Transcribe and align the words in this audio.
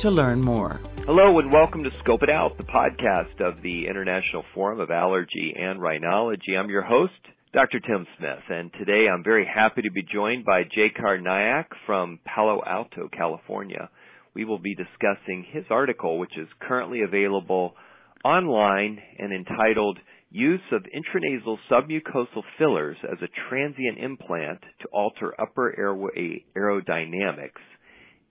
to 0.00 0.10
learn 0.10 0.40
more. 0.40 0.80
Hello 1.06 1.38
and 1.38 1.52
welcome 1.52 1.84
to 1.84 1.90
Scope 2.02 2.22
It 2.22 2.30
Out, 2.30 2.56
the 2.56 2.64
podcast 2.64 3.38
of 3.40 3.60
the 3.62 3.88
International 3.88 4.42
Forum 4.54 4.80
of 4.80 4.90
Allergy 4.90 5.54
and 5.54 5.78
Rhinology. 5.78 6.56
I'm 6.58 6.70
your 6.70 6.80
host, 6.80 7.12
Dr. 7.54 7.78
Tim 7.78 8.04
Smith, 8.18 8.42
and 8.48 8.72
today 8.80 9.06
I'm 9.06 9.22
very 9.22 9.46
happy 9.46 9.82
to 9.82 9.90
be 9.92 10.02
joined 10.02 10.44
by 10.44 10.64
Jayakar 10.64 11.22
Nayak 11.22 11.66
from 11.86 12.18
Palo 12.26 12.60
Alto, 12.66 13.08
California. 13.16 13.90
We 14.34 14.44
will 14.44 14.58
be 14.58 14.74
discussing 14.74 15.46
his 15.52 15.62
article, 15.70 16.18
which 16.18 16.36
is 16.36 16.48
currently 16.60 17.02
available 17.02 17.76
online 18.24 18.98
and 19.20 19.32
entitled 19.32 20.00
Use 20.32 20.66
of 20.72 20.82
Intranasal 20.82 21.58
Submucosal 21.70 22.42
Fillers 22.58 22.96
as 23.04 23.18
a 23.22 23.48
Transient 23.48 23.98
Implant 23.98 24.58
to 24.80 24.88
Alter 24.92 25.32
Upper 25.40 25.78
Airway 25.78 26.44
Aerodynamics 26.56 27.62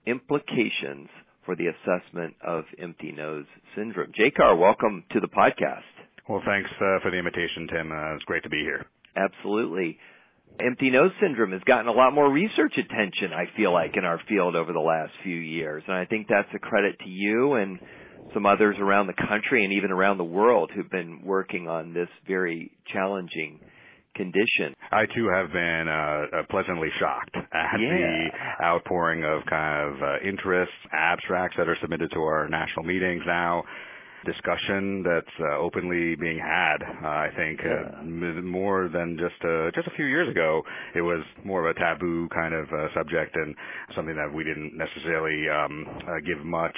Implications 0.06 1.08
for 1.46 1.56
the 1.56 1.68
Assessment 1.68 2.34
of 2.46 2.64
Empty 2.78 3.12
Nose 3.12 3.46
Syndrome. 3.74 4.12
Jayakar, 4.12 4.58
welcome 4.58 5.02
to 5.12 5.20
the 5.20 5.28
podcast. 5.28 5.80
Well, 6.28 6.42
thanks 6.44 6.68
uh, 6.76 7.00
for 7.02 7.10
the 7.10 7.16
invitation, 7.16 7.68
Tim. 7.72 7.90
Uh, 7.90 8.16
it's 8.16 8.24
great 8.24 8.42
to 8.42 8.50
be 8.50 8.60
here. 8.60 8.84
Absolutely. 9.16 9.98
Empty 10.60 10.90
nose 10.90 11.10
syndrome 11.20 11.52
has 11.52 11.62
gotten 11.62 11.88
a 11.88 11.92
lot 11.92 12.12
more 12.12 12.30
research 12.30 12.74
attention, 12.78 13.32
I 13.32 13.44
feel 13.56 13.72
like, 13.72 13.96
in 13.96 14.04
our 14.04 14.20
field 14.28 14.54
over 14.54 14.72
the 14.72 14.80
last 14.80 15.12
few 15.24 15.36
years. 15.36 15.82
And 15.86 15.96
I 15.96 16.04
think 16.04 16.28
that's 16.28 16.48
a 16.54 16.58
credit 16.58 16.98
to 17.00 17.08
you 17.08 17.54
and 17.54 17.78
some 18.32 18.46
others 18.46 18.76
around 18.78 19.08
the 19.08 19.26
country 19.28 19.64
and 19.64 19.72
even 19.72 19.90
around 19.90 20.18
the 20.18 20.24
world 20.24 20.70
who've 20.74 20.90
been 20.90 21.22
working 21.24 21.68
on 21.68 21.92
this 21.92 22.08
very 22.26 22.70
challenging 22.92 23.60
condition. 24.14 24.74
I 24.92 25.06
too 25.06 25.28
have 25.34 25.52
been 25.52 25.86
uh, 25.88 26.38
uh 26.38 26.42
pleasantly 26.48 26.88
shocked 27.00 27.34
at 27.34 27.80
yeah. 27.80 27.88
the 27.88 28.64
outpouring 28.64 29.24
of 29.24 29.44
kind 29.50 29.94
of 29.94 30.02
uh, 30.02 30.28
interest, 30.28 30.72
abstracts 30.92 31.56
that 31.58 31.68
are 31.68 31.76
submitted 31.82 32.12
to 32.12 32.20
our 32.20 32.48
national 32.48 32.84
meetings 32.84 33.22
now 33.26 33.64
discussion 34.24 35.04
that's 35.04 35.36
uh, 35.40 35.58
openly 35.58 36.16
being 36.16 36.38
had. 36.38 36.82
Uh, 36.82 37.06
I 37.06 37.30
think 37.36 37.60
uh, 37.60 38.00
m- 38.00 38.46
more 38.46 38.88
than 38.88 39.16
just 39.20 39.38
uh, 39.44 39.70
just 39.74 39.86
a 39.86 39.94
few 39.96 40.06
years 40.06 40.28
ago, 40.28 40.62
it 40.94 41.02
was 41.02 41.22
more 41.44 41.66
of 41.68 41.76
a 41.76 41.78
taboo 41.78 42.28
kind 42.34 42.54
of 42.54 42.66
uh, 42.72 42.88
subject 42.94 43.36
and 43.36 43.54
something 43.94 44.16
that 44.16 44.32
we 44.32 44.44
didn't 44.44 44.76
necessarily 44.76 45.48
um, 45.48 45.86
uh, 46.08 46.20
give 46.26 46.44
much 46.44 46.76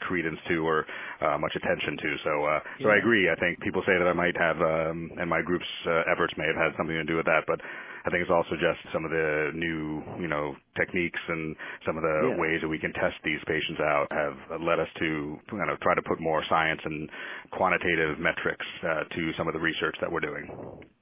credence 0.00 0.38
to 0.48 0.66
or 0.66 0.86
uh, 1.20 1.38
much 1.38 1.52
attention 1.56 1.96
to. 1.98 2.10
So, 2.24 2.32
uh, 2.44 2.60
so 2.82 2.88
I 2.90 2.98
agree. 2.98 3.28
I 3.30 3.36
think 3.38 3.60
people 3.60 3.82
say 3.86 3.94
that 3.98 4.06
I 4.08 4.12
might 4.14 4.36
have, 4.36 4.58
um, 4.60 5.10
and 5.18 5.28
my 5.30 5.42
group's 5.42 5.68
uh, 5.86 6.10
efforts 6.10 6.34
may 6.36 6.46
have 6.46 6.56
had 6.56 6.72
something 6.76 6.96
to 6.96 7.04
do 7.04 7.16
with 7.16 7.26
that, 7.26 7.44
but 7.46 7.60
I 8.04 8.10
think 8.10 8.20
it's 8.20 8.30
also 8.30 8.52
just 8.60 8.80
some 8.92 9.04
of 9.04 9.10
the 9.10 9.50
new, 9.54 10.04
you 10.20 10.28
know, 10.28 10.54
techniques 10.76 11.20
and 11.28 11.56
some 11.86 11.96
of 11.96 12.02
the 12.02 12.36
yeah. 12.36 12.40
ways 12.40 12.60
that 12.60 12.68
we 12.68 12.78
can 12.78 12.92
test 12.92 13.16
these 13.24 13.40
patients 13.48 13.80
out 13.80 14.06
have 14.12 14.60
led 14.60 14.78
us 14.78 14.88
to 15.00 15.38
kind 15.48 15.70
of 15.70 15.80
try 15.80 15.94
to 15.94 16.02
put 16.02 16.20
more 16.20 16.44
science 16.48 16.80
and 16.84 17.08
quantitative 17.52 18.18
metrics 18.20 18.66
uh, 18.84 19.04
to 19.08 19.32
some 19.38 19.48
of 19.48 19.54
the 19.54 19.60
research 19.60 19.96
that 20.00 20.12
we're 20.12 20.20
doing. 20.20 20.52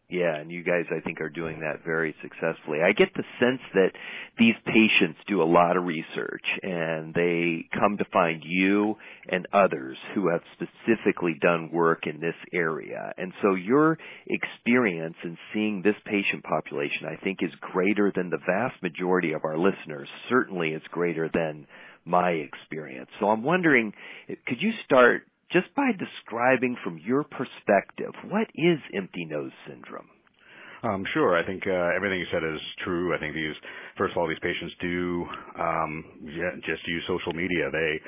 Yeah, 0.08 0.36
and 0.36 0.50
you 0.52 0.62
guys, 0.62 0.84
I 0.94 1.00
think, 1.00 1.22
are 1.22 1.30
doing 1.30 1.60
that 1.60 1.84
very 1.86 2.14
successfully. 2.20 2.80
I 2.82 2.92
get 2.92 3.14
the 3.14 3.24
sense 3.40 3.60
that 3.72 3.92
these 4.38 4.54
patients 4.66 5.18
do 5.26 5.42
a 5.42 5.44
lot 5.44 5.78
of 5.78 5.84
research 5.84 6.44
and 6.62 7.14
they 7.14 7.64
come 7.72 7.96
to 7.96 8.04
find 8.12 8.42
you 8.44 8.96
and 9.30 9.48
others 9.54 9.96
who 10.14 10.28
have 10.28 10.42
specifically 10.52 11.34
done 11.40 11.70
work 11.72 12.06
in 12.06 12.20
this 12.20 12.34
area. 12.52 13.12
And 13.16 13.32
so 13.40 13.54
your 13.54 13.96
experience 14.26 15.16
in 15.24 15.38
seeing 15.54 15.80
this 15.80 15.96
patient 16.04 16.44
population, 16.44 17.06
I 17.08 17.16
think, 17.24 17.38
is 17.40 17.50
greater 17.72 18.12
than 18.14 18.28
the 18.28 18.40
vast 18.46 18.82
majority 18.82 19.32
of 19.32 19.44
our 19.44 19.56
listeners. 19.56 20.08
Certainly, 20.28 20.72
it's 20.72 20.86
greater 20.88 21.30
than 21.32 21.66
my 22.04 22.30
experience. 22.30 23.08
So 23.18 23.30
I'm 23.30 23.42
wondering, 23.42 23.94
could 24.28 24.60
you 24.60 24.72
start 24.84 25.22
just 25.52 25.74
by 25.74 25.92
describing 25.92 26.76
from 26.82 26.98
your 27.04 27.24
perspective, 27.24 28.12
what 28.28 28.48
is 28.54 28.78
empty 28.94 29.24
nose 29.24 29.52
syndrome? 29.68 30.08
Um, 30.82 31.04
sure. 31.14 31.38
I 31.38 31.46
think 31.46 31.62
uh, 31.66 31.94
everything 31.94 32.18
you 32.18 32.26
said 32.32 32.42
is 32.42 32.60
true. 32.84 33.14
I 33.14 33.18
think 33.18 33.34
these, 33.34 33.54
first 33.96 34.12
of 34.12 34.18
all, 34.18 34.28
these 34.28 34.42
patients 34.42 34.74
do 34.80 35.24
um, 35.58 36.04
just 36.66 36.82
use 36.88 37.04
social 37.06 37.32
media. 37.32 37.70
They 37.70 38.00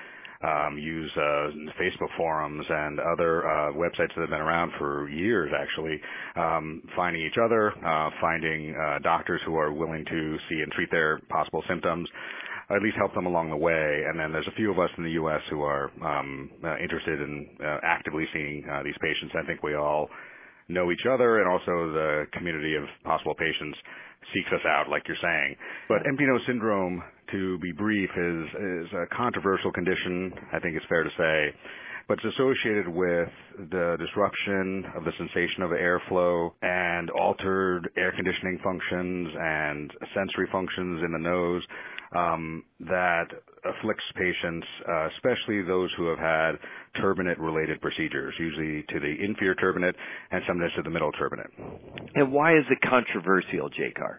um, 0.42 0.76
use 0.76 1.10
uh, 1.16 1.48
Facebook 1.80 2.10
forums 2.16 2.66
and 2.68 2.98
other 2.98 3.46
uh, 3.46 3.72
websites 3.72 4.12
that 4.14 4.20
have 4.20 4.30
been 4.30 4.40
around 4.40 4.72
for 4.78 5.08
years, 5.08 5.50
actually, 5.56 6.00
um, 6.36 6.82
finding 6.96 7.22
each 7.22 7.38
other, 7.42 7.72
uh, 7.86 8.10
finding 8.20 8.74
uh, 8.74 8.98
doctors 9.02 9.40
who 9.46 9.56
are 9.56 9.72
willing 9.72 10.04
to 10.04 10.36
see 10.48 10.60
and 10.60 10.72
treat 10.72 10.90
their 10.90 11.20
possible 11.30 11.62
symptoms 11.68 12.08
at 12.70 12.82
least 12.82 12.96
help 12.96 13.14
them 13.14 13.26
along 13.26 13.50
the 13.50 13.56
way. 13.56 14.04
And 14.08 14.18
then 14.18 14.32
there's 14.32 14.48
a 14.48 14.56
few 14.56 14.70
of 14.70 14.78
us 14.78 14.90
in 14.96 15.04
the 15.04 15.16
U.S. 15.20 15.40
who 15.50 15.62
are 15.62 15.90
um, 16.00 16.50
uh, 16.64 16.78
interested 16.78 17.20
in 17.20 17.48
uh, 17.60 17.78
actively 17.82 18.24
seeing 18.32 18.64
uh, 18.64 18.82
these 18.82 18.96
patients. 19.00 19.34
I 19.36 19.46
think 19.46 19.62
we 19.62 19.74
all 19.74 20.08
know 20.68 20.90
each 20.90 21.04
other, 21.10 21.40
and 21.40 21.48
also 21.50 21.92
the 21.92 22.24
community 22.32 22.74
of 22.74 22.84
possible 23.04 23.34
patients 23.34 23.76
seeks 24.32 24.48
us 24.48 24.64
out, 24.66 24.88
like 24.88 25.02
you're 25.06 25.20
saying. 25.20 25.56
But 25.88 26.06
empty 26.08 26.24
nose 26.24 26.40
syndrome, 26.46 27.02
to 27.32 27.58
be 27.58 27.72
brief, 27.72 28.08
is 28.16 28.44
is 28.54 28.88
a 28.96 29.04
controversial 29.14 29.72
condition. 29.72 30.32
I 30.52 30.58
think 30.60 30.76
it's 30.76 30.86
fair 30.88 31.04
to 31.04 31.10
say. 31.18 31.54
But 32.06 32.18
it's 32.18 32.36
associated 32.36 32.88
with 32.88 33.32
the 33.70 33.96
disruption 33.98 34.84
of 34.94 35.04
the 35.04 35.12
sensation 35.16 35.62
of 35.62 35.70
airflow 35.70 36.52
and 36.60 37.08
altered 37.10 37.88
air 37.96 38.12
conditioning 38.14 38.60
functions 38.62 39.28
and 39.40 39.90
sensory 40.14 40.46
functions 40.52 41.02
in 41.02 41.12
the 41.12 41.18
nose 41.18 41.62
um, 42.12 42.64
that 42.80 43.26
afflicts 43.64 44.04
patients, 44.14 44.66
uh, 44.88 45.08
especially 45.16 45.62
those 45.62 45.90
who 45.96 46.06
have 46.06 46.18
had 46.18 46.52
turbinate-related 47.02 47.80
procedures, 47.80 48.34
usually 48.38 48.84
to 48.88 49.00
the 49.00 49.14
inferior 49.24 49.54
turbinate 49.54 49.94
and 50.30 50.42
sometimes 50.46 50.72
to 50.76 50.82
the 50.82 50.90
middle 50.90 51.12
turbinate. 51.12 51.50
And 52.14 52.32
why 52.32 52.56
is 52.56 52.64
it 52.70 52.78
controversial, 52.88 53.70
Jayakar? 53.70 54.18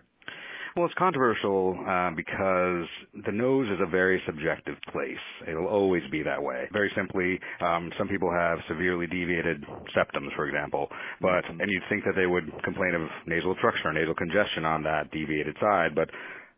Well, 0.75 0.83
it's 0.83 0.93
controversial 0.95 1.71
uh, 1.87 2.11
because 2.17 2.83
the 3.25 3.31
nose 3.31 3.65
is 3.71 3.79
a 3.79 3.89
very 3.89 4.21
subjective 4.25 4.75
place. 4.91 5.23
It'll 5.47 5.67
always 5.67 6.03
be 6.11 6.21
that 6.23 6.43
way. 6.43 6.67
Very 6.73 6.91
simply, 6.97 7.39
um, 7.61 7.89
some 7.97 8.09
people 8.09 8.29
have 8.29 8.57
severely 8.67 9.07
deviated 9.07 9.63
septums, 9.95 10.35
for 10.35 10.47
example, 10.47 10.89
but 11.21 11.47
and 11.47 11.71
you'd 11.71 11.87
think 11.87 12.03
that 12.03 12.15
they 12.17 12.25
would 12.25 12.51
complain 12.65 12.93
of 12.93 13.07
nasal 13.25 13.53
obstruction 13.53 13.87
or 13.87 13.93
nasal 13.93 14.15
congestion 14.15 14.65
on 14.65 14.83
that 14.83 15.09
deviated 15.11 15.55
side, 15.61 15.95
but 15.95 16.09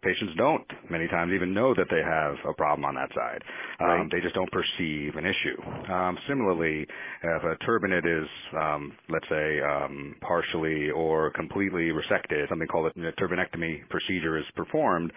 patients 0.08 0.34
don't 0.38 0.64
many 0.90 1.08
times 1.08 1.34
even 1.36 1.54
know 1.54 1.74
that 1.76 1.88
they 1.92 2.02
have 2.02 2.36
a 2.50 2.54
problem 2.54 2.86
on 2.86 2.96
that 2.96 3.10
side. 3.14 3.44
Right. 3.80 4.02
Um, 4.02 4.10
they 4.12 4.22
just 4.22 4.36
don't 4.36 4.52
perceive 4.52 5.16
an 5.16 5.26
issue. 5.26 5.60
Um, 5.92 6.18
similarly, 6.28 6.88
if 7.24 7.44
a 7.44 7.56
turbinate 7.66 8.08
is, 8.08 8.28
um, 8.56 8.94
let's 9.10 9.28
say, 9.30 9.60
um, 9.60 10.16
partially 10.22 10.90
or 10.92 11.32
completely 11.32 11.92
resected, 11.92 12.48
something 12.50 12.68
called 12.68 12.92
a 12.96 13.12
turbinectomy 13.22 13.88
procedure 13.90 14.38
is 14.38 14.46
performed, 14.56 15.12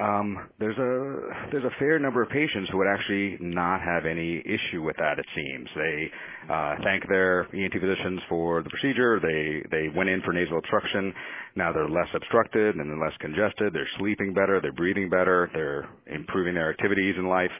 um, 0.00 0.48
there's 0.58 0.76
a 0.78 1.50
there's 1.50 1.64
a 1.64 1.74
fair 1.78 1.98
number 1.98 2.22
of 2.22 2.28
patients 2.28 2.68
who 2.70 2.78
would 2.78 2.86
actually 2.86 3.36
not 3.40 3.80
have 3.80 4.06
any 4.06 4.38
issue 4.38 4.82
with 4.82 4.96
that. 4.96 5.18
It 5.18 5.26
seems 5.34 5.68
they 5.74 6.10
uh, 6.52 6.74
thank 6.82 7.08
their 7.08 7.42
ENT 7.54 7.72
physicians 7.72 8.20
for 8.28 8.62
the 8.62 8.70
procedure. 8.70 9.20
They 9.20 9.62
they 9.70 9.88
went 9.96 10.08
in 10.08 10.20
for 10.22 10.32
nasal 10.32 10.58
obstruction. 10.58 11.12
Now 11.56 11.72
they're 11.72 11.88
less 11.88 12.08
obstructed 12.14 12.76
and 12.76 12.90
they're 12.90 12.98
less 12.98 13.16
congested. 13.20 13.72
They're 13.72 13.88
sleeping 13.98 14.34
better. 14.34 14.60
They're 14.60 14.72
breathing 14.72 15.08
better. 15.08 15.50
They're 15.52 15.88
improving 16.06 16.54
their 16.54 16.70
activities 16.70 17.14
in 17.18 17.28
life. 17.28 17.52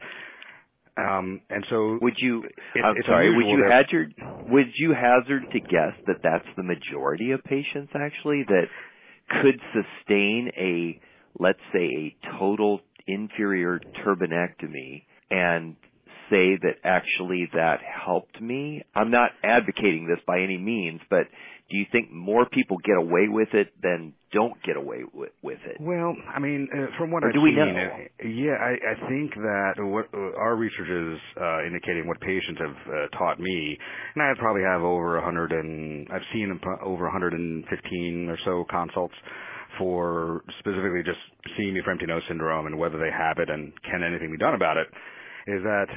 Um, 0.96 1.40
and 1.50 1.64
so, 1.70 1.98
would 2.00 2.14
you? 2.19 2.44
It, 2.75 2.84
I'm 2.84 2.94
sorry. 3.06 3.34
Would 3.34 3.46
you 3.46 3.64
hazard? 3.69 4.14
Would 4.48 4.72
you 4.78 4.94
hazard 4.94 5.42
to 5.52 5.60
guess 5.60 5.94
that 6.06 6.19
that's 6.22 6.46
the 6.56 6.62
majority 6.62 7.32
of 7.32 7.42
patients 7.42 7.90
actually 7.94 8.44
that 8.46 8.66
could 9.42 9.60
sustain 9.72 10.50
a 10.56 11.00
let's 11.38 11.60
say 11.72 11.84
a 11.84 12.16
total 12.38 12.81
inferior 13.06 13.81
turbinectomy 14.04 15.04
and 15.31 15.76
say 16.31 16.56
that 16.62 16.76
actually 16.84 17.48
that 17.52 17.78
helped 17.82 18.40
me? 18.40 18.82
I'm 18.94 19.10
not 19.10 19.31
advocating 19.42 20.06
this 20.08 20.22
by 20.26 20.40
any 20.40 20.58
means, 20.58 21.00
but 21.10 21.26
do 21.70 21.78
you 21.78 21.86
think 21.90 22.12
more 22.12 22.46
people 22.46 22.76
get 22.84 22.96
away 22.96 23.26
with 23.28 23.48
it 23.54 23.72
than 23.82 24.12
don't 24.32 24.60
get 24.64 24.76
away 24.76 25.00
with, 25.12 25.31
with 25.42 25.58
it? 25.64 25.81
Well, 25.81 26.14
I 26.28 26.38
mean, 26.38 26.69
uh, 26.72 26.86
from 26.98 27.10
what 27.10 27.25
I've 27.25 27.32
do 27.32 27.40
we 27.40 27.52
know? 27.52 27.64
uh, 27.64 28.28
yeah, 28.28 28.52
I, 28.60 28.72
I 28.92 29.08
think 29.08 29.32
that 29.34 29.75
what 29.78 30.06
uh, 30.12 30.36
our 30.38 30.56
research 30.56 30.88
is 30.88 31.19
uh, 31.40 31.64
indicating 31.64 32.06
what 32.06 32.20
patients 32.20 32.60
have 32.60 32.76
uh, 32.94 33.19
taught 33.19 33.40
me, 33.40 33.78
and 34.14 34.22
I 34.22 34.32
probably 34.38 34.62
have 34.62 34.82
over 34.82 35.14
100 35.16 35.52
and 35.52 36.06
I've 36.12 36.26
seen 36.32 36.60
over 36.84 37.04
115 37.04 38.28
or 38.28 38.38
so 38.44 38.64
consults 38.70 39.14
for 39.78 40.42
specifically 40.58 41.02
just 41.04 41.20
seeing 41.56 41.80
for 41.84 41.90
empty 41.90 42.06
nose 42.06 42.22
syndrome 42.28 42.66
and 42.66 42.78
whether 42.78 42.98
they 42.98 43.10
have 43.10 43.38
it 43.38 43.50
and 43.50 43.72
can 43.84 44.02
anything 44.02 44.30
be 44.30 44.38
done 44.38 44.54
about 44.54 44.76
it 44.76 44.86
is 45.46 45.62
that 45.62 45.88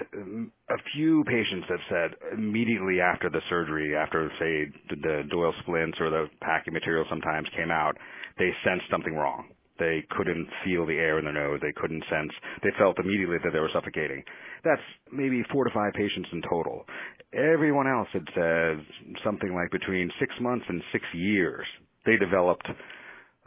a 0.69 0.77
few 0.94 1.24
patients 1.24 1.68
have 1.69 1.79
said 1.89 2.09
immediately 2.33 3.00
after 3.00 3.29
the 3.29 3.39
surgery, 3.50 3.95
after 3.95 4.29
say 4.39 4.68
the 4.89 5.24
Doyle 5.31 5.53
splints 5.62 5.97
or 6.01 6.09
the 6.09 6.27
packing 6.41 6.74
material 6.74 7.06
sometimes 7.09 7.47
came 7.56 7.71
out, 7.71 7.95
they 8.38 8.51
sensed 8.65 8.85
something 8.91 9.15
wrong. 9.15 9.47
They 9.79 10.03
couldn't 10.18 10.47
feel 10.65 10.85
the 10.85 10.97
air 10.97 11.19
in 11.19 11.25
their 11.25 11.33
nose. 11.33 11.59
They 11.62 11.71
couldn't 11.79 12.03
sense. 12.09 12.31
They 12.63 12.71
felt 12.77 13.00
immediately 13.00 13.38
that 13.44 13.51
they 13.53 13.59
were 13.59 13.69
suffocating. 13.74 14.24
That's 14.63 14.81
maybe 15.13 15.44
four 15.51 15.63
to 15.63 15.71
five 15.74 15.94
patients 15.94 16.29
in 16.33 16.41
total. 16.50 16.83
Everyone 17.31 17.88
else 17.88 18.07
had 18.12 18.27
said 18.33 18.83
something 19.24 19.53
like 19.53 19.71
between 19.71 20.12
six 20.19 20.33
months 20.41 20.65
and 20.68 20.81
six 20.91 21.06
years. 21.13 21.65
They 22.06 22.18
developed 22.18 22.68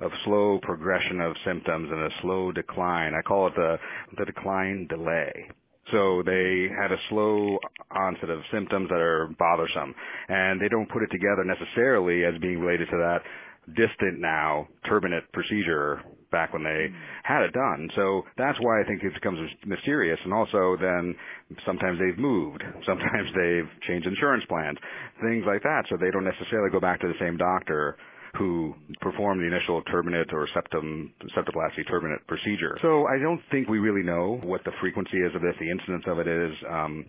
a 0.01 0.09
slow 0.25 0.59
progression 0.63 1.21
of 1.21 1.35
symptoms 1.45 1.89
and 1.91 2.01
a 2.01 2.15
slow 2.23 2.53
decline. 2.53 3.13
I 3.15 3.23
call 3.23 3.49
it 3.49 3.55
the 3.57 3.77
the 4.19 4.25
decline 4.25 4.87
delay. 4.89 5.33
So 5.93 6.23
they 6.25 6.69
had 6.71 6.93
a 6.93 7.01
slow 7.09 7.59
onset 7.91 8.31
of 8.31 8.41
symptoms 8.53 8.89
that 8.91 9.01
are 9.01 9.29
bothersome, 9.39 9.95
and 10.29 10.61
they 10.61 10.69
don't 10.69 10.89
put 10.89 11.03
it 11.03 11.11
together 11.11 11.45
necessarily 11.45 12.25
as 12.25 12.41
being 12.41 12.61
related 12.61 12.89
to 12.91 12.97
that 12.97 13.23
distant 13.75 14.19
now 14.19 14.69
turbinate 14.89 15.31
procedure 15.33 16.03
back 16.31 16.53
when 16.53 16.63
they 16.63 16.89
mm. 16.89 16.95
had 17.25 17.43
it 17.43 17.53
done. 17.53 17.89
So 17.97 18.23
that's 18.39 18.59
why 18.61 18.81
I 18.81 18.85
think 18.85 19.03
it 19.03 19.15
becomes 19.15 19.39
mysterious. 19.67 20.19
And 20.25 20.33
also 20.33 20.77
then 20.81 21.15
sometimes 21.67 21.99
they've 21.99 22.19
moved, 22.19 22.63
sometimes 22.87 23.29
they've 23.35 23.69
changed 23.87 24.07
insurance 24.07 24.45
plans, 24.49 24.79
things 25.23 25.45
like 25.47 25.63
that. 25.63 25.85
So 25.91 25.97
they 25.97 26.11
don't 26.11 26.25
necessarily 26.25 26.71
go 26.71 26.81
back 26.81 27.01
to 27.01 27.09
the 27.09 27.19
same 27.21 27.37
doctor 27.37 27.97
who 28.39 28.75
performed 29.01 29.43
the 29.43 29.47
initial 29.47 29.83
turbinate 29.93 30.33
or 30.33 30.49
septum 30.55 31.13
septoplasty 31.37 31.83
turbinate 31.91 32.25
procedure. 32.29 32.79
So 32.83 33.07
I 33.07 33.19
don't 33.19 33.41
think 33.51 33.69
we 33.69 33.79
really 33.79 34.07
know 34.07 34.41
what 34.45 34.63
the 34.65 34.73
frequency 34.81 35.19
is 35.19 35.35
of 35.35 35.43
this, 35.43 35.55
the 35.59 35.71
incidence 35.71 36.05
of 36.07 36.19
it 36.19 36.29
is. 36.29 36.53
Um, 36.69 37.07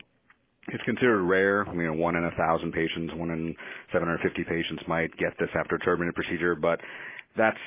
it's 0.67 0.83
considered 0.83 1.23
rare. 1.23 1.67
I 1.67 1.73
mean, 1.73 1.97
one 1.97 2.15
in 2.15 2.23
a 2.23 2.31
thousand 2.37 2.71
patients, 2.71 3.13
one 3.15 3.31
in 3.31 3.55
750 3.91 4.43
patients 4.43 4.83
might 4.87 5.15
get 5.17 5.33
this 5.39 5.49
after 5.57 5.77
turbinate 5.79 6.13
procedure, 6.13 6.55
but 6.55 6.79
that's 7.35 7.57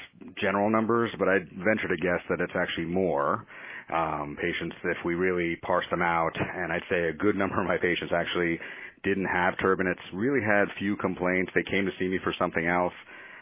general 0.40 0.70
numbers. 0.70 1.10
But 1.18 1.28
I'd 1.28 1.48
venture 1.50 1.88
to 1.88 1.96
guess 1.96 2.22
that 2.30 2.40
it's 2.40 2.54
actually 2.54 2.86
more 2.86 3.46
um, 3.92 4.36
patients 4.40 4.76
if 4.84 4.98
we 5.04 5.14
really 5.14 5.56
parse 5.62 5.86
them 5.90 6.02
out. 6.02 6.32
And 6.34 6.72
I'd 6.72 6.86
say 6.88 7.08
a 7.08 7.12
good 7.12 7.36
number 7.36 7.60
of 7.60 7.66
my 7.66 7.78
patients 7.78 8.12
actually 8.14 8.58
didn't 9.02 9.26
have 9.26 9.54
turbinates, 9.62 10.00
really 10.14 10.40
had 10.40 10.66
few 10.78 10.96
complaints. 10.96 11.52
They 11.54 11.64
came 11.68 11.84
to 11.84 11.92
see 11.98 12.08
me 12.08 12.18
for 12.22 12.34
something 12.38 12.66
else 12.66 12.94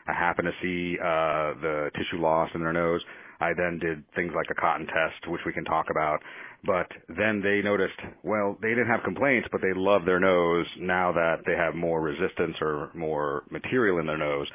I 0.06 0.12
happened 0.12 0.48
to 0.48 0.62
see 0.62 0.98
uh, 0.98 1.60
the 1.60 1.90
tissue 1.94 2.22
loss 2.22 2.50
in 2.54 2.60
their 2.60 2.72
nose. 2.72 3.00
I 3.40 3.52
then 3.56 3.78
did 3.80 4.04
things 4.14 4.32
like 4.36 4.46
a 4.50 4.54
cotton 4.54 4.86
test, 4.86 5.28
which 5.28 5.40
we 5.44 5.52
can 5.52 5.64
talk 5.64 5.86
about. 5.90 6.20
But 6.64 6.86
then 7.08 7.42
they 7.42 7.60
noticed, 7.60 7.98
well, 8.22 8.56
they 8.62 8.68
didn't 8.68 8.86
have 8.86 9.02
complaints, 9.02 9.48
but 9.50 9.60
they 9.60 9.72
love 9.74 10.04
their 10.04 10.20
nose 10.20 10.66
now 10.78 11.10
that 11.10 11.38
they 11.44 11.56
have 11.56 11.74
more 11.74 12.00
resistance 12.00 12.54
or 12.60 12.90
more 12.94 13.42
material 13.50 13.98
in 13.98 14.06
their 14.06 14.16
nose. 14.16 14.46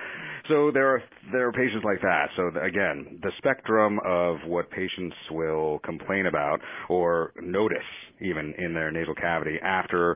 So 0.47 0.71
there 0.71 0.87
are 0.87 1.03
there 1.33 1.49
are 1.49 1.51
patients 1.51 1.83
like 1.83 1.99
that. 2.01 2.27
So 2.37 2.47
again, 2.61 3.19
the 3.21 3.31
spectrum 3.37 3.99
of 4.05 4.37
what 4.45 4.71
patients 4.71 5.15
will 5.31 5.79
complain 5.83 6.27
about 6.27 6.61
or 6.87 7.33
notice 7.41 7.77
even 8.21 8.53
in 8.57 8.73
their 8.73 8.89
nasal 8.89 9.15
cavity 9.15 9.57
after 9.61 10.15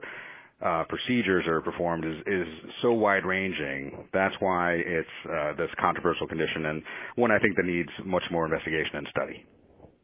uh, 0.64 0.84
procedures 0.88 1.46
are 1.48 1.62
performed 1.62 2.06
is, 2.06 2.18
is 2.28 2.48
so 2.82 2.94
wide 2.94 3.26
ranging. 3.26 4.08
That's 4.14 4.36
why 4.40 4.74
it's 4.74 5.10
uh, 5.26 5.54
this 5.58 5.70
controversial 5.80 6.28
condition 6.28 6.66
and 6.66 6.84
one 7.16 7.32
I 7.32 7.40
think 7.40 7.56
that 7.56 7.66
needs 7.66 7.90
much 8.06 8.24
more 8.32 8.46
investigation 8.46 8.96
and 8.96 9.08
study. 9.10 9.46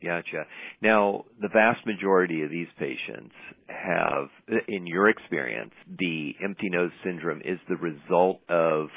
Gotcha. 0.03 0.45
Now, 0.81 1.25
the 1.41 1.47
vast 1.47 1.85
majority 1.85 2.43
of 2.43 2.51
these 2.51 2.67
patients 2.77 3.33
have, 3.67 4.29
in 4.67 4.85
your 4.85 5.09
experience, 5.09 5.73
the 5.97 6.33
empty 6.43 6.69
nose 6.69 6.91
syndrome 7.03 7.41
is 7.43 7.59
the 7.67 7.77
result 7.77 8.41
of, 8.47 8.89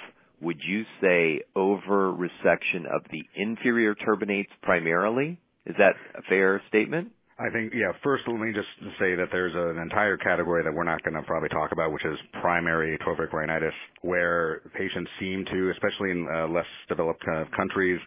would 0.43 0.61
you 0.67 0.83
say, 1.01 1.41
over 1.57 2.13
resection 2.13 2.85
of 2.95 3.03
the 3.11 3.23
inferior 3.35 3.95
turbinates 3.95 4.51
primarily? 4.63 5.41
Is 5.65 5.75
that 5.79 5.95
a 6.19 6.23
fair 6.29 6.63
statement? 6.69 7.13
I 7.41 7.49
think, 7.49 7.73
yeah, 7.75 7.93
first 8.05 8.25
let 8.29 8.39
me 8.39 8.53
just 8.53 8.69
say 9.01 9.17
that 9.17 9.29
there's 9.33 9.55
an 9.57 9.81
entire 9.81 10.19
category 10.19 10.63
that 10.63 10.73
we're 10.73 10.85
not 10.85 11.03
going 11.03 11.15
to 11.15 11.23
probably 11.23 11.49
talk 11.49 11.73
about, 11.73 11.91
which 11.91 12.05
is 12.05 12.19
primary 12.43 12.95
atrophic 12.97 13.33
rhinitis, 13.33 13.73
where 14.03 14.61
patients 14.77 15.11
seem 15.19 15.47
to, 15.47 15.71
especially 15.71 16.11
in 16.11 16.29
uh, 16.29 16.49
less 16.49 16.69
developed 16.89 17.25
uh, 17.33 17.45
countries, 17.57 17.99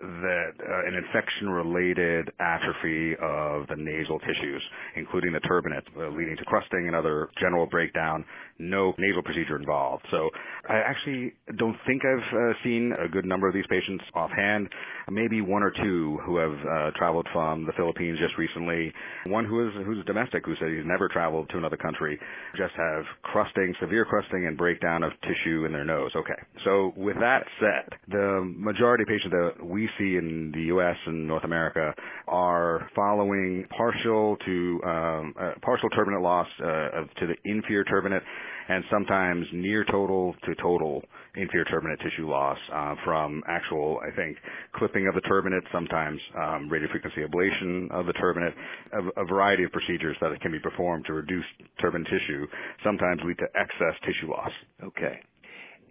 that 0.00 0.52
uh, 0.58 0.88
an 0.88 0.94
infection-related 0.94 2.30
atrophy 2.40 3.12
of 3.20 3.66
the 3.68 3.76
nasal 3.76 4.18
tissues, 4.20 4.62
including 4.96 5.32
the 5.32 5.40
turbinate, 5.40 5.84
uh, 5.96 6.08
leading 6.16 6.36
to 6.36 6.44
crusting 6.44 6.86
and 6.86 6.96
other 6.96 7.28
general 7.40 7.66
breakdown. 7.66 8.24
No 8.58 8.94
nasal 8.98 9.22
procedure 9.22 9.56
involved. 9.56 10.04
So 10.10 10.28
I 10.68 10.76
actually 10.76 11.32
don't 11.58 11.76
think 11.86 12.02
I've 12.04 12.34
uh, 12.34 12.52
seen 12.62 12.92
a 13.02 13.08
good 13.08 13.24
number 13.24 13.48
of 13.48 13.54
these 13.54 13.64
patients 13.68 14.04
offhand. 14.14 14.68
Maybe 15.10 15.40
one 15.40 15.62
or 15.62 15.72
two 15.82 16.18
who 16.24 16.36
have 16.36 16.52
uh, 16.52 16.90
traveled 16.96 17.26
from 17.32 17.64
the 17.66 17.72
Philippines 17.76 18.18
just 18.20 18.36
recently. 18.38 18.92
One 19.26 19.44
who 19.44 19.66
is 19.66 19.74
who's 19.86 20.04
domestic 20.04 20.44
who 20.44 20.54
said 20.60 20.68
he's 20.68 20.86
never 20.86 21.08
traveled 21.08 21.48
to 21.50 21.58
another 21.58 21.76
country. 21.76 22.18
Just 22.56 22.74
have 22.76 23.04
crusting, 23.22 23.74
severe 23.80 24.04
crusting, 24.04 24.46
and 24.46 24.56
breakdown 24.56 25.02
of 25.02 25.12
tissue 25.22 25.64
in 25.64 25.72
their 25.72 25.84
nose. 25.84 26.10
Okay. 26.14 26.40
So 26.64 26.92
with 26.96 27.16
that 27.20 27.44
said, 27.58 27.98
the 28.08 28.42
majority 28.56 29.02
of 29.02 29.08
patients 29.08 29.32
that 29.32 29.64
we 29.64 29.88
see 29.98 30.16
in 30.16 30.52
the 30.54 30.62
U.S. 30.74 30.96
and 31.06 31.26
North 31.26 31.44
America 31.44 31.94
are 32.28 32.88
following 32.94 33.66
partial 33.76 34.36
to 34.44 34.80
um, 34.84 35.34
uh, 35.40 35.52
partial 35.62 35.88
turbinate 35.90 36.22
loss 36.22 36.46
uh, 36.60 37.04
to 37.20 37.26
the 37.26 37.34
inferior 37.44 37.84
turbinate, 37.84 38.22
and 38.68 38.84
sometimes 38.90 39.46
near 39.52 39.84
total 39.90 40.34
to 40.44 40.54
total 40.62 41.02
inferior 41.36 41.64
turbinate 41.66 42.02
tissue 42.02 42.28
loss 42.28 42.58
uh, 42.74 42.94
from 43.04 43.42
actual, 43.48 44.00
I 44.06 44.14
think, 44.14 44.36
clipping 44.74 45.06
of 45.08 45.14
the 45.14 45.22
turbinate, 45.22 45.62
sometimes 45.72 46.20
um, 46.36 46.70
radiofrequency 46.70 47.26
ablation 47.26 47.90
of 47.90 48.06
the 48.06 48.12
turbinate, 48.14 48.54
a, 48.92 49.22
a 49.22 49.24
variety 49.24 49.64
of 49.64 49.72
procedures 49.72 50.16
that 50.20 50.40
can 50.40 50.52
be 50.52 50.58
performed 50.58 51.04
to 51.06 51.12
reduce 51.12 51.44
turbinate 51.82 52.04
tissue, 52.04 52.46
sometimes 52.84 53.20
lead 53.24 53.38
to 53.38 53.46
excess 53.54 53.98
tissue 54.04 54.30
loss. 54.30 54.50
Okay, 54.84 55.20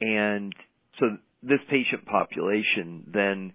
and 0.01 0.53
so 0.99 1.05
this 1.43 1.59
patient 1.69 2.05
population 2.05 3.03
then 3.13 3.53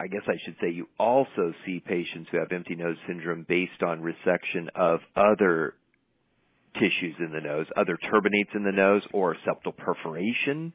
I 0.00 0.08
guess 0.08 0.22
I 0.26 0.34
should 0.44 0.56
say 0.60 0.70
you 0.70 0.88
also 0.98 1.52
see 1.64 1.80
patients 1.84 2.28
who 2.30 2.38
have 2.38 2.50
empty 2.50 2.74
nose 2.74 2.96
syndrome 3.06 3.46
based 3.48 3.82
on 3.82 4.00
resection 4.00 4.68
of 4.74 5.00
other 5.16 5.74
tissues 6.74 7.14
in 7.20 7.30
the 7.32 7.40
nose, 7.40 7.66
other 7.76 7.96
turbinates 8.10 8.54
in 8.54 8.64
the 8.64 8.72
nose, 8.72 9.02
or 9.12 9.36
septal 9.46 9.76
perforation. 9.76 10.72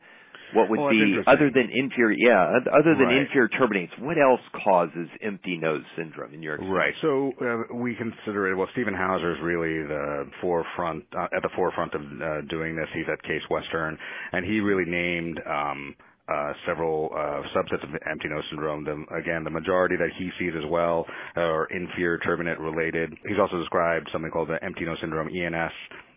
What 0.54 0.70
would 0.70 0.80
well, 0.80 0.90
be 0.90 1.18
other 1.28 1.52
than 1.54 1.70
inferior? 1.72 2.18
Yeah, 2.18 2.60
other 2.74 2.96
than 2.96 3.06
right. 3.06 3.22
inferior 3.22 3.50
turbinates, 3.50 3.92
what 4.02 4.18
else 4.18 4.40
causes 4.64 5.08
empty 5.22 5.58
nose 5.58 5.84
syndrome 5.96 6.34
in 6.34 6.42
your 6.42 6.56
experience? 6.56 6.76
Right. 6.76 6.94
So 7.02 7.34
uh, 7.40 7.76
we 7.76 7.96
consider 7.96 8.52
it. 8.52 8.56
Well, 8.56 8.68
Steven 8.72 8.96
Houser 8.96 9.34
is 9.34 9.38
really 9.44 9.86
the 9.86 10.32
forefront 10.42 11.04
uh, 11.16 11.26
at 11.36 11.44
the 11.44 11.50
forefront 11.56 11.94
of 11.94 12.02
uh, 12.02 12.42
doing 12.50 12.76
this. 12.76 12.88
He's 12.96 13.06
at 13.12 13.22
Case 13.24 13.44
Western, 13.52 13.98
and 14.32 14.46
he 14.46 14.60
really 14.60 14.90
named. 14.90 15.40
Um, 15.46 15.96
uh, 16.32 16.54
several 16.68 17.10
uh, 17.14 17.42
subsets 17.56 17.84
of 17.84 17.90
empty 18.10 18.30
nose 18.30 18.44
syndrome. 18.50 18.84
The, 18.84 19.04
again, 19.16 19.44
the 19.44 19.50
majority 19.50 19.96
that 19.98 20.10
he 20.18 20.30
sees 20.40 20.54
as 20.58 20.70
well 20.70 21.06
are 21.36 21.66
inferior 21.66 22.20
turbinate 22.20 22.60
related. 22.60 23.14
He's 23.28 23.40
also 23.40 23.58
described 23.60 24.10
something 24.12 24.32
called 24.32 24.50
the 24.50 24.64
empty 24.64 24.86
nose 24.86 24.98
syndrome 25.02 25.30
ENS 25.30 25.72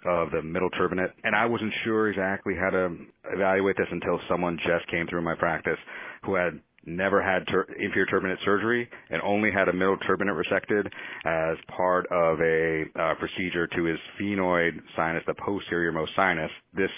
of 0.04 0.31
the 0.33 0.42
middle 0.42 0.71
turbinate, 0.71 1.12
and 1.23 1.35
I 1.35 1.47
wasn't 1.47 1.73
sure 1.85 2.11
exactly 2.11 2.54
how 2.59 2.71
to 2.71 2.97
evaluate 3.33 3.76
this 3.76 3.87
until 3.90 4.19
someone 4.28 4.59
just 4.59 4.90
came 4.90 5.07
through 5.07 5.23
my 5.23 5.37
practice 5.37 5.78
who 6.25 6.35
had 6.35 6.61
never 6.85 7.23
had 7.23 7.47
ter- 7.47 7.66
inferior 7.78 8.07
turbinate 8.07 8.45
surgery 8.45 8.88
and 9.11 9.23
only 9.23 9.50
had 9.52 9.69
a 9.69 9.73
middle 9.73 9.97
turbinate 9.99 10.40
resected 10.40 10.87
as 11.25 11.57
part 11.76 12.07
of 12.11 12.40
a 12.40 12.85
uh, 12.99 13.14
procedure 13.14 13.66
to 13.69 13.85
his 13.85 13.99
sphenoid 14.19 14.73
sinus, 14.97 15.23
the 15.26 15.35
posterior 15.35 15.92
most 15.92 16.11
sinus. 16.16 16.50
This 16.75 16.90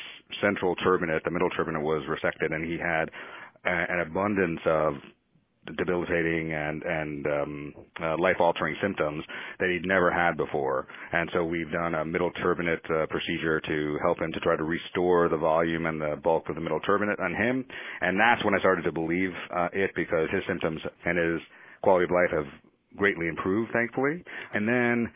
central 0.42 0.74
turbinate, 0.76 1.22
the 1.24 1.30
middle 1.30 1.50
turbinate 1.50 1.82
was 1.82 2.02
resected 2.08 2.52
and 2.52 2.64
he 2.64 2.78
had 2.78 3.10
a- 3.64 3.92
an 3.92 4.00
abundance 4.00 4.60
of 4.66 4.94
debilitating 5.76 6.52
and 6.52 6.82
and 6.82 7.26
um, 7.26 7.74
uh, 8.02 8.16
life-altering 8.18 8.76
symptoms 8.82 9.24
that 9.58 9.70
he'd 9.70 9.86
never 9.86 10.12
had 10.12 10.36
before. 10.36 10.86
And 11.12 11.30
so 11.32 11.44
we've 11.44 11.70
done 11.72 11.94
a 11.94 12.04
middle 12.04 12.30
turbinate 12.32 12.84
uh, 12.90 13.06
procedure 13.06 13.60
to 13.60 13.98
help 14.02 14.20
him 14.20 14.32
to 14.32 14.40
try 14.40 14.56
to 14.56 14.64
restore 14.64 15.28
the 15.28 15.36
volume 15.36 15.86
and 15.86 16.00
the 16.00 16.20
bulk 16.22 16.48
of 16.48 16.54
the 16.54 16.60
middle 16.60 16.80
turbinate 16.80 17.20
on 17.20 17.34
him. 17.34 17.64
And 18.00 18.18
that's 18.20 18.44
when 18.44 18.54
I 18.54 18.58
started 18.58 18.82
to 18.82 18.92
believe 18.92 19.30
uh, 19.56 19.68
it 19.72 19.90
because 19.96 20.28
his 20.30 20.42
symptoms 20.46 20.80
and 21.06 21.16
his 21.16 21.40
quality 21.82 22.04
of 22.04 22.10
life 22.10 22.30
have 22.32 22.46
greatly 22.96 23.28
improved, 23.28 23.72
thankfully. 23.72 24.22
And 24.52 24.68
then 24.68 25.10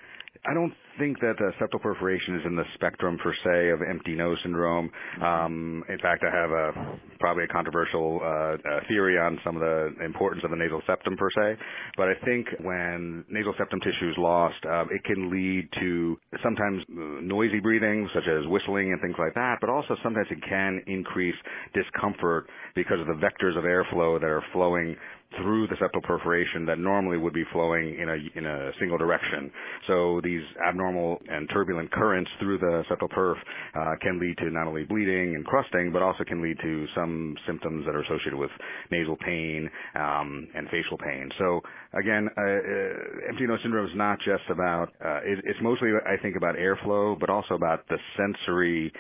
I 0.47 0.55
don't 0.55 0.73
think 0.99 1.21
that 1.21 1.37
uh, 1.39 1.51
septal 1.63 1.81
perforation 1.81 2.37
is 2.37 2.43
in 2.47 2.57
the 2.57 2.65
spectrum 2.75 3.19
per 3.23 3.33
se 3.45 3.71
of 3.71 3.81
empty 3.89 4.15
nose 4.15 4.39
syndrome. 4.43 4.91
Um, 5.23 5.85
in 5.89 5.99
fact, 5.99 6.25
I 6.25 6.35
have 6.35 6.51
a 6.51 6.99
probably 7.19 7.45
a 7.45 7.49
controversial 7.49 8.21
uh, 8.23 8.27
uh, 8.27 8.81
theory 8.89 9.19
on 9.19 9.39
some 9.45 9.57
of 9.57 9.61
the 9.61 10.05
importance 10.05 10.43
of 10.45 10.51
the 10.51 10.57
nasal 10.57 10.83
septum 10.87 11.17
per 11.17 11.31
se. 11.31 11.61
But 11.97 12.09
I 12.09 12.15
think 12.25 12.47
when 12.61 13.25
nasal 13.29 13.55
septum 13.59 13.81
tissue 13.81 14.11
is 14.11 14.17
lost, 14.19 14.59
um, 14.67 14.89
it 14.91 15.03
can 15.05 15.31
lead 15.31 15.69
to 15.81 16.19
sometimes 16.43 16.83
noisy 16.89 17.61
breathing, 17.61 18.09
such 18.15 18.25
as 18.29 18.47
whistling 18.47 18.93
and 18.93 19.01
things 19.01 19.17
like 19.19 19.35
that. 19.35 19.59
But 19.61 19.71
also 19.71 19.97
sometimes 20.03 20.27
it 20.31 20.39
can 20.49 20.83
increase 20.87 21.37
discomfort 21.75 22.49
because 22.75 23.01
of 23.01 23.07
the 23.07 23.19
vectors 23.19 23.57
of 23.57 23.65
airflow 23.65 24.21
that 24.21 24.27
are 24.27 24.43
flowing 24.53 24.97
through 25.37 25.67
the 25.69 25.75
septal 25.77 26.03
perforation 26.03 26.65
that 26.67 26.79
normally 26.79 27.19
would 27.19 27.35
be 27.35 27.45
flowing 27.53 27.99
in 28.01 28.09
a 28.09 28.39
in 28.39 28.47
a 28.47 28.71
single 28.81 28.97
direction. 28.97 29.51
So 29.87 30.21
these 30.25 30.43
abnormal 30.67 31.19
and 31.29 31.49
turbulent 31.53 31.91
currents 31.93 32.31
through 32.41 32.59
the 32.59 32.83
septal 32.91 33.11
perf 33.11 33.35
uh, 33.75 33.97
can 34.01 34.19
lead 34.19 34.39
to 34.39 34.51
not 34.51 34.67
only 34.67 34.85
bleeding 34.85 35.35
and 35.35 35.45
crusting, 35.45 35.93
but 35.93 36.03
also 36.03 36.25
can 36.25 36.43
lead 36.43 36.57
to 36.63 36.87
some 36.95 37.37
symptoms 37.47 37.85
that 37.87 37.95
are 37.95 38.03
associated 38.03 38.37
with 38.37 38.51
nasal 38.91 39.17
pain 39.17 39.69
um, 39.95 40.49
and 40.55 40.67
facial 40.71 40.97
pain. 40.97 41.29
So 41.39 41.61
again, 41.93 42.29
uh, 42.37 42.43
uh, 42.43 43.29
empty 43.29 43.47
nose 43.47 43.61
syndrome 43.63 43.87
is 43.87 43.97
not 43.97 44.19
just 44.21 44.49
about 44.51 44.89
uh, 45.05 45.21
it, 45.25 45.41
it's 45.45 45.61
mostly 45.63 45.91
I 46.07 46.21
think 46.23 46.37
about 46.37 46.57
airflow, 46.57 47.19
but 47.21 47.29
also 47.29 47.55
about 47.55 47.87
the 47.89 47.99
sensory 48.17 48.93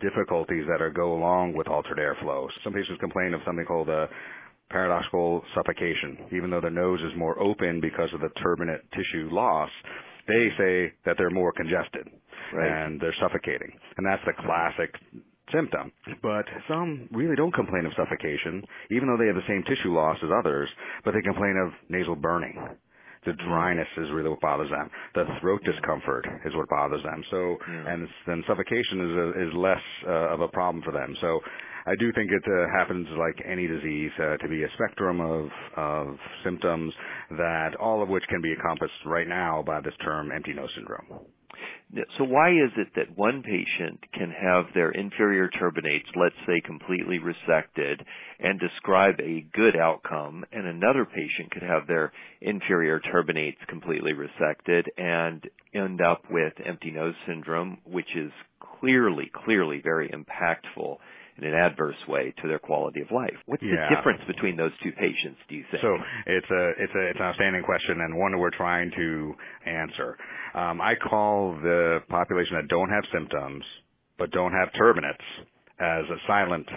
difficulties 0.00 0.64
that 0.68 0.80
are 0.80 0.90
go 0.90 1.12
along 1.14 1.52
with 1.54 1.68
altered 1.68 1.98
airflow. 1.98 2.48
Some 2.64 2.72
patients 2.72 2.98
complain 3.00 3.34
of 3.34 3.40
something 3.44 3.64
called 3.64 3.88
a 3.88 4.08
paradoxical 4.70 5.42
suffocation. 5.54 6.26
Even 6.32 6.50
though 6.50 6.60
their 6.60 6.70
nose 6.70 7.00
is 7.00 7.16
more 7.18 7.38
open 7.40 7.80
because 7.80 8.08
of 8.14 8.20
the 8.20 8.30
turbinate 8.42 8.82
tissue 8.92 9.28
loss, 9.30 9.70
they 10.26 10.48
say 10.56 10.92
that 11.04 11.16
they're 11.18 11.30
more 11.30 11.52
congested 11.52 12.08
right. 12.54 12.84
and 12.84 13.00
they're 13.00 13.14
suffocating. 13.20 13.70
And 13.96 14.06
that's 14.06 14.22
the 14.26 14.32
classic 14.42 14.94
symptom. 15.52 15.92
But 16.22 16.46
some 16.68 17.08
really 17.12 17.36
don't 17.36 17.54
complain 17.54 17.86
of 17.86 17.92
suffocation, 17.96 18.62
even 18.90 19.08
though 19.08 19.18
they 19.18 19.26
have 19.26 19.36
the 19.36 19.48
same 19.48 19.64
tissue 19.66 19.94
loss 19.94 20.16
as 20.22 20.30
others, 20.30 20.68
but 21.04 21.12
they 21.12 21.22
complain 21.22 21.56
of 21.58 21.72
nasal 21.88 22.16
burning. 22.16 22.56
The 23.26 23.34
dryness 23.34 23.88
is 23.98 24.08
really 24.14 24.30
what 24.30 24.40
bothers 24.40 24.70
them. 24.70 24.88
The 25.14 25.24
throat 25.40 25.60
discomfort 25.64 26.26
is 26.46 26.54
what 26.56 26.68
bothers 26.70 27.02
them. 27.02 27.22
So, 27.30 27.56
yeah. 27.68 27.92
and 27.92 28.08
then 28.26 28.42
suffocation 28.48 28.96
is 29.04 29.16
a, 29.16 29.28
is 29.48 29.54
less 29.54 29.84
uh, 30.08 30.32
of 30.32 30.40
a 30.40 30.48
problem 30.48 30.82
for 30.82 30.92
them. 30.92 31.14
So, 31.20 31.40
I 31.90 31.96
do 31.96 32.12
think 32.12 32.30
it 32.30 32.44
uh, 32.46 32.70
happens 32.70 33.08
like 33.18 33.44
any 33.44 33.66
disease 33.66 34.12
uh, 34.22 34.36
to 34.36 34.48
be 34.48 34.62
a 34.62 34.68
spectrum 34.74 35.20
of 35.20 35.48
of 35.76 36.16
symptoms 36.44 36.92
that 37.30 37.74
all 37.80 38.00
of 38.00 38.08
which 38.08 38.22
can 38.28 38.40
be 38.40 38.52
encompassed 38.52 39.02
right 39.04 39.26
now 39.26 39.64
by 39.66 39.80
this 39.80 39.94
term 40.04 40.30
empty 40.30 40.52
nose 40.52 40.70
syndrome. 40.76 41.26
So 42.16 42.24
why 42.24 42.50
is 42.50 42.70
it 42.76 42.88
that 42.94 43.18
one 43.18 43.42
patient 43.42 43.98
can 44.14 44.30
have 44.30 44.66
their 44.72 44.92
inferior 44.92 45.50
turbinates, 45.60 46.06
let's 46.14 46.36
say, 46.46 46.60
completely 46.64 47.18
resected 47.18 48.00
and 48.38 48.60
describe 48.60 49.16
a 49.18 49.44
good 49.52 49.76
outcome, 49.76 50.44
and 50.52 50.68
another 50.68 51.04
patient 51.04 51.50
could 51.50 51.64
have 51.64 51.88
their 51.88 52.12
inferior 52.40 53.00
turbinates 53.00 53.58
completely 53.68 54.12
resected 54.12 54.84
and 54.96 55.42
end 55.74 56.00
up 56.00 56.22
with 56.30 56.52
empty 56.64 56.92
nose 56.92 57.14
syndrome, 57.26 57.78
which 57.84 58.14
is 58.14 58.30
clearly, 58.78 59.28
clearly 59.44 59.80
very 59.82 60.08
impactful 60.10 60.98
in 61.40 61.48
an 61.48 61.54
adverse 61.54 61.96
way 62.08 62.34
to 62.42 62.48
their 62.48 62.58
quality 62.58 63.00
of 63.00 63.10
life. 63.10 63.36
What's 63.46 63.62
yeah. 63.62 63.88
the 63.88 63.96
difference 63.96 64.20
between 64.26 64.56
those 64.56 64.72
two 64.82 64.92
patients, 64.92 65.38
do 65.48 65.56
you 65.56 65.64
think? 65.70 65.82
So 65.82 65.96
it's 66.26 66.50
a 66.50 66.64
it's 66.78 66.94
a 66.94 67.02
it's 67.10 67.20
an 67.20 67.26
outstanding 67.26 67.62
question 67.62 68.00
and 68.00 68.16
one 68.16 68.38
we're 68.38 68.54
trying 68.56 68.90
to 68.96 69.34
answer. 69.66 70.16
Um, 70.54 70.80
I 70.80 70.94
call 70.94 71.54
the 71.62 72.00
population 72.08 72.56
that 72.56 72.68
don't 72.68 72.90
have 72.90 73.04
symptoms 73.12 73.64
but 74.18 74.30
don't 74.30 74.52
have 74.52 74.68
turbinates 74.78 75.24
as 75.80 76.04
a 76.10 76.18
silent 76.26 76.68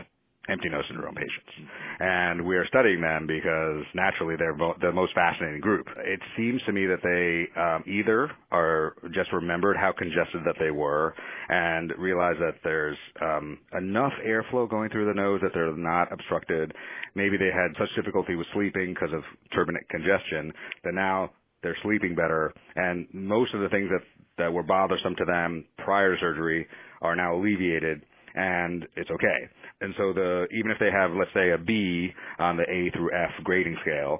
empty 0.49 0.69
nose 0.69 0.83
syndrome 0.89 1.15
patients. 1.15 1.69
And 1.99 2.45
we 2.45 2.57
are 2.57 2.65
studying 2.67 3.01
them 3.01 3.27
because 3.27 3.85
naturally 3.93 4.35
they're 4.37 4.53
bo- 4.53 4.75
the 4.81 4.91
most 4.91 5.13
fascinating 5.13 5.61
group. 5.61 5.87
It 5.97 6.19
seems 6.35 6.61
to 6.65 6.73
me 6.73 6.85
that 6.87 6.99
they 7.01 7.59
um, 7.59 7.83
either 7.87 8.29
are 8.51 8.95
just 9.13 9.31
remembered 9.31 9.77
how 9.77 9.93
congested 9.97 10.41
that 10.45 10.55
they 10.59 10.71
were 10.71 11.13
and 11.49 11.93
realize 11.97 12.35
that 12.39 12.55
there's 12.63 12.97
um, 13.21 13.57
enough 13.77 14.13
airflow 14.25 14.69
going 14.69 14.89
through 14.89 15.05
the 15.07 15.13
nose 15.13 15.39
that 15.41 15.51
they're 15.53 15.75
not 15.75 16.11
obstructed. 16.11 16.73
Maybe 17.15 17.37
they 17.37 17.51
had 17.53 17.71
such 17.79 17.89
difficulty 17.95 18.35
with 18.35 18.47
sleeping 18.53 18.93
because 18.93 19.13
of 19.13 19.23
turbinate 19.57 19.87
congestion 19.89 20.51
that 20.83 20.93
now 20.93 21.31
they're 21.61 21.77
sleeping 21.83 22.13
better 22.13 22.53
and 22.75 23.07
most 23.13 23.53
of 23.53 23.61
the 23.61 23.69
things 23.69 23.89
that 23.89 24.01
that 24.37 24.51
were 24.51 24.63
bothersome 24.63 25.15
to 25.15 25.23
them 25.25 25.63
prior 25.77 26.15
to 26.15 26.19
surgery 26.19 26.67
are 27.01 27.15
now 27.15 27.35
alleviated 27.35 28.01
and 28.35 28.85
it's 28.95 29.09
okay. 29.09 29.49
And 29.83 29.93
so 29.97 30.13
the 30.13 30.47
even 30.51 30.71
if 30.71 30.79
they 30.79 30.91
have 30.91 31.11
let's 31.11 31.33
say 31.33 31.51
a 31.51 31.57
B 31.57 32.09
on 32.39 32.57
the 32.57 32.63
A 32.63 32.89
through 32.95 33.11
F 33.13 33.43
grading 33.43 33.77
scale, 33.81 34.19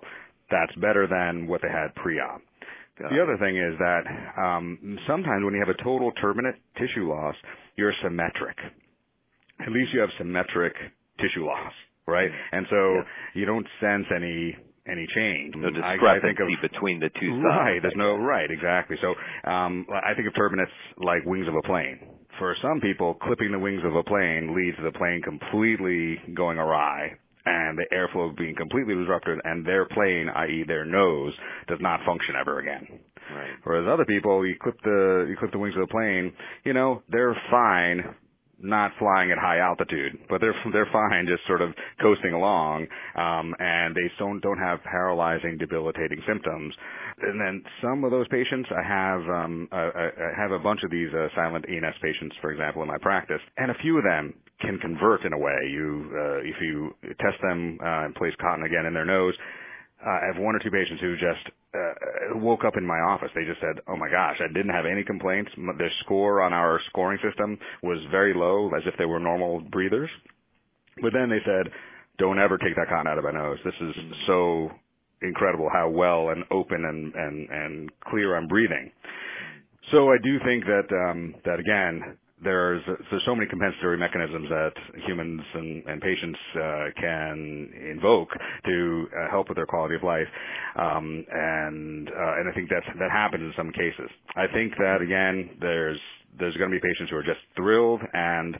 that's 0.52 0.76
better 0.76 1.08
than 1.08 1.48
what 1.48 1.62
they 1.62 1.70
had 1.70 1.96
pre-op. 1.96 2.42
Got 3.00 3.10
the 3.10 3.18
it. 3.18 3.24
other 3.24 3.38
thing 3.38 3.58
is 3.58 3.74
that 3.80 4.04
um, 4.38 5.00
sometimes 5.08 5.44
when 5.44 5.54
you 5.54 5.64
have 5.66 5.74
a 5.74 5.84
total 5.84 6.12
turbinate 6.22 6.60
tissue 6.78 7.10
loss, 7.10 7.36
you're 7.76 7.94
symmetric. 8.04 8.58
At 9.60 9.72
least 9.72 9.94
you 9.94 10.02
have 10.02 10.10
symmetric 10.18 10.74
tissue 11.18 11.46
loss, 11.46 11.74
right? 12.06 12.30
And 12.52 12.68
so 12.70 12.76
yeah. 12.76 13.02
you 13.34 13.46
don't 13.46 13.66
sense 13.80 14.06
any 14.16 14.56
any 14.86 15.08
change. 15.16 15.56
No 15.56 15.70
discrepancy 15.70 16.28
I, 16.28 16.44
I 16.44 16.56
of, 16.56 16.72
between 16.72 17.00
the 17.00 17.10
two 17.20 17.40
sides. 17.40 17.46
Right. 17.46 17.80
There's 17.82 17.96
no 17.96 18.16
right. 18.16 18.52
Exactly. 18.52 18.98
So 19.02 19.16
um, 19.50 19.88
I 19.90 20.14
think 20.14 20.28
of 20.28 20.34
turbinates 20.34 20.76
like 20.98 21.26
wings 21.26 21.48
of 21.48 21.56
a 21.56 21.62
plane. 21.66 22.00
For 22.40 22.56
some 22.62 22.82
people, 22.82 23.16
clipping 23.16 23.52
the 23.52 23.60
wings 23.60 23.82
of 23.86 23.96
a 23.96 24.04
plane 24.04 24.56
leads 24.56 24.78
to 24.78 24.84
the 24.84 24.98
plane 24.98 25.22
completely 25.22 26.18
going 26.34 26.58
awry 26.58 27.12
and 27.46 27.78
the 27.78 27.86
airflow 27.94 28.36
being 28.38 28.56
completely 28.56 28.96
disrupted 28.96 29.40
and 29.44 29.66
their 29.66 29.86
plane, 29.86 30.30
i.e. 30.36 30.64
their 30.68 30.86
nose, 30.86 31.34
does 31.68 31.80
not 31.82 32.00
function 32.06 32.36
ever 32.40 32.60
again. 32.60 32.88
Right. 33.36 33.52
Whereas 33.64 33.88
other 33.92 34.06
people, 34.06 34.46
you 34.46 34.56
clip 34.62 34.76
the 34.84 35.26
you 35.30 35.36
clip 35.38 35.52
the 35.52 35.60
wings 35.60 35.76
of 35.76 35.88
the 35.88 35.92
plane, 35.92 36.34
you 36.64 36.74
know, 36.74 37.04
they're 37.10 37.36
fine 37.52 38.16
not 38.62 38.92
flying 39.00 39.32
at 39.32 39.38
high 39.38 39.60
altitude, 39.60 40.18
but 40.30 40.40
they're 40.42 40.56
they're 40.72 40.90
fine, 40.92 41.26
just 41.28 41.46
sort 41.48 41.62
of 41.62 41.72
coasting 42.02 42.34
along, 42.34 42.88
um, 43.16 43.54
and 43.60 43.96
they 43.96 44.12
don't 44.20 44.40
don't 44.42 44.58
have 44.58 44.80
paralyzing, 44.84 45.58
debilitating 45.58 46.22
symptoms. 46.28 46.74
And 47.22 47.40
then 47.40 47.64
some 47.82 48.04
of 48.04 48.12
those 48.12 48.28
patients, 48.30 48.70
I 48.72 48.88
have 48.88 49.22
um, 49.30 49.68
I, 49.72 49.82
I 49.82 50.32
have 50.38 50.52
a 50.52 50.60
bunch 50.60 50.82
of 50.84 50.92
these 50.92 51.10
uh, 51.14 51.28
silent 51.36 51.66
ENS 51.68 51.96
patients, 52.02 52.36
for 52.42 52.52
example, 52.52 52.82
in 52.82 52.88
my 52.88 52.98
practice, 53.02 53.42
and 53.58 53.72
a 53.72 53.76
few 53.82 53.98
of 53.98 54.04
them 54.04 54.34
can 54.62 54.80
convert 54.80 55.26
in 55.26 55.34
a 55.34 55.38
way. 55.38 55.60
You 55.70 56.12
uh, 56.14 56.38
if 56.40 56.56
you 56.62 56.96
test 57.20 57.42
them 57.42 57.78
uh, 57.82 58.06
and 58.06 58.16
place 58.16 58.34
cotton 58.40 58.66
again 58.66 58.86
in 58.86 58.94
their 58.94 59.06
nose, 59.06 59.34
I 60.06 60.28
have 60.28 60.42
one 60.42 60.56
or 60.56 60.60
two 60.60 60.72
patients 60.72 61.02
who 61.02 61.16
just 61.16 61.46
uh, 61.74 62.38
woke 62.38 62.64
up 62.66 62.78
in 62.78 62.86
my 62.86 63.00
office. 63.00 63.30
They 63.36 63.46
just 63.46 63.62
said, 63.62 63.82
"Oh 63.88 63.96
my 63.96 64.10
gosh, 64.10 64.38
I 64.44 64.48
didn't 64.48 64.74
have 64.74 64.86
any 64.86 65.04
complaints. 65.04 65.52
Their 65.78 65.92
score 66.04 66.42
on 66.42 66.54
our 66.54 66.80
scoring 66.90 67.20
system 67.24 67.58
was 67.82 68.00
very 68.12 68.34
low, 68.34 68.70
as 68.76 68.84
if 68.86 68.94
they 68.98 69.06
were 69.06 69.20
normal 69.20 69.62
breathers." 69.62 70.10
But 71.02 71.14
then 71.14 71.30
they 71.30 71.42
said, 71.46 71.72
"Don't 72.18 72.40
ever 72.40 72.58
take 72.58 72.76
that 72.76 72.90
cotton 72.90 73.08
out 73.08 73.18
of 73.18 73.24
my 73.24 73.32
nose. 73.32 73.58
This 73.64 73.74
is 73.82 73.96
so 74.28 74.70
incredible 75.22 75.70
how 75.72 75.90
well 75.90 76.30
and 76.30 76.44
open 76.52 76.84
and 76.86 77.14
and 77.16 77.50
and 77.50 77.92
clear 78.10 78.36
I'm 78.36 78.48
breathing." 78.48 78.92
So 79.92 80.12
I 80.12 80.18
do 80.24 80.40
think 80.40 80.66
that 80.66 80.88
um, 80.92 81.36
that 81.46 81.60
again, 81.60 82.18
there's 82.44 82.82
there's 83.10 83.24
so 83.26 83.36
many 83.36 83.48
compensatory 83.48 83.98
mechanisms 83.98 84.48
that 84.50 84.74
humans 85.08 85.42
and, 85.54 85.86
and 85.88 86.02
patients 86.02 86.40
uh, 86.56 86.86
can 87.00 87.70
invoke 87.92 88.30
to 88.66 89.08
uh, 89.12 89.30
help 89.30 89.50
with 89.50 89.56
their 89.56 89.66
quality 89.66 89.96
of 89.96 90.04
life, 90.04 90.28
um, 90.78 91.26
and 91.32 92.10
uh, 92.10 92.40
and 92.40 92.50
I 92.50 92.54
think 92.54 92.70
that's 92.70 92.86
that 93.00 93.12
happens 93.12 93.44
in 93.44 93.54
some 93.58 93.72
cases. 93.72 94.10
I 94.36 94.48
think 94.54 94.74
that 94.78 95.02
again, 95.02 95.58
there's 95.60 96.00
there's 96.40 96.56
going 96.58 96.72
to 96.72 96.76
be 96.76 96.82
patients 96.82 97.12
who 97.12 97.18
are 97.18 97.24
just 97.24 97.42
thrilled 97.56 98.02
and 98.14 98.58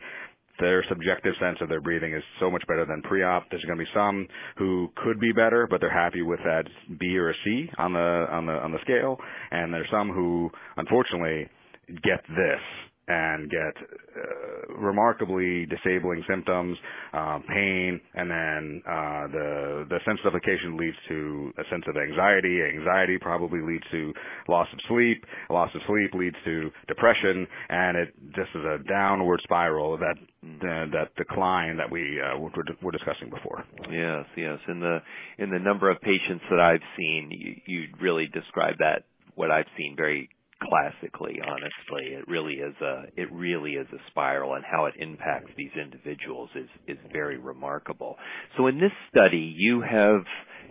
their 0.60 0.86
subjective 0.88 1.34
sense 1.42 1.58
of 1.62 1.70
their 1.70 1.82
breathing 1.82 2.14
is 2.14 2.24
so 2.40 2.50
much 2.52 2.64
better 2.68 2.86
than 2.86 3.02
pre-op. 3.02 3.50
There's 3.50 3.64
going 3.64 3.78
to 3.78 3.84
be 3.84 3.90
some 3.94 4.28
who 4.58 4.90
could 5.04 5.20
be 5.20 5.32
better, 5.32 5.68
but 5.70 5.82
they're 5.82 5.92
happy 5.92 6.22
with 6.22 6.40
that 6.46 6.66
B 7.00 7.18
or 7.18 7.32
a 7.32 7.34
C 7.44 7.70
on 7.78 7.94
the 7.94 8.26
on 8.30 8.46
the 8.46 8.54
on 8.54 8.72
the 8.72 8.78
scale, 8.84 9.18
and 9.52 9.74
there's 9.74 9.90
some 9.92 10.10
who, 10.10 10.50
unfortunately, 10.78 11.50
get 11.88 12.22
this 12.30 12.62
and 13.08 13.50
get 13.50 13.76
uh, 14.16 14.74
remarkably 14.78 15.66
disabling 15.66 16.24
symptoms, 16.30 16.78
uh, 17.14 17.40
pain, 17.48 18.00
and 18.16 18.32
then 18.32 18.82
uh, 18.88 19.28
the 19.28 19.86
the 19.90 20.00
suffocation 20.24 20.78
leads 20.78 20.96
to 21.10 21.52
a 21.58 21.64
sense 21.70 21.84
of 21.88 21.96
anxiety. 21.98 22.60
Anxiety 22.78 23.18
probably 23.20 23.60
leads 23.62 23.84
to 23.92 24.14
loss 24.48 24.68
of 24.72 24.80
sleep. 24.88 25.24
Loss 25.50 25.70
of 25.76 25.82
sleep 25.88 26.14
leads 26.14 26.36
to 26.46 26.70
depression, 26.88 27.48
and 27.70 27.98
it 27.98 28.14
just 28.36 28.50
is 28.56 28.64
a 28.64 28.78
downward 28.88 29.40
spiral 29.44 29.94
of 29.94 30.00
that 30.00 30.16
uh, 30.44 30.86
that 30.92 31.10
decline 31.18 31.78
that 31.78 31.92
we 31.92 32.20
uh, 32.22 32.38
were, 32.40 32.52
were 32.82 32.92
discussing 32.92 33.30
before. 33.30 33.64
Yes, 33.92 34.26
yes. 34.38 34.60
In 34.68 34.80
the 34.80 35.00
in 35.40 35.50
the 35.50 35.60
number 35.60 35.90
of 35.90 36.00
patients 36.02 36.44
that 36.50 36.60
I've 36.60 36.86
seen, 36.98 37.30
you, 37.32 37.56
you 37.66 37.88
really 38.02 38.28
describe 38.34 38.78
that 38.80 39.04
what 39.36 39.52
I've 39.52 39.66
seen 39.78 39.96
very 39.98 40.30
classically 40.70 41.40
honestly. 41.46 42.14
It 42.14 42.28
really 42.28 42.56
is 42.56 42.76
a 42.82 43.04
it 43.16 43.32
really 43.32 43.72
is 43.72 43.88
a 43.94 43.98
spiral 44.10 44.56
and 44.56 44.64
how 44.70 44.86
it 44.86 44.94
impacts 44.98 45.52
these 45.58 45.72
individuals 45.82 46.50
is 46.56 46.70
is 46.88 46.98
very 47.12 47.38
remarkable. 47.38 48.16
So 48.58 48.68
in 48.68 48.80
this 48.80 48.92
study 49.10 49.54
you 49.58 49.82
have 49.82 50.24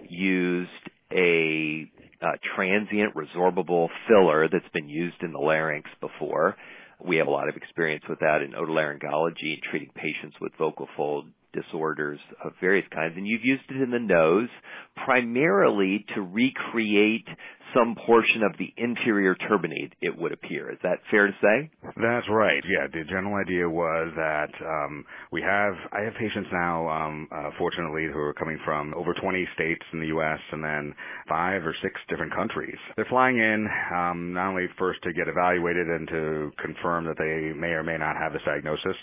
used 0.08 0.70
a, 1.12 1.90
a 2.22 2.32
transient 2.56 3.14
resorbable 3.14 3.88
filler 4.08 4.49
that's 4.50 4.68
been 4.72 4.88
used 4.88 5.22
in 5.22 5.32
the 5.32 5.38
larynx 5.38 5.88
before. 6.00 6.56
We 7.04 7.16
have 7.16 7.26
a 7.26 7.30
lot 7.30 7.49
of 7.49 7.56
experience 7.56 8.04
with 8.08 8.20
that 8.20 8.42
in 8.42 8.52
otolaryngology 8.52 9.61
treating 9.70 9.90
patients 9.94 10.37
with 10.40 10.52
vocal 10.58 10.88
fold 10.96 11.26
disorders 11.52 12.18
of 12.44 12.52
various 12.61 12.87
kinds, 12.94 13.14
and 13.16 13.26
you've 13.26 13.44
used 13.44 13.64
it 13.68 13.80
in 13.80 13.90
the 13.90 13.99
nose 13.99 14.49
primarily 15.04 16.04
to 16.14 16.23
recreate 16.23 17.26
some 17.75 17.97
portion 18.06 18.42
of 18.42 18.52
the 18.59 18.73
inferior 18.76 19.35
turbinate, 19.35 19.92
it 20.00 20.16
would 20.16 20.32
appear. 20.32 20.71
Is 20.71 20.78
that 20.82 20.99
fair 21.11 21.26
to 21.26 21.32
say? 21.40 21.71
That's 21.97 22.26
right. 22.30 22.62
Yeah, 22.68 22.87
the 22.92 23.04
general 23.04 23.35
idea 23.35 23.68
was 23.68 24.12
that 24.16 24.50
um, 24.61 25.04
we 25.30 25.42
have, 25.42 25.75
I 25.92 26.02
have 26.04 26.14
patients 26.14 26.49
now, 26.52 26.88
um, 26.88 27.28
uh, 27.32 27.50
fortunately, 27.59 28.06
who 28.12 28.18
are 28.18 28.35
coming 28.35 28.59
from 28.64 28.94
over 28.94 29.14
20 29.14 29.49
states 29.54 29.82
in 29.92 30.00
the 30.00 30.09
U.S. 30.09 30.38
and 30.52 30.62
then 30.62 30.94
five 31.28 31.62
or 31.64 31.75
six 31.82 31.94
different 32.09 32.35
countries. 32.35 32.76
They're 32.97 33.06
flying 33.09 33.38
in 33.38 33.66
um, 33.94 34.32
not 34.32 34.50
only 34.50 34.66
first 34.78 35.02
to 35.04 35.12
get 35.12 35.28
evaluated 35.28 35.87
and 35.87 36.09
to 36.09 36.52
confirm 36.62 37.04
that 37.06 37.16
they 37.18 37.59
may 37.59 37.73
or 37.73 37.82
may 37.82 37.97
not 37.97 38.16
have 38.16 38.32
this 38.32 38.42
diagnosis, 38.44 38.97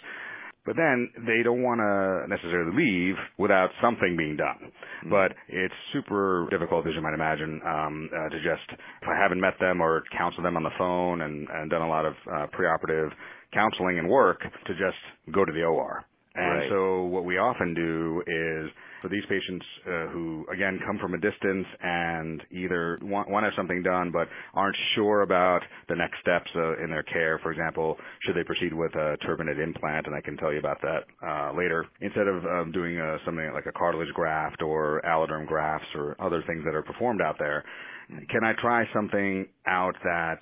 but 0.66 0.76
then 0.76 1.10
they 1.26 1.44
don't 1.44 1.64
want 1.64 1.80
to 1.80 2.28
necessarily 2.28 2.76
leave 2.76 3.16
without 3.38 3.70
something 3.82 4.16
being 4.18 4.38
done. 4.38 4.72
Mm-hmm. 4.72 5.10
But 5.10 5.34
it's 5.48 5.74
super 5.94 6.48
difficult, 6.52 6.88
as 6.88 6.94
you 6.96 7.02
might 7.02 7.14
imagine, 7.14 7.62
um, 7.66 8.10
uh, 8.14 8.30
to 8.30 8.38
just, 8.38 8.68
if 8.70 9.08
I 9.08 9.18
haven't 9.20 9.40
met 9.40 9.56
them 9.60 9.82
or 9.82 10.04
counseled 10.18 10.46
them 10.46 10.58
on 10.58 10.64
the 10.64 10.76
phone 10.78 11.22
and, 11.22 11.48
and 11.50 11.70
done 11.70 11.82
a 11.82 11.90
lot 11.90 12.06
of 12.06 12.14
uh, 12.28 12.48
preoperative 12.56 13.10
counseling 13.54 13.98
and 13.98 14.08
work, 14.08 14.42
to 14.42 14.74
just 14.74 15.00
go 15.34 15.44
to 15.44 15.52
the 15.52 15.64
OR. 15.64 16.06
And 16.40 16.60
right. 16.60 16.70
so 16.70 17.04
what 17.04 17.26
we 17.26 17.38
often 17.38 17.74
do 17.74 18.24
is 18.26 18.72
for 19.02 19.10
these 19.10 19.24
patients 19.28 19.66
uh, 19.86 20.08
who, 20.08 20.46
again, 20.52 20.80
come 20.86 20.98
from 21.00 21.14
a 21.14 21.18
distance 21.18 21.68
and 21.82 22.44
either 22.52 23.00
want, 23.02 23.30
want 23.30 23.44
to 23.44 23.50
have 23.50 23.58
something 23.58 23.84
done 23.84 24.12
but 24.12 24.28
aren't 24.54 24.76
sure 24.96 25.22
about 25.22 25.62
the 25.88 25.96
next 25.96 26.20
steps 26.22 26.50
uh, 26.56 26.84
in 26.84 26.90
their 26.90 27.04
care. 27.04 27.40
For 27.44 27.52
example, 27.52 27.98
should 28.26 28.36
they 28.36 28.44
proceed 28.44 28.74
with 28.74 28.94
a 28.96 29.18
turbinate 29.28 29.62
implant? 29.62 30.08
And 30.08 30.16
I 30.16 30.22
can 30.22 30.38
tell 30.38 30.52
you 30.52 30.60
about 30.60 30.80
that 30.82 31.04
uh, 31.26 31.58
later. 31.58 31.86
Instead 32.02 32.28
of 32.28 32.44
um, 32.46 32.72
doing 32.72 33.00
uh, 33.00 33.18
something 33.26 33.52
like 33.54 33.66
a 33.66 33.72
cartilage 33.72 34.14
graft 34.14 34.62
or 34.62 35.02
alloderm 35.06 35.46
grafts 35.46 35.88
or 35.96 36.16
other 36.22 36.44
things 36.48 36.64
that 36.66 36.76
are 36.76 36.84
performed 36.84 37.22
out 37.22 37.36
there, 37.40 37.64
can 38.30 38.44
I 38.44 38.54
try 38.60 38.86
something 38.94 39.46
out 39.68 39.96
that 40.04 40.40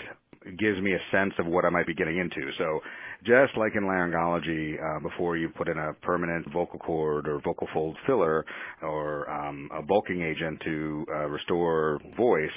gives 0.58 0.80
me 0.80 0.94
a 0.94 1.02
sense 1.12 1.34
of 1.40 1.46
what 1.46 1.66
I 1.66 1.70
might 1.70 1.88
be 1.88 1.94
getting 1.94 2.18
into. 2.18 2.50
So 2.58 2.80
just 3.26 3.58
like 3.58 3.74
in 3.76 3.84
laryngology, 3.84 4.76
uh, 4.82 5.00
before 5.00 5.38
you 5.38 5.50
put 5.50 5.68
in 5.68 5.78
a 5.78 5.94
permanent 6.02 6.46
vocal 6.54 6.80
cord 6.80 7.28
or 7.28 7.42
vocal 7.44 7.68
fold 7.74 7.98
filler 8.06 8.46
or 8.82 9.30
um, 9.30 9.70
a 9.78 9.82
bulking 9.82 10.22
agent 10.22 10.60
to 10.64 11.06
uh, 11.12 11.28
restore 11.28 12.00
voice, 12.16 12.50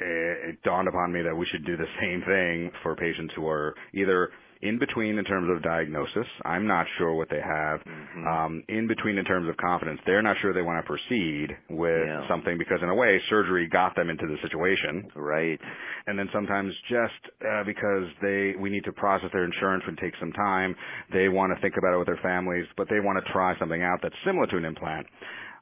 it, 0.00 0.50
it 0.50 0.62
dawned 0.62 0.88
upon 0.88 1.12
me 1.12 1.22
that 1.22 1.34
we 1.34 1.46
should 1.52 1.64
do 1.66 1.76
the 1.76 1.84
same 2.00 2.22
thing 2.26 2.70
for 2.82 2.96
patients 2.96 3.32
who 3.36 3.46
are 3.48 3.74
either 3.94 4.30
in 4.62 4.78
between 4.78 5.18
in 5.18 5.24
terms 5.24 5.48
of 5.54 5.62
diagnosis. 5.62 6.26
I'm 6.44 6.66
not 6.66 6.86
sure 6.98 7.14
what 7.14 7.28
they 7.30 7.40
have. 7.40 7.80
Mm-hmm. 7.80 8.26
Um, 8.26 8.62
in 8.68 8.86
between 8.86 9.18
in 9.18 9.24
terms 9.24 9.48
of 9.48 9.56
confidence. 9.56 10.00
They're 10.06 10.22
not 10.22 10.36
sure 10.40 10.52
they 10.52 10.62
want 10.62 10.82
to 10.84 10.86
proceed 10.86 11.48
with 11.70 12.06
Yeah. 12.06 12.26
something 12.28 12.58
because 12.58 12.78
in 12.82 12.88
a 12.88 12.94
way 12.94 13.20
surgery 13.28 13.68
got 13.68 13.94
them 13.96 14.10
into 14.10 14.26
the 14.26 14.36
situation. 14.42 15.10
Right. 15.14 15.60
And 16.06 16.18
then 16.18 16.28
sometimes 16.32 16.72
just 16.88 17.20
uh, 17.44 17.64
because 17.64 18.04
they 18.22 18.54
we 18.58 18.70
need 18.70 18.84
to 18.84 18.92
process 18.92 19.30
their 19.32 19.44
insurance 19.44 19.84
and 19.86 19.96
take 19.98 20.14
some 20.20 20.32
time, 20.32 20.74
they 21.12 21.28
want 21.28 21.52
to 21.54 21.60
think 21.60 21.74
about 21.78 21.94
it 21.94 21.98
with 21.98 22.06
their 22.06 22.20
families, 22.22 22.66
but 22.76 22.88
they 22.88 23.00
want 23.00 23.22
to 23.24 23.32
try 23.32 23.58
something 23.58 23.82
out 23.82 24.00
that's 24.02 24.14
similar 24.24 24.46
to 24.46 24.56
an 24.56 24.64
implant. 24.64 25.06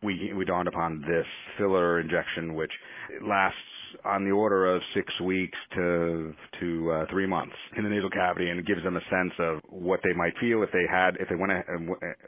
We 0.02 0.32
we 0.36 0.44
dawned 0.44 0.68
upon 0.68 1.00
this 1.02 1.26
filler 1.58 1.98
injection, 2.00 2.54
which 2.54 2.72
lasts 3.26 3.58
on 4.04 4.24
the 4.24 4.30
order 4.30 4.74
of 4.74 4.82
six 4.94 5.12
weeks 5.20 5.58
to 5.74 6.34
to 6.60 6.92
uh, 6.92 7.06
three 7.10 7.26
months 7.26 7.54
in 7.76 7.84
the 7.84 7.90
nasal 7.90 8.10
cavity, 8.10 8.50
and 8.50 8.60
it 8.60 8.66
gives 8.66 8.82
them 8.82 8.96
a 8.96 9.00
sense 9.10 9.32
of 9.38 9.60
what 9.68 10.00
they 10.04 10.12
might 10.12 10.32
feel 10.40 10.62
if 10.62 10.70
they 10.72 10.84
had 10.90 11.16
if 11.20 11.28
they 11.28 11.36
went 11.36 11.52
ahead, 11.52 11.64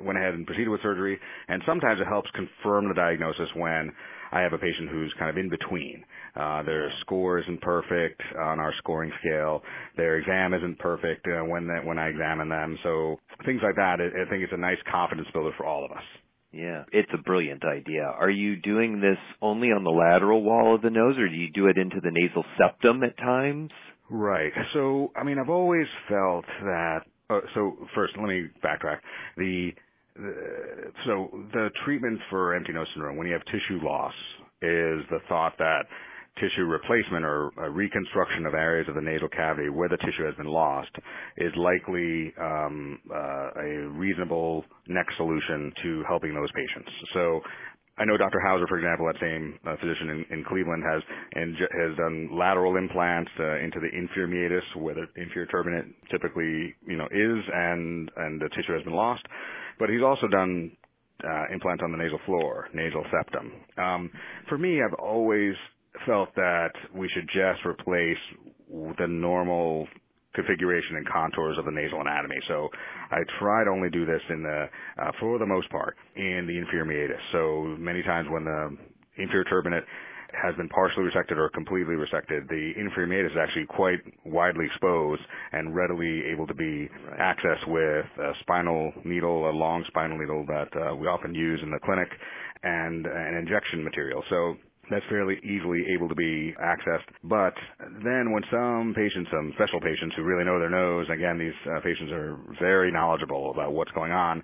went 0.00 0.18
ahead 0.18 0.34
and 0.34 0.46
proceeded 0.46 0.68
with 0.68 0.82
surgery. 0.82 1.18
And 1.48 1.62
sometimes 1.66 2.00
it 2.00 2.06
helps 2.06 2.30
confirm 2.32 2.88
the 2.88 2.94
diagnosis 2.94 3.48
when 3.54 3.92
I 4.32 4.40
have 4.40 4.52
a 4.52 4.58
patient 4.58 4.90
who's 4.90 5.14
kind 5.18 5.30
of 5.30 5.36
in 5.36 5.48
between. 5.48 6.04
Uh, 6.34 6.62
their 6.62 6.92
score 7.00 7.38
isn't 7.38 7.60
perfect 7.62 8.20
on 8.38 8.60
our 8.60 8.72
scoring 8.78 9.12
scale. 9.20 9.62
Their 9.96 10.16
exam 10.18 10.54
isn't 10.54 10.78
perfect 10.78 11.26
uh, 11.26 11.44
when 11.44 11.68
when 11.84 11.98
I 11.98 12.08
examine 12.08 12.48
them. 12.48 12.78
So 12.82 13.16
things 13.44 13.60
like 13.62 13.76
that. 13.76 14.00
I, 14.00 14.22
I 14.22 14.28
think 14.28 14.42
it's 14.42 14.52
a 14.52 14.58
nice 14.58 14.78
confidence 14.90 15.28
builder 15.32 15.52
for 15.56 15.66
all 15.66 15.84
of 15.84 15.90
us. 15.92 16.04
Yeah, 16.52 16.84
it's 16.92 17.10
a 17.12 17.18
brilliant 17.22 17.64
idea. 17.64 18.02
Are 18.02 18.30
you 18.30 18.56
doing 18.56 19.00
this 19.00 19.18
only 19.42 19.68
on 19.68 19.84
the 19.84 19.90
lateral 19.90 20.42
wall 20.42 20.74
of 20.74 20.82
the 20.82 20.90
nose, 20.90 21.16
or 21.18 21.28
do 21.28 21.34
you 21.34 21.50
do 21.52 21.66
it 21.66 21.76
into 21.76 22.00
the 22.02 22.10
nasal 22.10 22.44
septum 22.56 23.02
at 23.02 23.16
times? 23.18 23.70
Right. 24.08 24.52
So, 24.72 25.12
I 25.16 25.24
mean, 25.24 25.38
I've 25.38 25.50
always 25.50 25.86
felt 26.08 26.44
that. 26.62 27.00
Uh, 27.28 27.40
so, 27.54 27.76
first, 27.94 28.14
let 28.16 28.28
me 28.28 28.46
backtrack. 28.64 28.98
The, 29.36 29.70
the 30.14 30.92
so 31.04 31.28
the 31.52 31.70
treatment 31.84 32.20
for 32.30 32.54
empty 32.54 32.72
nose 32.72 32.86
syndrome, 32.94 33.16
when 33.16 33.26
you 33.26 33.32
have 33.32 33.44
tissue 33.46 33.84
loss, 33.84 34.14
is 34.62 35.04
the 35.10 35.18
thought 35.28 35.54
that 35.58 35.86
tissue 36.40 36.64
replacement 36.64 37.24
or 37.24 37.50
reconstruction 37.70 38.46
of 38.46 38.54
areas 38.54 38.88
of 38.88 38.94
the 38.94 39.00
nasal 39.00 39.28
cavity 39.28 39.68
where 39.68 39.88
the 39.88 39.96
tissue 39.98 40.24
has 40.24 40.34
been 40.36 40.46
lost 40.46 40.90
is 41.38 41.52
likely 41.56 42.32
um, 42.40 42.98
uh, 43.10 43.60
a 43.60 43.88
reasonable 43.90 44.64
next 44.88 45.16
solution 45.16 45.72
to 45.82 46.04
helping 46.08 46.34
those 46.34 46.50
patients. 46.52 46.90
So 47.14 47.40
I 47.98 48.04
know 48.04 48.16
Dr. 48.18 48.40
Houser, 48.40 48.66
for 48.68 48.78
example, 48.78 49.06
that 49.06 49.16
same 49.20 49.58
uh, 49.66 49.76
physician 49.80 50.10
in, 50.10 50.38
in 50.38 50.44
Cleveland 50.44 50.84
has 50.84 51.02
and 51.32 51.56
has 51.56 51.96
done 51.96 52.28
lateral 52.36 52.76
implants 52.76 53.30
uh, 53.40 53.56
into 53.56 53.80
the 53.80 53.88
inferior 53.88 54.28
meatus, 54.28 54.64
where 54.76 54.94
the 54.94 55.06
inferior 55.16 55.48
turbinate 55.48 55.88
typically, 56.10 56.74
you 56.86 56.96
know, 56.96 57.06
is, 57.06 57.40
and 57.54 58.10
and 58.16 58.40
the 58.40 58.50
tissue 58.50 58.74
has 58.74 58.82
been 58.84 58.92
lost. 58.92 59.22
But 59.78 59.88
he's 59.88 60.02
also 60.02 60.28
done 60.28 60.76
uh, 61.24 61.44
implants 61.52 61.82
on 61.82 61.90
the 61.92 61.96
nasal 61.96 62.20
floor, 62.26 62.68
nasal 62.74 63.04
septum. 63.10 63.52
Um, 63.78 64.10
for 64.48 64.58
me, 64.58 64.82
I've 64.82 64.98
always 64.98 65.54
felt 66.04 66.34
that 66.36 66.72
we 66.94 67.08
should 67.14 67.28
just 67.28 67.64
replace 67.64 68.18
the 68.98 69.06
normal 69.08 69.86
configuration 70.34 70.96
and 70.96 71.08
contours 71.08 71.56
of 71.58 71.64
the 71.64 71.70
nasal 71.70 72.00
anatomy. 72.00 72.36
So 72.46 72.68
I 73.10 73.24
try 73.40 73.64
to 73.64 73.70
only 73.70 73.88
do 73.88 74.04
this 74.04 74.20
in 74.28 74.42
the, 74.42 74.68
uh, 75.02 75.10
for 75.18 75.38
the 75.38 75.46
most 75.46 75.70
part, 75.70 75.96
in 76.14 76.44
the 76.46 76.58
inferior 76.58 76.84
meatus. 76.84 77.20
So 77.32 77.74
many 77.78 78.02
times 78.02 78.28
when 78.30 78.44
the 78.44 78.76
inferior 79.16 79.44
turbinate 79.44 79.84
has 80.36 80.54
been 80.56 80.68
partially 80.68 81.04
resected 81.04 81.38
or 81.38 81.48
completely 81.48 81.94
resected, 81.94 82.46
the 82.48 82.72
inferior 82.76 83.06
meatus 83.06 83.32
is 83.32 83.38
actually 83.40 83.64
quite 83.64 84.00
widely 84.26 84.66
exposed 84.66 85.22
and 85.52 85.74
readily 85.74 86.26
able 86.30 86.46
to 86.46 86.54
be 86.54 86.88
Right. 87.08 87.36
accessed 87.36 87.66
with 87.68 88.04
a 88.18 88.32
spinal 88.40 88.92
needle, 89.04 89.48
a 89.48 89.54
long 89.56 89.84
spinal 89.86 90.18
needle 90.18 90.44
that 90.46 90.68
uh, 90.76 90.94
we 90.94 91.06
often 91.06 91.34
use 91.34 91.60
in 91.62 91.70
the 91.70 91.78
clinic, 91.78 92.08
and 92.62 93.06
an 93.06 93.34
injection 93.36 93.82
material. 93.82 94.22
So 94.28 94.56
that's 94.90 95.04
fairly 95.08 95.36
easily 95.42 95.84
able 95.94 96.08
to 96.08 96.14
be 96.14 96.54
accessed. 96.62 97.08
But 97.24 97.54
then 98.04 98.32
when 98.32 98.42
some 98.50 98.94
patients, 98.94 99.30
some 99.32 99.52
special 99.56 99.80
patients 99.80 100.14
who 100.16 100.22
really 100.22 100.44
know 100.44 100.58
their 100.58 100.70
nose, 100.70 101.06
again, 101.12 101.38
these 101.38 101.56
uh, 101.70 101.80
patients 101.80 102.12
are 102.12 102.38
very 102.60 102.92
knowledgeable 102.92 103.50
about 103.50 103.72
what's 103.72 103.90
going 103.92 104.12
on, 104.12 104.42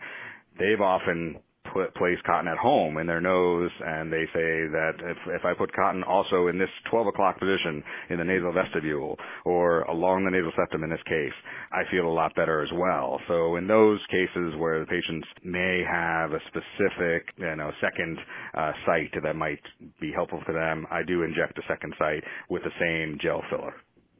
they've 0.58 0.80
often 0.80 1.38
put 1.72 1.94
place 1.94 2.18
cotton 2.26 2.48
at 2.48 2.58
home 2.58 2.98
in 2.98 3.06
their 3.06 3.20
nose 3.20 3.70
and 3.84 4.12
they 4.12 4.24
say 4.32 4.68
that 4.70 4.92
if 5.00 5.16
if 5.28 5.44
I 5.44 5.54
put 5.54 5.72
cotton 5.74 6.02
also 6.02 6.48
in 6.48 6.58
this 6.58 6.68
12 6.90 7.08
o'clock 7.08 7.38
position 7.38 7.82
in 8.10 8.18
the 8.18 8.24
nasal 8.24 8.52
vestibule 8.52 9.16
or 9.44 9.82
along 9.82 10.24
the 10.24 10.30
nasal 10.30 10.52
septum 10.56 10.84
in 10.84 10.90
this 10.90 11.02
case, 11.06 11.32
I 11.72 11.82
feel 11.90 12.06
a 12.06 12.12
lot 12.12 12.34
better 12.34 12.62
as 12.62 12.70
well. 12.74 13.20
So 13.28 13.56
in 13.56 13.66
those 13.66 14.00
cases 14.10 14.54
where 14.58 14.80
the 14.80 14.86
patients 14.86 15.26
may 15.44 15.82
have 15.90 16.32
a 16.32 16.40
specific, 16.48 17.28
you 17.36 17.56
know, 17.56 17.70
second 17.80 18.18
uh, 18.54 18.72
site 18.86 19.12
that 19.22 19.36
might 19.36 19.62
be 20.00 20.12
helpful 20.12 20.42
for 20.44 20.52
them, 20.52 20.86
I 20.90 21.02
do 21.02 21.22
inject 21.22 21.58
a 21.58 21.62
second 21.68 21.94
site 21.98 22.24
with 22.50 22.62
the 22.62 22.74
same 22.78 23.18
gel 23.22 23.42
filler. 23.50 23.74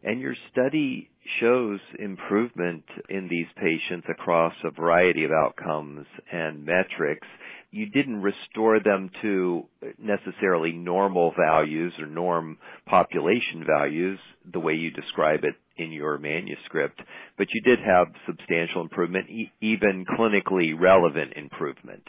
And 0.04 0.20
your 0.20 0.34
study 0.50 1.08
shows 1.40 1.78
improvement 1.98 2.84
in 3.08 3.28
these 3.28 3.46
patients 3.56 4.06
across 4.10 4.52
a 4.64 4.70
variety 4.70 5.24
of 5.24 5.30
outcomes 5.30 6.06
and 6.32 6.64
metrics. 6.64 7.26
You 7.72 7.86
didn't 7.86 8.22
restore 8.22 8.80
them 8.80 9.10
to 9.22 9.64
necessarily 9.98 10.72
normal 10.72 11.32
values 11.36 11.92
or 11.98 12.06
norm 12.06 12.58
population 12.86 13.64
values 13.66 14.18
the 14.52 14.60
way 14.60 14.74
you 14.74 14.90
describe 14.90 15.40
it 15.42 15.54
in 15.76 15.90
your 15.90 16.18
manuscript, 16.18 17.00
but 17.38 17.46
you 17.52 17.62
did 17.62 17.78
have 17.84 18.08
substantial 18.26 18.82
improvement, 18.82 19.30
e- 19.30 19.50
even 19.60 20.04
clinically 20.04 20.78
relevant 20.78 21.32
improvement. 21.34 22.02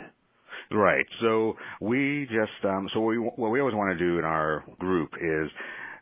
Right. 0.71 1.05
So 1.21 1.55
we 1.79 2.27
just 2.29 2.65
um, 2.65 2.89
so 2.93 3.01
we 3.01 3.17
what 3.17 3.49
we 3.49 3.59
always 3.59 3.75
want 3.75 3.97
to 3.97 4.05
do 4.05 4.19
in 4.19 4.25
our 4.25 4.63
group 4.79 5.11
is 5.15 5.49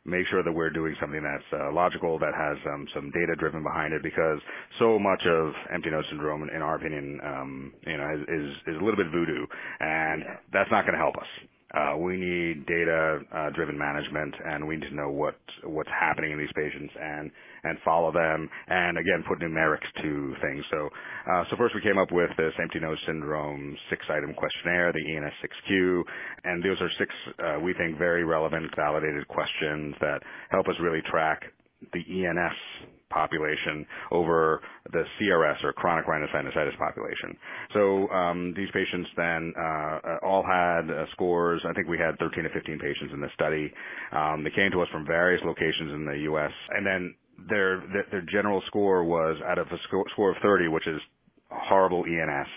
make 0.05 0.25
sure 0.29 0.43
that 0.43 0.51
we're 0.51 0.69
doing 0.69 0.95
something 0.99 1.21
that's 1.21 1.61
uh, 1.61 1.71
logical, 1.71 2.17
that 2.19 2.33
has 2.35 2.57
um, 2.73 2.87
some 2.95 3.11
data 3.11 3.35
driven 3.37 3.63
behind 3.63 3.93
it, 3.93 4.01
because 4.03 4.39
so 4.79 4.97
much 4.97 5.21
of 5.27 5.53
empty 5.73 5.89
nose 5.89 6.05
syndrome, 6.09 6.49
in 6.49 6.61
our 6.61 6.75
opinion, 6.75 7.19
um, 7.23 7.73
you 7.85 7.97
know, 7.97 8.07
is, 8.27 8.51
is 8.67 8.75
a 8.81 8.83
little 8.83 8.97
bit 8.97 9.11
voodoo, 9.11 9.45
and 9.79 10.23
that's 10.51 10.71
not 10.71 10.85
going 10.85 10.93
to 10.93 10.99
help 10.99 11.15
us. 11.17 11.27
Uh, 11.73 11.97
we 11.97 12.17
need 12.17 12.65
data-driven 12.65 13.75
uh, 13.75 13.79
management, 13.79 14.35
and 14.45 14.67
we 14.67 14.75
need 14.75 14.89
to 14.89 14.95
know 14.95 15.09
what 15.09 15.35
what's 15.63 15.89
happening 15.89 16.31
in 16.31 16.37
these 16.37 16.51
patients 16.55 16.93
and 16.99 17.31
and 17.63 17.77
follow 17.85 18.11
them, 18.11 18.49
and 18.67 18.97
again 18.97 19.23
put 19.27 19.39
numerics 19.39 19.87
to 20.01 20.33
things. 20.41 20.63
So, 20.71 20.89
uh, 21.31 21.43
so 21.49 21.57
first 21.57 21.75
we 21.75 21.81
came 21.81 21.97
up 21.97 22.11
with 22.11 22.29
this 22.37 22.53
empty 22.61 22.79
nose 22.79 22.97
syndrome 23.07 23.77
six-item 23.89 24.33
questionnaire, 24.33 24.91
the 24.91 25.05
ENS6Q, 25.05 26.03
and 26.43 26.63
those 26.63 26.81
are 26.81 26.89
six 26.99 27.09
uh, 27.39 27.59
we 27.59 27.73
think 27.73 27.97
very 27.97 28.23
relevant, 28.25 28.71
validated 28.75 29.27
questions 29.27 29.95
that 30.01 30.21
help 30.49 30.67
us 30.67 30.75
really 30.81 31.01
track 31.09 31.43
the 31.93 32.03
ENS 32.25 32.91
population 33.11 33.85
over 34.11 34.61
the 34.91 35.03
CRS 35.19 35.63
or 35.63 35.73
chronic 35.73 36.05
rhinosinusitis 36.05 36.77
population. 36.77 37.37
So 37.73 38.09
um, 38.09 38.53
these 38.55 38.69
patients 38.73 39.09
then 39.15 39.53
uh, 39.59 40.25
all 40.25 40.43
had 40.43 40.89
uh, 40.89 41.05
scores. 41.11 41.61
I 41.67 41.73
think 41.73 41.87
we 41.87 41.97
had 41.97 42.17
13 42.19 42.43
to 42.43 42.49
15 42.49 42.79
patients 42.79 43.11
in 43.13 43.21
the 43.21 43.29
study. 43.33 43.71
Um, 44.11 44.43
they 44.43 44.51
came 44.51 44.71
to 44.71 44.81
us 44.81 44.87
from 44.91 45.05
various 45.05 45.41
locations 45.45 45.93
in 45.93 46.05
the 46.05 46.17
U.S. 46.31 46.51
and 46.71 46.85
then 46.85 47.15
their 47.49 47.83
their, 48.11 48.21
general 48.31 48.61
score 48.67 49.03
was 49.03 49.37
out 49.47 49.57
of 49.57 49.67
a 49.67 49.77
score, 49.87 50.05
score 50.13 50.31
of 50.31 50.37
30, 50.41 50.67
which 50.67 50.87
is 50.87 50.99
horrible 51.49 52.03
ENS. 52.05 52.47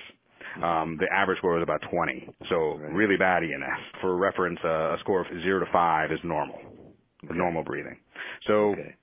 Um, 0.63 0.97
the 1.01 1.07
average 1.13 1.39
score 1.39 1.55
was 1.55 1.63
about 1.65 1.81
20, 1.91 2.29
so 2.49 2.79
right. 2.79 2.93
really 2.93 3.17
bad 3.17 3.43
ENS. 3.43 4.01
For 4.01 4.17
reference, 4.17 4.59
uh, 4.65 4.95
a 4.95 4.97
score 5.01 5.23
of 5.23 5.27
zero 5.43 5.65
to 5.65 5.67
five 5.73 6.13
is 6.13 6.21
normal, 6.23 6.59
okay. 7.25 7.35
normal 7.35 7.65
breathing. 7.65 7.99
So 8.47 8.73
okay 8.73 8.95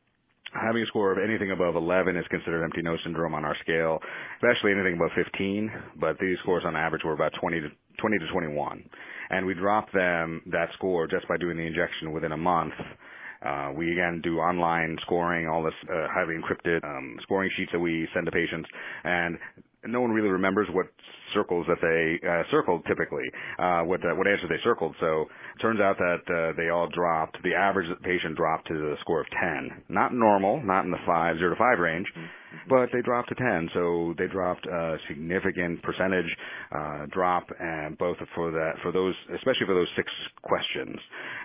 having 0.53 0.83
a 0.83 0.85
score 0.87 1.11
of 1.11 1.17
anything 1.17 1.51
above 1.51 1.75
11 1.75 2.15
is 2.15 2.25
considered 2.29 2.63
empty 2.63 2.81
nose 2.81 2.99
syndrome 3.03 3.33
on 3.33 3.45
our 3.45 3.55
scale, 3.61 3.99
especially 4.35 4.71
anything 4.71 4.95
above 4.95 5.11
15. 5.15 5.71
But 5.99 6.17
these 6.19 6.37
scores 6.43 6.63
on 6.65 6.75
average 6.75 7.03
were 7.03 7.13
about 7.13 7.33
20 7.39 7.61
to 7.61 7.67
20 7.99 8.19
to 8.19 8.27
21, 8.31 8.83
and 9.29 9.45
we 9.45 9.53
dropped 9.53 9.93
them 9.93 10.41
that 10.47 10.69
score 10.75 11.07
just 11.07 11.27
by 11.27 11.37
doing 11.37 11.57
the 11.57 11.63
injection 11.63 12.11
within 12.11 12.31
a 12.31 12.37
month. 12.37 12.73
Uh, 13.45 13.71
we 13.75 13.91
again 13.91 14.21
do 14.23 14.37
online 14.37 14.97
scoring, 15.01 15.47
all 15.47 15.63
this 15.63 15.73
uh, 15.89 16.07
highly 16.13 16.35
encrypted 16.35 16.83
um, 16.83 17.17
scoring 17.23 17.49
sheets 17.57 17.71
that 17.73 17.79
we 17.79 18.07
send 18.13 18.25
to 18.25 18.31
patients, 18.31 18.69
and 19.03 19.37
no 19.87 20.01
one 20.01 20.11
really 20.11 20.29
remembers 20.29 20.67
what 20.71 20.87
circles 21.33 21.65
that 21.67 21.79
they 21.81 22.27
uh, 22.27 22.43
circled 22.51 22.83
typically, 22.87 23.23
uh, 23.57 23.81
what 23.81 23.99
uh, 24.01 24.13
what 24.15 24.27
answers 24.27 24.49
they 24.49 24.61
circled. 24.63 24.95
So 24.99 25.21
it 25.21 25.61
turns 25.61 25.79
out 25.79 25.97
that 25.97 26.21
uh, 26.27 26.53
they 26.57 26.69
all 26.69 26.87
dropped. 26.93 27.37
The 27.43 27.55
average 27.55 27.87
patient 28.03 28.35
dropped 28.35 28.67
to 28.67 28.73
the 28.73 28.95
score 29.01 29.21
of 29.21 29.27
10, 29.41 29.83
not 29.89 30.13
normal, 30.13 30.61
not 30.63 30.85
in 30.85 30.91
the 30.91 31.01
five 31.05 31.37
zero 31.37 31.51
to 31.51 31.55
five 31.55 31.79
range, 31.79 32.05
mm-hmm. 32.15 32.69
but 32.69 32.89
they 32.93 33.01
dropped 33.01 33.29
to 33.29 33.35
10. 33.35 33.69
So 33.73 34.13
they 34.17 34.27
dropped 34.27 34.65
a 34.67 34.97
significant 35.07 35.81
percentage 35.81 36.29
uh, 36.71 37.05
drop, 37.11 37.47
and 37.59 37.97
both 37.97 38.17
for 38.35 38.51
that 38.51 38.73
for 38.83 38.91
those, 38.91 39.15
especially 39.35 39.65
for 39.65 39.75
those 39.75 39.89
six 39.95 40.11
questions. 40.43 40.97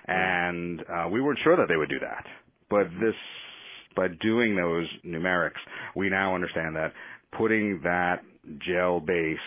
And 0.09 0.81
uh, 0.81 1.09
we 1.09 1.21
weren't 1.21 1.41
sure 1.43 1.57
that 1.57 1.67
they 1.69 1.77
would 1.77 1.91
do 1.91 2.01
that, 2.01 2.25
but 2.69 2.85
this 3.01 3.15
by 3.97 4.09
doing 4.21 4.55
those 4.55 4.87
numerics, 5.07 5.59
we 5.97 6.11
now 6.11 6.35
understand 6.35 6.77
that 6.77 6.93
putting 7.37 7.81
that 7.85 8.17
gel-based 8.67 9.41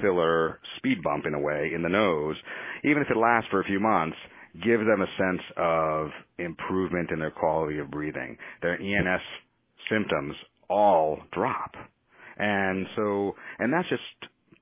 filler 0.00 0.60
speed 0.76 1.02
bump 1.02 1.24
in 1.26 1.34
a 1.34 1.40
way 1.40 1.72
in 1.74 1.82
the 1.82 1.88
nose, 1.88 2.36
even 2.84 3.02
if 3.02 3.10
it 3.10 3.16
lasts 3.16 3.48
for 3.50 3.60
a 3.60 3.64
few 3.64 3.80
months, 3.80 4.16
gives 4.54 4.84
them 4.86 5.02
a 5.02 5.16
sense 5.18 5.42
of 5.56 6.08
improvement 6.38 7.10
in 7.10 7.18
their 7.18 7.32
quality 7.32 7.78
of 7.78 7.90
breathing. 7.90 8.36
Their 8.62 8.80
ENS 8.80 9.20
symptoms 9.90 10.34
all 10.68 11.18
drop. 11.32 11.72
And 12.38 12.86
so, 12.96 13.34
and 13.58 13.72
that's 13.72 13.88
just 13.88 14.02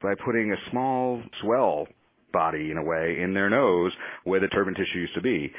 by 0.02 0.14
putting 0.24 0.52
a 0.52 0.70
small 0.70 1.22
swell 1.42 1.86
body 2.32 2.70
in 2.70 2.78
a 2.78 2.82
way 2.82 3.18
in 3.22 3.34
their 3.34 3.50
nose 3.50 3.92
where 4.24 4.40
the 4.40 4.46
turbinate 4.46 4.76
tissue 4.76 5.00
used 5.00 5.14
to 5.14 5.22
be. 5.22 5.52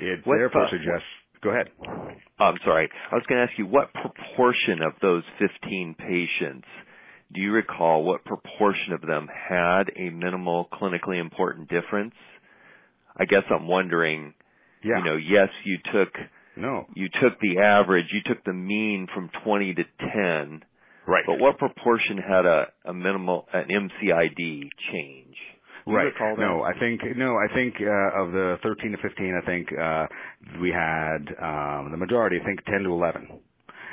It 0.00 0.20
therefore 0.26 0.68
suggests 0.70 1.06
Go 1.42 1.50
ahead. 1.50 1.68
Oh, 2.38 2.44
I'm 2.44 2.58
sorry. 2.64 2.88
I 3.10 3.14
was 3.14 3.24
going 3.28 3.38
to 3.38 3.50
ask 3.50 3.58
you 3.58 3.66
what 3.66 3.92
proportion 3.92 4.82
of 4.82 4.92
those 5.00 5.22
15 5.38 5.96
patients 5.98 6.66
do 7.32 7.40
you 7.40 7.52
recall 7.52 8.04
what 8.04 8.24
proportion 8.24 8.92
of 8.92 9.00
them 9.00 9.28
had 9.28 9.84
a 9.96 10.10
minimal 10.10 10.68
clinically 10.72 11.20
important 11.20 11.68
difference? 11.68 12.14
I 13.16 13.24
guess 13.24 13.42
I'm 13.50 13.66
wondering, 13.66 14.34
yeah. 14.84 14.98
you 14.98 15.04
know, 15.04 15.16
yes, 15.16 15.48
you 15.64 15.78
took 15.92 16.12
no. 16.56 16.86
You 16.94 17.08
took 17.08 17.38
the 17.40 17.58
average, 17.60 18.06
you 18.12 18.20
took 18.24 18.44
the 18.44 18.52
mean 18.52 19.08
from 19.12 19.30
20 19.44 19.74
to 19.74 19.82
10. 19.82 20.62
Right. 21.06 21.24
But 21.26 21.38
what 21.38 21.58
proportion 21.58 22.16
had 22.16 22.46
a, 22.46 22.66
a 22.84 22.94
minimal 22.94 23.46
an 23.52 23.68
MCID 23.68 24.68
change? 24.92 25.36
Right. 25.86 26.12
No, 26.38 26.62
I 26.62 26.78
think 26.78 27.00
no, 27.16 27.36
I 27.36 27.52
think 27.54 27.74
uh, 27.80 28.22
of 28.22 28.32
the 28.32 28.56
13 28.62 28.92
to 28.92 28.98
15, 28.98 29.40
I 29.42 29.46
think 29.46 29.68
uh, 29.72 30.06
we 30.60 30.70
had 30.70 31.22
um, 31.38 31.90
the 31.90 31.96
majority. 31.96 32.38
I 32.40 32.44
think 32.44 32.64
10 32.64 32.82
to 32.82 32.90
11 32.90 33.28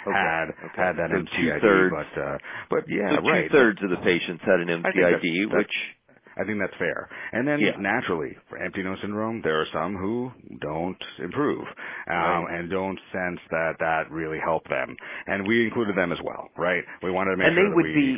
okay. 0.08 0.12
had 0.12 0.45
okay. 0.49 0.82
had 0.82 0.93
that 0.97 1.10
so 1.12 1.23
MCID, 1.23 1.89
but 1.89 2.21
uh, 2.21 2.38
but 2.69 2.84
yeah, 2.88 3.15
so 3.15 3.27
right. 3.27 3.49
Two 3.49 3.58
thirds 3.58 3.79
of 3.84 3.89
the 3.89 4.01
patients 4.03 4.43
had 4.45 4.60
an 4.60 4.67
MCID, 4.67 5.25
that's, 5.49 5.58
which 5.58 5.75
I 6.38 6.43
think 6.43 6.60
that's 6.60 6.75
fair. 6.77 7.10
And 7.32 7.47
then 7.47 7.60
yeah. 7.60 7.77
naturally, 7.79 8.36
for 8.49 8.58
empty 8.58 8.84
nose 8.84 8.97
syndrome, 9.01 9.41
there 9.43 9.62
are 9.62 9.67
some 9.73 9.95
who 9.95 10.32
don't 10.62 10.97
improve 11.19 11.65
um, 12.08 12.15
right. 12.15 12.60
and 12.60 12.69
don't 12.69 12.99
sense 13.12 13.39
that 13.51 13.73
that 13.79 14.12
really 14.12 14.39
helped 14.43 14.69
them, 14.69 14.95
and 15.27 15.47
we 15.47 15.63
included 15.65 15.95
them 15.95 16.12
as 16.12 16.19
well, 16.23 16.49
right? 16.58 16.84
We 17.01 17.12
wanted 17.12 17.32
to 17.32 17.38
make 17.38 17.47
and 17.47 17.56
sure 17.56 17.69
they 17.69 17.75
would 17.75 17.86
we, 17.86 17.93
be, 17.93 18.17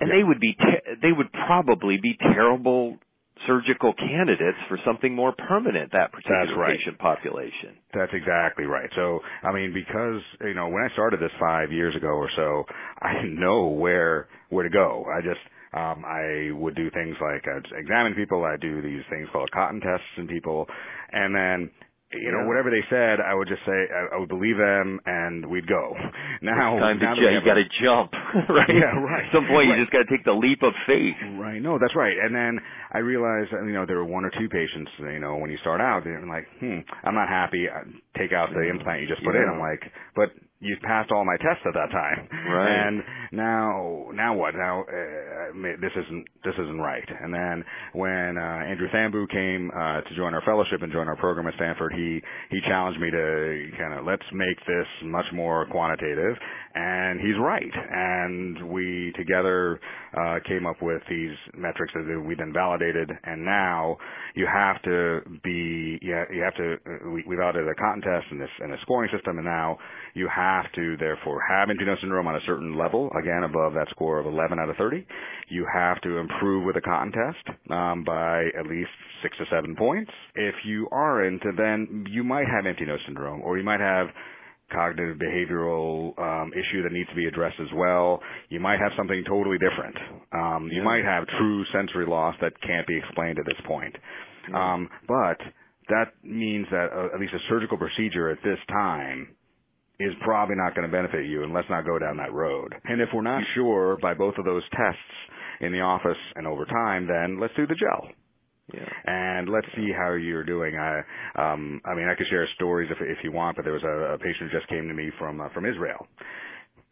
and 0.00 0.08
yeah. 0.08 0.14
they 0.16 0.24
would 0.24 0.40
be, 0.40 0.54
te- 0.54 1.00
they 1.00 1.12
would 1.12 1.30
probably 1.32 1.98
be 2.02 2.16
terrible 2.18 2.98
surgical 3.46 3.92
candidates 3.94 4.58
for 4.68 4.78
something 4.84 5.14
more 5.14 5.32
permanent 5.32 5.92
that 5.92 6.12
particular 6.12 6.56
right. 6.56 6.78
patient 6.78 6.98
population. 6.98 7.76
That's 7.94 8.12
exactly 8.14 8.64
right. 8.64 8.88
So, 8.94 9.20
I 9.42 9.52
mean, 9.52 9.72
because 9.72 10.22
you 10.40 10.54
know, 10.54 10.68
when 10.68 10.82
I 10.82 10.92
started 10.92 11.20
this 11.20 11.32
five 11.40 11.72
years 11.72 11.96
ago 11.96 12.08
or 12.08 12.30
so, 12.36 12.64
I 13.00 13.14
didn't 13.14 13.40
know 13.40 13.68
where 13.68 14.28
where 14.50 14.64
to 14.64 14.70
go. 14.70 15.06
I 15.10 15.20
just 15.20 15.40
um, 15.74 16.04
I 16.04 16.52
would 16.52 16.74
do 16.74 16.90
things 16.90 17.16
like 17.20 17.44
I'd 17.48 17.66
examine 17.78 18.14
people. 18.14 18.44
I'd 18.44 18.60
do 18.60 18.82
these 18.82 19.02
things 19.10 19.28
called 19.32 19.50
cotton 19.52 19.80
tests 19.80 20.06
in 20.18 20.28
people, 20.28 20.66
and 21.12 21.34
then 21.34 21.70
you 22.14 22.32
know, 22.32 22.46
whatever 22.46 22.70
they 22.70 22.84
said, 22.90 23.20
I 23.20 23.34
would 23.34 23.48
just 23.48 23.62
say 23.64 23.74
I, 23.88 24.16
I 24.16 24.18
would 24.18 24.28
believe 24.28 24.56
them, 24.56 25.00
and 25.06 25.46
we'd 25.46 25.66
go. 25.66 25.94
Now, 26.42 26.76
it's 26.76 26.82
time 26.82 26.98
now 26.98 27.14
to 27.14 27.20
ju- 27.20 27.30
you 27.30 27.40
got 27.44 27.54
to 27.54 27.68
jump, 27.82 28.12
right? 28.50 28.68
Yeah, 28.68 28.98
right. 28.98 29.24
At 29.26 29.32
some 29.32 29.46
point, 29.46 29.70
right. 29.70 29.78
you 29.78 29.84
just 29.84 29.92
got 29.92 30.02
to 30.02 30.10
take 30.10 30.24
the 30.24 30.34
leap 30.34 30.62
of 30.62 30.74
faith. 30.86 31.14
Right. 31.38 31.62
No, 31.62 31.78
that's 31.78 31.94
right. 31.94 32.16
And 32.18 32.34
then 32.34 32.58
I 32.90 32.98
realized, 32.98 33.52
you 33.52 33.72
know, 33.72 33.86
there 33.86 33.96
were 33.96 34.08
one 34.08 34.24
or 34.24 34.30
two 34.30 34.48
patients. 34.48 34.90
You 34.98 35.20
know, 35.20 35.36
when 35.36 35.50
you 35.50 35.58
start 35.62 35.80
out, 35.80 36.02
they're 36.04 36.20
like, 36.26 36.46
"Hmm, 36.58 36.82
I'm 37.04 37.14
not 37.14 37.28
happy. 37.28 37.66
Take 38.18 38.32
out 38.32 38.50
the 38.50 38.68
implant 38.68 39.02
you 39.02 39.08
just 39.08 39.22
put 39.24 39.34
yeah. 39.34 39.46
in." 39.46 39.54
I'm 39.54 39.60
like, 39.60 39.82
"But 40.16 40.34
you 40.62 40.76
passed 40.82 41.10
all 41.10 41.24
my 41.24 41.36
tests 41.42 41.66
at 41.66 41.74
that 41.74 41.90
time. 41.90 42.28
Right. 42.46 42.86
And 42.86 43.02
now, 43.32 44.06
now 44.14 44.34
what? 44.36 44.54
Now 44.54 44.82
uh, 44.82 45.74
this 45.80 45.90
isn't 45.90 46.24
this 46.44 46.54
isn't 46.54 46.78
right. 46.78 47.08
And 47.20 47.34
then 47.34 47.64
when 47.94 48.38
uh, 48.38 48.70
Andrew 48.70 48.86
Thamboo 48.94 49.26
came 49.28 49.70
uh, 49.74 50.00
to 50.02 50.16
join 50.16 50.34
our 50.34 50.42
fellowship 50.46 50.82
and 50.82 50.92
join 50.92 51.08
our 51.08 51.16
program 51.16 51.48
at 51.48 51.54
Stanford, 51.54 51.92
he 51.94 52.22
he 52.50 52.60
challenged 52.68 53.00
me 53.00 53.10
to 53.10 53.70
kind 53.78 53.98
of 53.98 54.06
let's 54.06 54.22
make 54.32 54.58
this 54.66 54.86
much 55.04 55.26
more 55.34 55.66
quantitative. 55.66 56.36
And 56.74 57.20
he's 57.20 57.36
right. 57.40 57.74
And 57.90 58.70
we 58.70 59.12
together 59.16 59.80
uh, 60.16 60.38
came 60.46 60.66
up 60.66 60.76
with 60.82 61.02
these 61.08 61.36
metrics 61.56 61.92
that 61.94 62.24
we 62.26 62.34
then 62.34 62.52
validated. 62.52 63.10
And 63.24 63.44
now 63.44 63.96
you 64.34 64.46
have 64.52 64.80
to 64.82 65.20
be 65.42 65.98
you 66.02 66.42
have 66.42 66.56
to 66.56 66.74
uh, 66.74 67.10
we, 67.10 67.24
we 67.26 67.36
validated 67.36 67.68
a 67.68 67.74
cotton 67.74 68.02
test 68.02 68.26
and 68.30 68.40
this 68.40 68.50
and 68.60 68.72
a 68.72 68.80
scoring 68.82 69.10
system, 69.12 69.38
and 69.38 69.46
now 69.46 69.78
you 70.14 70.28
have 70.34 70.70
to 70.74 70.96
therefore 70.98 71.40
have 71.48 71.70
empty 71.70 71.84
syndrome 72.00 72.26
on 72.26 72.36
a 72.36 72.44
certain 72.46 72.76
level, 72.76 73.10
again 73.18 73.44
above 73.44 73.74
that 73.74 73.88
score 73.90 74.18
of 74.18 74.26
11 74.26 74.58
out 74.58 74.68
of 74.68 74.76
30. 74.76 75.06
You 75.48 75.66
have 75.72 76.00
to 76.02 76.18
improve 76.18 76.64
with 76.64 76.76
a 76.76 76.80
cotton 76.80 77.12
test 77.12 77.58
um, 77.70 78.04
by 78.04 78.44
at 78.58 78.66
least 78.66 78.90
six 79.22 79.36
to 79.38 79.44
seven 79.50 79.76
points. 79.76 80.10
If 80.34 80.54
you 80.64 80.88
aren't, 80.90 81.42
then 81.56 82.06
you 82.10 82.24
might 82.24 82.46
have 82.46 82.66
empty 82.66 82.84
nose 82.84 83.00
syndrome, 83.06 83.42
or 83.42 83.58
you 83.58 83.64
might 83.64 83.80
have 83.80 84.08
cognitive 84.72 85.18
behavioral 85.18 86.18
um, 86.18 86.52
issue 86.52 86.82
that 86.82 86.92
needs 86.92 87.08
to 87.10 87.14
be 87.16 87.26
addressed 87.26 87.60
as 87.60 87.68
well. 87.74 88.20
You 88.48 88.60
might 88.60 88.80
have 88.80 88.92
something 88.96 89.22
totally 89.28 89.58
different. 89.58 89.96
Um, 90.32 90.68
you 90.72 90.78
Yeah. 90.78 90.84
might 90.84 91.04
have 91.04 91.26
true 91.38 91.64
sensory 91.66 92.06
loss 92.06 92.34
that 92.40 92.52
can't 92.62 92.86
be 92.86 92.96
explained 92.96 93.38
at 93.38 93.46
this 93.46 93.60
point. 93.66 93.94
Um, 94.52 94.88
but 95.06 95.38
that 95.88 96.12
means 96.24 96.66
that 96.70 96.92
uh, 96.92 97.14
at 97.14 97.20
least 97.20 97.34
a 97.34 97.38
surgical 97.48 97.76
procedure 97.78 98.30
at 98.30 98.38
this 98.42 98.58
time 98.68 99.28
is 100.00 100.12
probably 100.22 100.56
not 100.56 100.74
going 100.74 100.86
to 100.86 100.92
benefit 100.92 101.26
you, 101.26 101.44
and 101.44 101.52
let's 101.54 101.68
not 101.70 101.84
go 101.84 101.98
down 101.98 102.16
that 102.16 102.32
road. 102.32 102.74
And 102.84 103.00
if 103.00 103.08
we're 103.14 103.22
not 103.22 103.42
sure 103.54 103.96
by 104.02 104.14
both 104.14 104.34
of 104.38 104.44
those 104.44 104.62
tests 104.70 105.00
in 105.60 105.70
the 105.72 105.80
office 105.80 106.18
and 106.34 106.46
over 106.46 106.64
time, 106.64 107.06
then 107.06 107.38
let's 107.38 107.54
do 107.54 107.66
the 107.66 107.76
gel 107.76 108.08
Yeah. 108.72 108.88
and 109.06 109.48
let's 109.48 109.66
see 109.74 109.90
how 109.96 110.12
you're 110.14 110.44
doing. 110.44 110.76
I, 110.76 111.00
um, 111.34 111.80
I 111.84 111.94
mean, 111.94 112.08
I 112.08 112.14
could 112.14 112.28
share 112.30 112.48
stories 112.54 112.90
if 112.90 112.98
if 113.00 113.18
you 113.24 113.32
want, 113.32 113.56
but 113.56 113.64
there 113.64 113.74
was 113.74 113.82
a, 113.82 114.14
a 114.14 114.18
patient 114.18 114.50
who 114.50 114.58
just 114.58 114.68
came 114.68 114.88
to 114.88 114.94
me 114.94 115.10
from 115.18 115.40
uh, 115.40 115.48
from 115.52 115.66
Israel, 115.66 116.06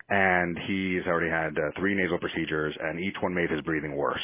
and 0.08 0.58
he's 0.66 1.06
already 1.06 1.30
had 1.30 1.56
uh, 1.56 1.70
three 1.78 1.94
nasal 1.94 2.18
procedures, 2.18 2.74
and 2.80 3.00
each 3.00 3.14
one 3.22 3.32
made 3.32 3.50
his 3.50 3.60
breathing 3.62 3.96
worse. 3.96 4.20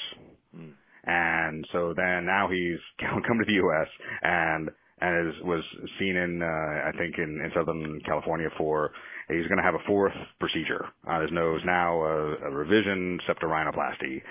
Mm. 0.56 0.72
And 1.04 1.64
so 1.72 1.94
then 1.96 2.26
now 2.26 2.48
he's 2.50 2.80
come 3.00 3.38
to 3.38 3.44
the 3.46 3.54
U.S. 3.54 3.88
and 4.22 4.70
and 5.00 5.28
is, 5.28 5.35
was 5.44 5.62
seen 5.98 6.16
in 6.16 6.42
uh, 6.42 6.46
I 6.46 6.90
think 6.98 7.16
in, 7.18 7.40
in 7.44 7.50
Southern 7.54 8.00
California 8.06 8.48
for 8.59 8.90
he's 9.28 9.46
going 9.46 9.59
to 9.59 9.62
have 9.62 9.74
a 9.74 9.87
fourth 9.87 10.14
procedure 10.40 10.87
on 11.06 11.22
his 11.22 11.30
nose 11.32 11.61
now 11.64 12.00
a, 12.02 12.35
a 12.48 12.50
revision 12.50 13.18
septorhinoplasty 13.28 14.22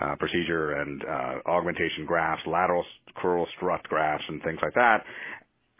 uh, 0.00 0.16
procedure 0.16 0.72
and 0.80 1.02
uh, 1.04 1.50
augmentation 1.50 2.04
grafts, 2.06 2.42
lateral 2.46 2.84
crural 3.16 3.46
strut 3.56 3.82
grafts, 3.84 4.24
and 4.28 4.42
things 4.42 4.58
like 4.62 4.74
that. 4.74 5.04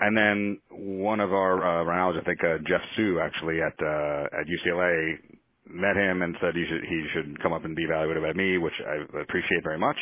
And 0.00 0.16
then 0.16 0.58
one 0.70 1.20
of 1.20 1.32
our 1.32 1.62
uh, 1.62 1.84
rhinologists, 1.84 2.22
I 2.22 2.24
think 2.24 2.40
uh, 2.42 2.58
Jeff 2.66 2.80
Suh, 2.96 3.20
actually 3.22 3.60
at 3.62 3.74
uh, 3.80 4.40
at 4.40 4.46
UCLA, 4.50 5.14
met 5.70 5.96
him 5.96 6.22
and 6.22 6.36
said 6.40 6.54
he 6.54 6.64
should 6.68 6.84
he 6.88 7.04
should 7.14 7.42
come 7.42 7.52
up 7.52 7.64
and 7.64 7.76
be 7.76 7.84
evaluated 7.84 8.22
by 8.22 8.32
me, 8.32 8.58
which 8.58 8.74
I 8.86 9.20
appreciate 9.20 9.62
very 9.62 9.78
much. 9.78 9.96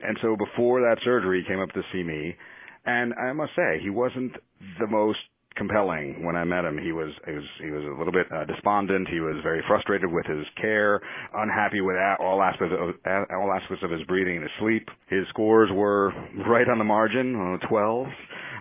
And 0.00 0.16
so 0.22 0.36
before 0.36 0.80
that 0.80 0.98
surgery, 1.04 1.42
he 1.42 1.48
came 1.48 1.60
up 1.60 1.70
to 1.70 1.82
see 1.92 2.02
me, 2.02 2.36
and 2.84 3.14
I 3.14 3.32
must 3.32 3.52
say 3.56 3.80
he 3.82 3.90
wasn't 3.90 4.32
the 4.78 4.86
most 4.86 5.18
compelling 5.56 6.24
when 6.24 6.36
I 6.36 6.44
met 6.44 6.64
him. 6.64 6.78
He 6.78 6.92
was 6.92 7.12
he 7.26 7.32
was 7.32 7.44
he 7.62 7.70
was 7.70 7.84
a 7.84 7.98
little 7.98 8.12
bit 8.12 8.26
uh, 8.32 8.44
despondent. 8.44 9.08
He 9.08 9.20
was 9.20 9.36
very 9.42 9.62
frustrated 9.66 10.10
with 10.10 10.26
his 10.26 10.44
care, 10.60 11.00
unhappy 11.34 11.80
with 11.80 11.96
all 12.20 12.42
aspects 12.42 12.74
of 12.78 12.94
all 13.32 13.52
aspects 13.52 13.82
of 13.82 13.90
his 13.90 14.02
breathing 14.04 14.36
and 14.36 14.42
his 14.42 14.52
sleep. 14.60 14.88
His 15.08 15.26
scores 15.30 15.70
were 15.72 16.12
right 16.48 16.68
on 16.68 16.78
the 16.78 16.84
margin, 16.84 17.58
uh, 17.62 17.66
12 17.66 18.06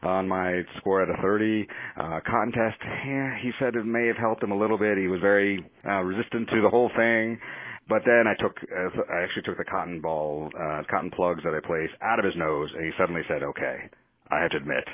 on 0.04 0.28
my 0.28 0.62
score 0.78 1.02
at 1.02 1.10
a 1.10 1.22
30. 1.22 1.68
Uh, 1.98 2.20
cotton 2.26 2.52
test, 2.52 2.78
yeah, 3.08 3.38
he 3.42 3.52
said 3.60 3.76
it 3.76 3.86
may 3.86 4.08
have 4.08 4.18
helped 4.18 4.44
him 4.44 4.52
a 4.52 4.58
little 4.58 4.78
bit. 4.78 4.98
He 4.98 5.08
was 5.08 5.20
very 5.22 5.64
uh, 5.88 6.02
resistant 6.02 6.50
to 6.50 6.62
the 6.62 6.70
whole 6.70 6.92
thing. 6.96 7.40
But 7.88 8.02
then 8.06 8.26
I 8.26 8.34
took, 8.42 8.58
uh, 8.64 9.14
I 9.14 9.22
actually 9.22 9.44
took 9.44 9.58
the 9.58 9.66
cotton 9.66 10.02
ball, 10.02 10.50
uh, 10.60 10.82
cotton 10.90 11.12
plugs 11.12 11.44
that 11.44 11.54
I 11.54 11.66
placed 11.66 11.94
out 12.02 12.18
of 12.18 12.26
his 12.26 12.36
nose, 12.36 12.70
and 12.74 12.84
he 12.84 12.92
suddenly 12.98 13.22
said, 13.28 13.44
"Okay, 13.44 13.90
I 14.32 14.42
have 14.42 14.52
to 14.52 14.58
admit, 14.58 14.86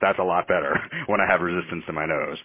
that's 0.00 0.18
a 0.18 0.24
lot 0.24 0.48
better 0.48 0.74
when 1.06 1.20
I 1.20 1.26
have 1.30 1.40
resistance 1.40 1.84
to 1.86 1.92
my 1.92 2.06
nose." 2.06 2.38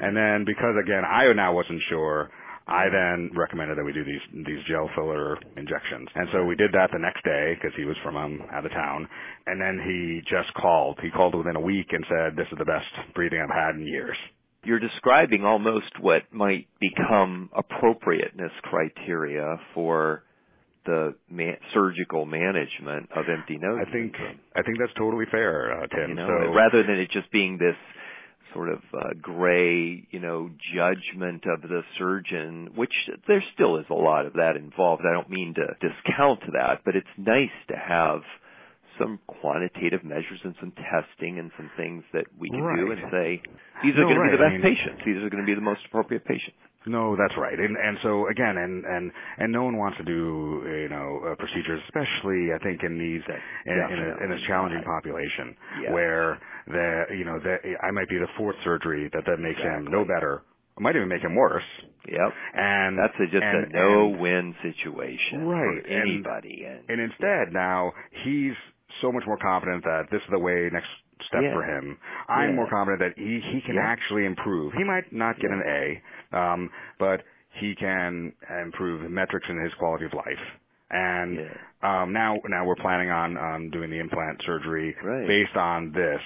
And 0.00 0.16
then 0.16 0.44
because 0.44 0.74
again 0.80 1.04
I 1.04 1.32
now 1.32 1.54
wasn't 1.54 1.80
sure, 1.88 2.30
I 2.66 2.88
then 2.88 3.30
recommended 3.34 3.76
that 3.78 3.84
we 3.84 3.92
do 3.92 4.04
these 4.04 4.22
these 4.46 4.62
gel 4.68 4.88
filler 4.94 5.36
injections. 5.56 6.08
And 6.14 6.28
so 6.32 6.44
we 6.44 6.54
did 6.54 6.72
that 6.72 6.90
the 6.92 6.98
next 6.98 7.24
day 7.24 7.54
because 7.54 7.74
he 7.76 7.84
was 7.84 7.96
from 8.02 8.16
um, 8.16 8.42
out 8.52 8.64
of 8.64 8.72
town. 8.72 9.08
And 9.46 9.60
then 9.60 9.80
he 9.84 10.20
just 10.22 10.54
called. 10.54 10.98
He 11.02 11.10
called 11.10 11.34
within 11.34 11.56
a 11.56 11.60
week 11.60 11.88
and 11.90 12.04
said, 12.08 12.36
"This 12.36 12.46
is 12.52 12.58
the 12.58 12.64
best 12.64 12.86
breathing 13.14 13.40
I've 13.42 13.54
had 13.54 13.74
in 13.74 13.86
years." 13.86 14.16
You're 14.64 14.78
describing 14.78 15.44
almost 15.44 15.98
what 16.00 16.22
might 16.30 16.68
become 16.78 17.50
appropriateness 17.56 18.52
criteria 18.62 19.58
for 19.74 20.22
the 20.84 21.14
ma- 21.30 21.58
surgical 21.74 22.26
management 22.26 23.08
of 23.14 23.24
empty 23.28 23.58
nose. 23.58 23.78
I 23.86 23.90
think. 23.92 24.14
I 24.56 24.62
think 24.62 24.78
that's 24.78 24.92
totally 24.98 25.26
fair, 25.30 25.72
uh, 25.82 25.86
Tim. 25.88 26.10
you 26.10 26.14
know, 26.16 26.26
so 26.26 26.52
rather 26.52 26.82
than 26.82 26.98
it 26.98 27.10
just 27.12 27.30
being 27.32 27.58
this 27.58 27.76
sort 28.52 28.68
of 28.68 28.80
uh, 28.92 29.14
gray, 29.20 30.06
you 30.10 30.20
know, 30.20 30.50
judgment 30.76 31.44
of 31.46 31.62
the 31.62 31.80
surgeon, 31.98 32.68
which 32.74 32.92
there 33.26 33.42
still 33.54 33.78
is 33.78 33.86
a 33.88 33.94
lot 33.94 34.26
of 34.26 34.34
that 34.34 34.56
involved. 34.56 35.02
I 35.08 35.12
don't 35.14 35.30
mean 35.30 35.54
to 35.54 35.66
discount 35.80 36.40
that, 36.52 36.82
but 36.84 36.94
it's 36.96 37.08
nice 37.16 37.54
to 37.68 37.76
have 37.76 38.20
some 39.00 39.18
quantitative 39.26 40.04
measures 40.04 40.38
and 40.44 40.54
some 40.60 40.70
testing 40.76 41.38
and 41.38 41.50
some 41.56 41.70
things 41.78 42.04
that 42.12 42.26
we 42.38 42.50
can 42.50 42.60
do 42.76 42.92
and 42.92 43.00
say 43.10 43.40
these 43.82 43.94
are 43.96 44.04
No, 44.04 44.12
going 44.12 44.20
to 44.20 44.22
be 44.22 44.28
right. 44.28 44.36
the 44.36 44.44
I 44.44 44.48
best 44.52 44.62
mean- 44.62 44.76
patients. 44.76 45.00
These 45.06 45.16
are 45.24 45.30
going 45.30 45.40
to 45.42 45.48
be 45.48 45.54
the 45.54 45.64
most 45.64 45.80
appropriate 45.88 46.24
patients. 46.26 46.60
No, 46.86 47.14
that's 47.16 47.34
right. 47.38 47.58
And 47.58 47.76
and 47.76 47.96
so 48.02 48.26
again, 48.28 48.56
and 48.58 48.84
and 48.84 49.12
and 49.38 49.52
no 49.52 49.64
one 49.64 49.76
wants 49.76 49.98
to 49.98 50.04
do 50.04 50.62
you 50.66 50.88
know 50.88 51.20
uh, 51.30 51.34
procedures, 51.36 51.80
especially 51.88 52.50
I 52.54 52.58
think 52.62 52.82
in 52.82 52.98
these 52.98 53.22
in, 53.66 53.72
in, 53.74 53.98
a, 54.02 54.24
in 54.24 54.30
this 54.30 54.40
challenging 54.48 54.82
population 54.82 55.54
Yes. 55.82 55.92
where 55.92 56.38
the 56.66 57.04
you 57.16 57.24
know 57.24 57.38
the 57.38 57.56
I 57.82 57.90
might 57.92 58.08
be 58.08 58.18
the 58.18 58.28
fourth 58.36 58.56
surgery 58.64 59.08
that 59.12 59.22
that 59.26 59.38
makes 59.38 59.60
him 59.60 59.86
no 59.90 60.04
better. 60.04 60.42
It 60.76 60.80
might 60.80 60.96
even 60.96 61.08
make 61.08 61.20
him 61.22 61.34
worse. 61.36 61.62
Yep. 62.08 62.32
And 62.54 62.98
That's 62.98 63.14
a, 63.20 63.26
just 63.30 63.44
and- 63.44 63.70
a 63.70 63.76
no-win 63.76 64.54
situation 64.62 65.44
Right, 65.46 65.82
for 65.84 65.86
anybody. 65.86 66.64
And, 66.66 66.80
And 66.88 66.98
instead, 66.98 67.52
now 67.52 67.92
he's 68.24 68.54
so 69.02 69.12
much 69.12 69.22
more 69.26 69.36
confident 69.36 69.84
that 69.84 70.04
this 70.10 70.22
is 70.22 70.28
the 70.32 70.38
way 70.38 70.70
next 70.72 70.88
step 71.28 71.42
Yeah. 71.42 71.52
for 71.52 71.62
him. 71.64 71.98
I'm 72.28 72.50
Yeah. 72.50 72.56
more 72.56 72.68
confident 72.70 73.00
that 73.00 73.18
he 73.22 73.40
he 73.52 73.60
can 73.62 73.76
Yeah. 73.76 73.82
actually 73.82 74.26
improve. 74.26 74.72
He 74.74 74.84
might 74.84 75.12
not 75.12 75.38
get 75.40 75.50
an 75.50 75.62
A, 75.66 76.36
um, 76.36 76.70
but 76.98 77.22
he 77.60 77.74
can 77.74 78.32
improve 78.64 79.10
metrics 79.10 79.48
in 79.48 79.62
his 79.62 79.72
quality 79.74 80.06
of 80.06 80.14
life. 80.14 80.44
And 80.92 81.38
Yeah. 81.38 81.48
um, 81.82 82.12
now 82.12 82.36
now 82.46 82.64
we're 82.64 82.76
planning 82.76 83.10
on 83.10 83.36
on 83.36 83.70
doing 83.70 83.90
the 83.90 83.98
implant 83.98 84.40
surgery 84.44 84.94
Right. 85.02 85.26
based 85.26 85.56
on 85.56 85.90
this 85.92 86.20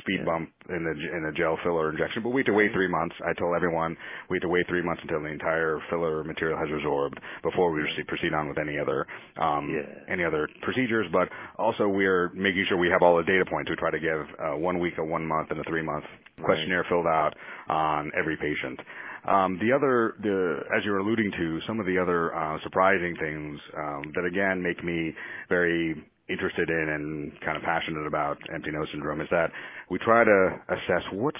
speed 0.00 0.18
Yeah. 0.20 0.24
bump 0.26 0.50
in 0.68 0.82
the 0.84 0.90
in 1.16 1.22
the 1.22 1.32
gel 1.32 1.56
filler 1.62 1.90
injection. 1.90 2.22
But 2.22 2.30
we 2.30 2.40
have 2.42 2.46
to 2.46 2.52
wait 2.52 2.72
three 2.72 2.88
months. 2.88 3.14
I 3.24 3.32
told 3.34 3.54
everyone 3.54 3.96
we 4.28 4.36
have 4.36 4.42
to 4.42 4.48
wait 4.48 4.66
three 4.66 4.82
months 4.82 5.00
until 5.02 5.20
the 5.20 5.28
entire 5.28 5.80
filler 5.88 6.24
material 6.24 6.58
has 6.58 6.68
resorbed 6.68 7.16
before 7.42 7.70
we 7.70 7.80
proceed, 7.82 8.06
proceed 8.08 8.34
on 8.34 8.48
with 8.48 8.58
any 8.58 8.76
other 8.78 9.06
um, 9.38 9.70
Yeah. 9.70 9.86
any 10.12 10.24
other 10.24 10.48
procedures. 10.62 11.06
But 11.12 11.28
also 11.56 11.88
we're 11.88 12.30
making 12.34 12.64
sure 12.66 12.76
we 12.76 12.90
have 12.90 13.02
all 13.02 13.16
the 13.16 13.22
data 13.24 13.44
points. 13.46 13.70
We 13.70 13.76
try 13.76 13.90
to 13.92 14.00
give 14.00 14.26
uh, 14.38 14.56
one 14.56 14.78
week, 14.80 14.98
a 14.98 15.04
one 15.04 15.24
month, 15.26 15.50
and 15.52 15.60
a 15.60 15.64
three 15.64 15.82
month 15.82 16.04
Right. 16.38 16.44
questionnaire 16.44 16.84
filled 16.88 17.06
out 17.06 17.34
on 17.68 18.12
every 18.18 18.36
patient. 18.36 18.80
Um, 19.26 19.58
the 19.60 19.72
other, 19.74 20.14
the, 20.22 20.60
as 20.76 20.84
you're 20.84 20.98
alluding 20.98 21.30
to, 21.36 21.60
some 21.66 21.80
of 21.80 21.86
the 21.86 21.98
other 21.98 22.34
uh, 22.34 22.58
surprising 22.62 23.16
things 23.18 23.58
um, 23.76 24.12
that 24.14 24.24
again 24.24 24.62
make 24.62 24.82
me 24.84 25.12
very 25.48 25.94
interested 26.28 26.68
in 26.68 26.88
and 26.88 27.32
kind 27.44 27.56
of 27.56 27.62
passionate 27.62 28.06
about 28.06 28.36
empty 28.54 28.70
nose 28.70 28.86
syndrome 28.92 29.20
is 29.20 29.28
that 29.30 29.50
we 29.90 29.98
try 29.98 30.24
to 30.24 30.60
assess 30.68 31.02
what's 31.12 31.38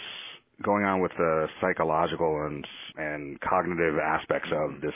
going 0.64 0.84
on 0.84 1.00
with 1.00 1.12
the 1.18 1.46
psychological 1.60 2.46
and 2.46 2.66
and 2.96 3.38
cognitive 3.40 3.94
aspects 4.02 4.48
of 4.52 4.80
this 4.80 4.94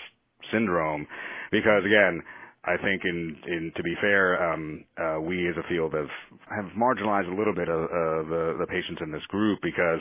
syndrome, 0.52 1.06
because 1.50 1.84
again. 1.84 2.22
I 2.64 2.76
think, 2.76 3.02
in, 3.04 3.36
in 3.48 3.72
to 3.74 3.82
be 3.82 3.92
fair, 4.00 4.38
um, 4.52 4.84
uh, 4.96 5.18
we 5.20 5.48
as 5.48 5.56
a 5.58 5.68
field 5.68 5.94
have 5.94 6.06
have 6.48 6.66
marginalized 6.78 7.26
a 7.26 7.34
little 7.34 7.52
bit 7.52 7.68
of 7.68 7.82
uh, 7.82 8.22
the 8.30 8.56
the 8.60 8.66
patients 8.68 9.02
in 9.02 9.10
this 9.10 9.26
group 9.26 9.58
because 9.64 9.98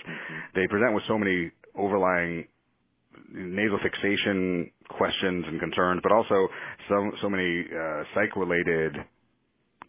they 0.54 0.67
present 0.67 0.94
with 0.94 1.02
so 1.08 1.17
many 1.17 1.50
overlying 1.76 2.46
nasal 3.34 3.80
fixation 3.82 4.70
questions 4.89 5.46
and 5.48 5.60
concerns, 5.60 6.02
but 6.04 6.12
also 6.12 6.48
so 6.89 7.12
so 7.22 7.30
many 7.30 7.65
uh, 7.72 8.04
psych 8.13 8.36
related 8.36 8.96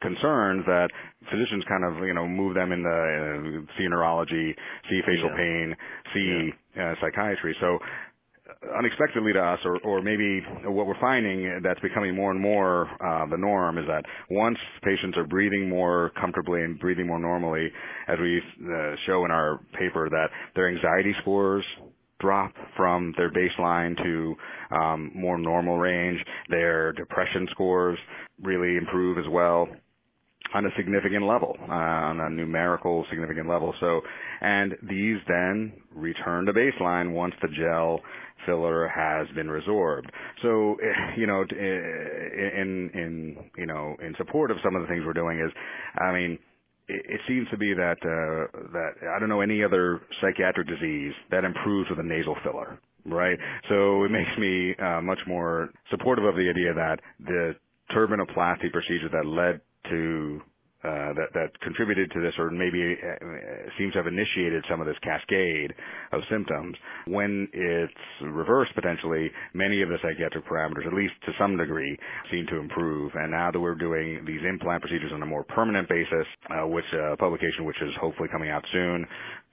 concerns 0.00 0.64
that 0.66 0.88
physicians 1.30 1.64
kind 1.68 1.84
of 1.84 2.02
you 2.04 2.14
know 2.14 2.26
move 2.26 2.54
them 2.54 2.72
in 2.72 2.82
the 2.82 2.90
uh, 2.90 3.72
see 3.78 3.86
neurology, 3.88 4.54
see 4.90 5.00
facial 5.06 5.30
Yeah. 5.30 5.36
pain, 5.36 5.76
see 6.12 6.52
uh, 6.80 6.94
psychiatry. 7.00 7.54
So 7.60 7.78
uh, 7.78 8.78
unexpectedly 8.78 9.32
to 9.32 9.40
us, 9.40 9.60
or, 9.64 9.78
or 9.84 10.02
maybe 10.02 10.42
what 10.64 10.86
we're 10.86 11.00
finding 11.00 11.60
that's 11.62 11.80
becoming 11.80 12.14
more 12.14 12.30
and 12.32 12.40
more 12.40 12.88
uh, 13.00 13.26
the 13.30 13.36
norm 13.38 13.78
is 13.78 13.86
that 13.86 14.04
once 14.30 14.58
patients 14.82 15.16
are 15.16 15.24
breathing 15.26 15.68
more 15.68 16.10
comfortably 16.20 16.62
and 16.62 16.78
breathing 16.80 17.06
more 17.06 17.20
normally, 17.20 17.70
as 18.08 18.18
we 18.18 18.38
uh, 18.38 18.94
show 19.06 19.24
in 19.24 19.30
our 19.30 19.60
paper, 19.78 20.08
that 20.10 20.28
their 20.56 20.68
anxiety 20.68 21.14
scores 21.22 21.64
drop 22.22 22.52
from 22.76 23.12
their 23.18 23.30
baseline 23.30 23.96
to 24.02 24.34
um, 24.74 25.10
more 25.14 25.36
normal 25.36 25.76
range. 25.76 26.18
Their 26.48 26.92
depression 26.92 27.46
scores 27.50 27.98
really 28.42 28.76
improve 28.76 29.18
as 29.18 29.28
well 29.30 29.68
on 30.54 30.66
a 30.66 30.70
significant 30.76 31.24
level, 31.24 31.56
uh, 31.68 31.72
on 31.72 32.20
a 32.20 32.30
numerical 32.30 33.04
significant 33.10 33.48
level. 33.48 33.74
So, 33.80 34.00
and 34.40 34.72
these 34.82 35.18
then 35.28 35.72
return 35.94 36.46
to 36.46 36.52
baseline 36.52 37.12
once 37.12 37.34
the 37.42 37.48
gel 37.48 38.00
filler 38.46 38.88
has 38.88 39.28
been 39.34 39.46
resorbed. 39.46 40.06
So, 40.42 40.76
eh, 40.82 41.14
you 41.16 41.26
know, 41.26 41.42
eh, 41.42 42.60
in 42.60 42.90
in 42.94 43.36
you 43.56 43.66
know 43.66 43.96
in 44.04 44.14
support 44.18 44.50
of 44.50 44.58
some 44.64 44.76
of 44.76 44.82
the 44.82 44.88
things 44.88 45.04
we're 45.06 45.12
doing 45.12 45.40
is, 45.40 45.52
I 45.98 46.12
mean, 46.12 46.38
it, 46.88 47.04
it 47.08 47.20
seems 47.28 47.48
to 47.50 47.56
be 47.56 47.74
that 47.74 47.98
uh, 48.02 48.58
that 48.72 48.90
I 49.14 49.18
don't 49.18 49.28
know 49.28 49.40
any 49.40 49.64
other 49.64 50.00
psychiatric 50.20 50.68
disease 50.68 51.12
that 51.30 51.44
improves 51.44 51.90
with 51.90 51.98
a 51.98 52.02
nasal 52.02 52.36
filler, 52.42 52.78
right? 53.04 53.38
So 53.68 54.04
it 54.04 54.10
makes 54.10 54.30
me 54.38 54.74
uh, 54.76 55.00
much 55.00 55.20
more 55.26 55.70
supportive 55.90 56.24
of 56.24 56.34
the 56.34 56.48
idea 56.48 56.74
that 56.74 56.98
the 57.20 57.54
turbinoplasty 57.94 58.72
procedure 58.72 59.08
that 59.12 59.26
led 59.26 59.60
to 59.90 60.40
uh, 60.84 61.14
that 61.14 61.30
that 61.34 61.60
contributed 61.60 62.10
to 62.10 62.20
this, 62.20 62.34
or 62.38 62.50
maybe 62.50 62.96
uh, 62.98 63.14
seems 63.78 63.92
to 63.92 63.98
have 63.98 64.06
initiated 64.06 64.64
some 64.68 64.80
of 64.80 64.86
this 64.86 64.98
cascade 65.02 65.72
of 66.12 66.20
symptoms. 66.30 66.76
When 67.06 67.48
it's 67.52 67.94
reversed, 68.22 68.74
potentially, 68.74 69.30
many 69.54 69.82
of 69.82 69.88
the 69.88 69.98
psychiatric 70.02 70.46
parameters, 70.46 70.86
at 70.86 70.92
least 70.92 71.14
to 71.26 71.32
some 71.38 71.56
degree, 71.56 71.96
seem 72.30 72.46
to 72.50 72.56
improve. 72.56 73.12
And 73.14 73.30
now 73.30 73.50
that 73.50 73.60
we're 73.60 73.76
doing 73.76 74.24
these 74.26 74.40
implant 74.48 74.82
procedures 74.82 75.12
on 75.14 75.22
a 75.22 75.26
more 75.26 75.44
permanent 75.44 75.88
basis, 75.88 76.26
uh, 76.50 76.66
which 76.66 76.84
uh, 76.92 77.16
publication 77.16 77.64
which 77.64 77.80
is 77.80 77.90
hopefully 78.00 78.28
coming 78.30 78.50
out 78.50 78.64
soon, 78.72 79.06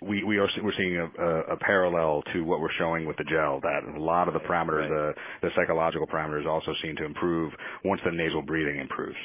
we 0.08 0.24
we 0.24 0.38
are 0.38 0.48
we're 0.64 0.74
seeing 0.78 0.98
a, 0.98 1.08
a, 1.22 1.40
a 1.54 1.58
parallel 1.58 2.24
to 2.34 2.44
what 2.44 2.60
we're 2.60 2.74
showing 2.78 3.06
with 3.06 3.18
the 3.18 3.26
gel. 3.26 3.60
That 3.62 3.82
a 3.96 4.02
lot 4.02 4.28
of 4.28 4.34
the 4.34 4.40
parameters, 4.40 4.90
right. 4.90 5.14
the 5.42 5.48
the 5.48 5.50
psychological 5.56 6.08
parameters, 6.08 6.48
also 6.48 6.72
seem 6.82 6.96
to 6.98 7.06
improve 7.06 7.54
once 7.84 8.02
the 8.06 8.12
nasal 8.12 8.42
breathing 8.42 8.80
improves. 8.80 9.18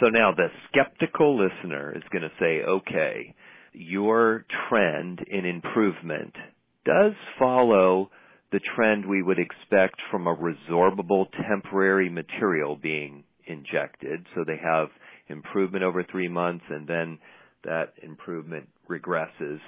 So 0.00 0.08
now 0.08 0.32
the 0.36 0.48
skeptical 0.68 1.36
listener 1.36 1.94
is 1.96 2.02
going 2.10 2.22
to 2.22 2.30
say, 2.40 2.62
okay, 2.62 3.34
your 3.72 4.44
trend 4.68 5.20
in 5.28 5.44
improvement 5.44 6.34
does 6.84 7.12
follow 7.38 8.10
the 8.52 8.60
trend 8.74 9.04
we 9.06 9.22
would 9.22 9.38
expect 9.38 9.96
from 10.10 10.26
a 10.26 10.36
resorbable 10.36 11.26
temporary 11.48 12.08
material 12.08 12.76
being 12.76 13.24
injected. 13.46 14.26
So 14.34 14.44
they 14.46 14.58
have 14.62 14.88
improvement 15.28 15.84
over 15.84 16.04
three 16.04 16.28
months 16.28 16.64
and 16.70 16.86
then 16.86 17.18
that 17.64 17.94
improvement 18.02 18.68
regresses 18.88 19.58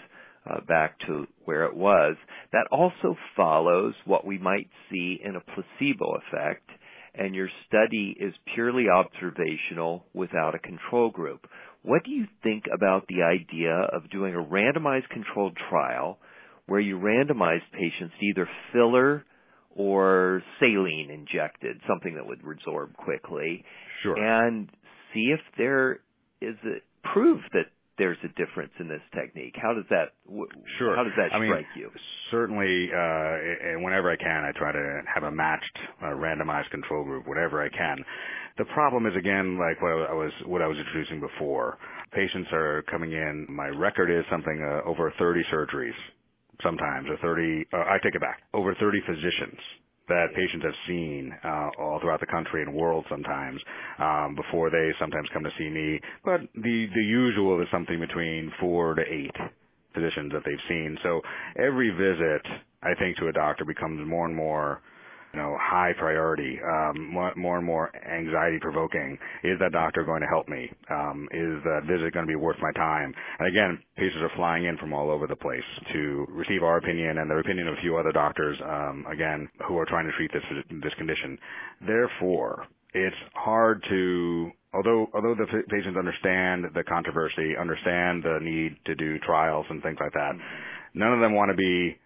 uh, 0.49 0.61
back 0.67 0.99
to 1.01 1.27
where 1.45 1.65
it 1.65 1.77
was. 1.77 2.17
That 2.53 2.69
also 2.71 3.17
follows 3.37 3.95
what 4.05 4.25
we 4.25 4.39
might 4.39 4.69
see 4.91 5.21
in 5.23 5.37
a 5.37 5.41
placebo 5.41 6.17
effect 6.17 6.71
and 7.15 7.35
your 7.35 7.49
study 7.67 8.17
is 8.19 8.35
purely 8.55 8.85
observational 8.89 10.05
without 10.15 10.55
a 10.55 10.59
control 10.59 11.11
group. 11.11 11.47
What 11.83 12.05
do 12.05 12.11
you 12.11 12.27
think 12.43 12.65
about 12.73 13.07
the 13.09 13.23
idea 13.23 13.75
of 13.93 14.11
doing 14.11 14.35
a 14.35 14.39
randomized 14.43 15.09
controlled 15.11 15.57
trial 15.71 16.19
where 16.67 16.81
you 16.81 16.99
randomize 16.99 17.63
patients 17.73 18.15
to 18.21 18.27
either 18.27 18.49
filler 18.73 19.25
or 19.75 20.43
saline 20.59 21.11
injected, 21.11 21.81
something 21.89 22.15
that 22.17 22.27
would 22.27 22.43
resorb 22.43 22.95
quickly, 22.95 23.65
sure. 24.03 24.17
and 24.17 24.69
see 25.15 25.33
if 25.33 25.41
there 25.57 26.01
is 26.41 26.57
a 26.65 27.09
proof 27.15 27.41
that 27.53 27.67
there's 27.99 28.19
a 28.25 28.29
difference 28.29 28.73
in 28.79 28.89
this 28.89 29.03
technique. 29.15 29.55
How 29.61 29.75
does 29.75 29.85
that 29.91 30.15
sure. 30.79 30.97
How 30.97 31.05
does 31.05 31.13
that 31.17 31.35
I 31.35 31.45
strike 31.45 31.67
mean, 31.75 31.83
you? 31.83 31.91
Certainly, 32.31 32.91
uh, 32.95 33.75
and 33.75 33.85
whenever 33.85 34.11
I 34.11 34.17
can, 34.17 34.45
I 34.45 34.57
try 34.57 34.73
to 34.73 35.03
have 35.13 35.25
a 35.25 35.31
matched, 35.31 35.79
uh, 36.03 36.15
randomized 36.15 36.71
control 36.71 37.05
group, 37.05 37.27
whatever 37.27 37.63
I 37.63 37.69
can. 37.69 37.99
The 38.57 38.65
problem 38.67 39.07
is 39.07 39.15
again, 39.17 39.59
like 39.59 39.83
what 39.83 40.09
I 40.09 40.15
was 40.15 40.33
what 40.47 40.63
I 40.63 40.67
was 40.67 40.79
introducing 40.79 41.21
before. 41.21 41.79
Patients 42.13 42.49
are 42.53 42.83
coming 42.91 43.13
in. 43.13 43.47
My 43.51 43.69
record 43.69 44.11
is 44.11 44.25
something 44.31 44.63
uh, 44.63 44.89
over 44.89 45.13
30 45.19 45.43
surgeries, 45.53 45.99
sometimes 46.63 47.09
or 47.11 47.19
30. 47.19 47.67
Uh, 47.73 47.77
I 47.79 47.99
take 48.03 48.15
it 48.15 48.21
back. 48.21 48.41
Over 48.55 48.75
30 48.75 49.01
physicians 49.07 49.59
that 50.09 50.27
patients 50.35 50.65
have 50.65 50.75
seen 50.87 51.33
uh, 51.45 51.71
all 51.79 51.99
throughout 52.01 52.21
the 52.21 52.27
country 52.27 52.63
and 52.63 52.75
world 52.75 53.05
sometimes 53.11 53.61
um, 53.99 54.35
before 54.37 54.71
they 54.71 54.91
sometimes 55.01 55.29
come 55.33 55.45
to 55.45 55.51
see 55.59 55.69
me. 55.71 56.01
But 56.25 56.41
the 56.55 56.87
the 56.95 57.03
usual 57.03 57.61
is 57.63 57.69
something 57.73 58.01
between 58.01 58.53
four 58.61 58.95
to 58.95 59.03
eight 59.03 59.35
physicians 59.95 60.33
that 60.33 60.43
they've 60.45 60.67
seen. 60.69 60.97
So 61.03 61.21
every 61.59 61.91
visit, 61.91 62.43
I 62.83 62.95
think, 62.99 63.17
to 63.19 63.29
a 63.29 63.33
doctor 63.33 63.65
becomes 63.65 64.07
more 64.09 64.27
and 64.27 64.37
more 64.37 64.83
know, 65.39 65.57
high 65.61 65.93
priority, 65.99 66.59
um, 66.63 67.13
more, 67.13 67.33
more 67.37 67.57
and 67.57 67.67
more 67.67 67.91
anxiety 68.07 68.59
provoking. 68.61 69.19
Is 69.45 69.59
that 69.61 69.73
doctor 69.73 70.05
going 70.05 70.21
to 70.21 70.27
help 70.27 70.49
me? 70.49 70.71
Um, 70.91 71.29
is 71.33 71.63
that 71.65 71.89
visit 71.89 72.13
going 72.13 72.27
to 72.27 72.31
be 72.31 72.37
worth 72.37 72.57
my 72.61 72.73
time? 72.73 73.15
And 73.39 73.49
again, 73.49 73.79
patients 73.97 74.21
are 74.23 74.37
flying 74.37 74.65
in 74.65 74.77
from 74.79 74.93
all 74.93 75.11
over 75.11 75.27
the 75.27 75.37
place 75.37 75.65
to 75.93 76.27
receive 76.29 76.63
our 76.63 76.79
opinion 76.79 77.19
and 77.19 77.31
the 77.31 77.37
opinion 77.37 77.69
of 77.69 77.75
a 77.75 77.81
few 77.81 77.97
other 77.97 78.13
doctors, 78.13 78.59
um, 78.65 79.07
again, 79.11 79.49
who 79.67 79.79
are 79.79 79.87
trying 79.87 80.07
to 80.07 80.13
treat 80.13 80.31
this, 80.33 80.43
this 80.83 80.95
condition. 80.99 81.39
Therefore, 81.87 82.67
it's 82.95 83.17
hard 83.35 83.85
to 83.91 84.51
although 84.75 85.07
although 85.15 85.35
the 85.35 85.47
patients 85.69 85.97
understand 85.97 86.65
the 86.75 86.85
controversy, 86.85 87.57
understand 87.59 88.23
the 88.23 88.39
need 88.41 88.77
to 88.87 88.95
do 88.95 89.19
trials 89.21 89.67
and 89.71 89.83
things 89.83 89.99
like 90.01 90.13
that, 90.13 90.33
none 90.95 91.13
of 91.13 91.21
them 91.21 91.35
want 91.35 91.51
to 91.51 91.57
be 91.57 91.97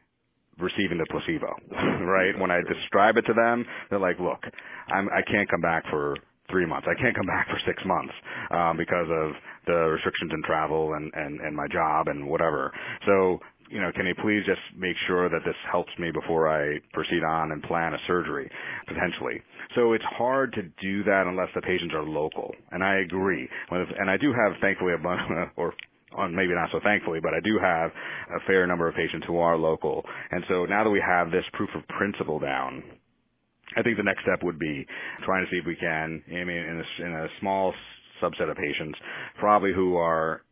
receiving 0.62 0.98
the 0.98 1.06
placebo, 1.10 1.52
right? 2.06 2.38
When 2.38 2.50
I 2.50 2.60
describe 2.62 3.16
it 3.16 3.22
to 3.22 3.34
them, 3.34 3.66
they're 3.90 3.98
like, 3.98 4.18
look, 4.20 4.40
I'm, 4.88 5.08
I 5.10 5.22
can't 5.30 5.50
come 5.50 5.60
back 5.60 5.84
for 5.90 6.16
three 6.50 6.66
months. 6.66 6.86
I 6.90 7.00
can't 7.00 7.16
come 7.16 7.26
back 7.26 7.48
for 7.48 7.58
six 7.66 7.82
months 7.84 8.12
um, 8.50 8.76
because 8.76 9.08
of 9.10 9.32
the 9.66 9.78
restrictions 9.96 10.32
in 10.34 10.42
travel 10.44 10.94
and, 10.94 11.10
and, 11.14 11.40
and 11.40 11.56
my 11.56 11.66
job 11.72 12.08
and 12.08 12.26
whatever. 12.28 12.72
So, 13.06 13.38
you 13.70 13.80
know, 13.80 13.90
can 13.94 14.06
you 14.06 14.14
please 14.22 14.42
just 14.44 14.60
make 14.76 14.96
sure 15.06 15.30
that 15.30 15.40
this 15.46 15.56
helps 15.70 15.90
me 15.98 16.10
before 16.10 16.48
I 16.48 16.78
proceed 16.92 17.24
on 17.24 17.52
and 17.52 17.62
plan 17.62 17.94
a 17.94 17.98
surgery, 18.06 18.50
potentially? 18.86 19.40
So 19.74 19.94
it's 19.94 20.04
hard 20.04 20.52
to 20.54 20.62
do 20.82 21.02
that 21.04 21.24
unless 21.26 21.48
the 21.54 21.62
patients 21.62 21.94
are 21.94 22.02
local. 22.04 22.54
And 22.70 22.84
I 22.84 22.96
agree. 22.96 23.48
And 23.70 24.10
I 24.10 24.18
do 24.18 24.32
have, 24.32 24.60
thankfully, 24.60 24.92
a 24.92 24.98
bunch, 25.02 25.22
or 25.56 25.72
on 26.16 26.34
maybe 26.34 26.54
not 26.54 26.70
so 26.72 26.80
thankfully, 26.82 27.20
but 27.20 27.34
I 27.34 27.40
do 27.40 27.58
have 27.60 27.90
a 27.90 28.40
fair 28.46 28.66
number 28.66 28.88
of 28.88 28.94
patients 28.94 29.26
who 29.26 29.38
are 29.38 29.56
local. 29.56 30.04
And 30.30 30.44
so 30.48 30.64
now 30.66 30.84
that 30.84 30.90
we 30.90 31.02
have 31.06 31.30
this 31.30 31.44
proof 31.52 31.70
of 31.74 31.86
principle 31.88 32.38
down, 32.38 32.82
I 33.76 33.82
think 33.82 33.96
the 33.96 34.02
next 34.02 34.22
step 34.22 34.42
would 34.42 34.58
be 34.58 34.86
trying 35.24 35.44
to 35.44 35.50
see 35.50 35.56
if 35.58 35.66
we 35.66 35.76
can, 35.76 36.22
I 36.28 36.44
mean, 36.44 36.56
in 36.56 36.82
a, 36.82 37.06
in 37.06 37.12
a 37.14 37.26
small 37.40 37.72
subset 38.22 38.50
of 38.50 38.56
patients, 38.56 38.98
probably 39.38 39.72
who 39.74 39.96
are 39.96 40.42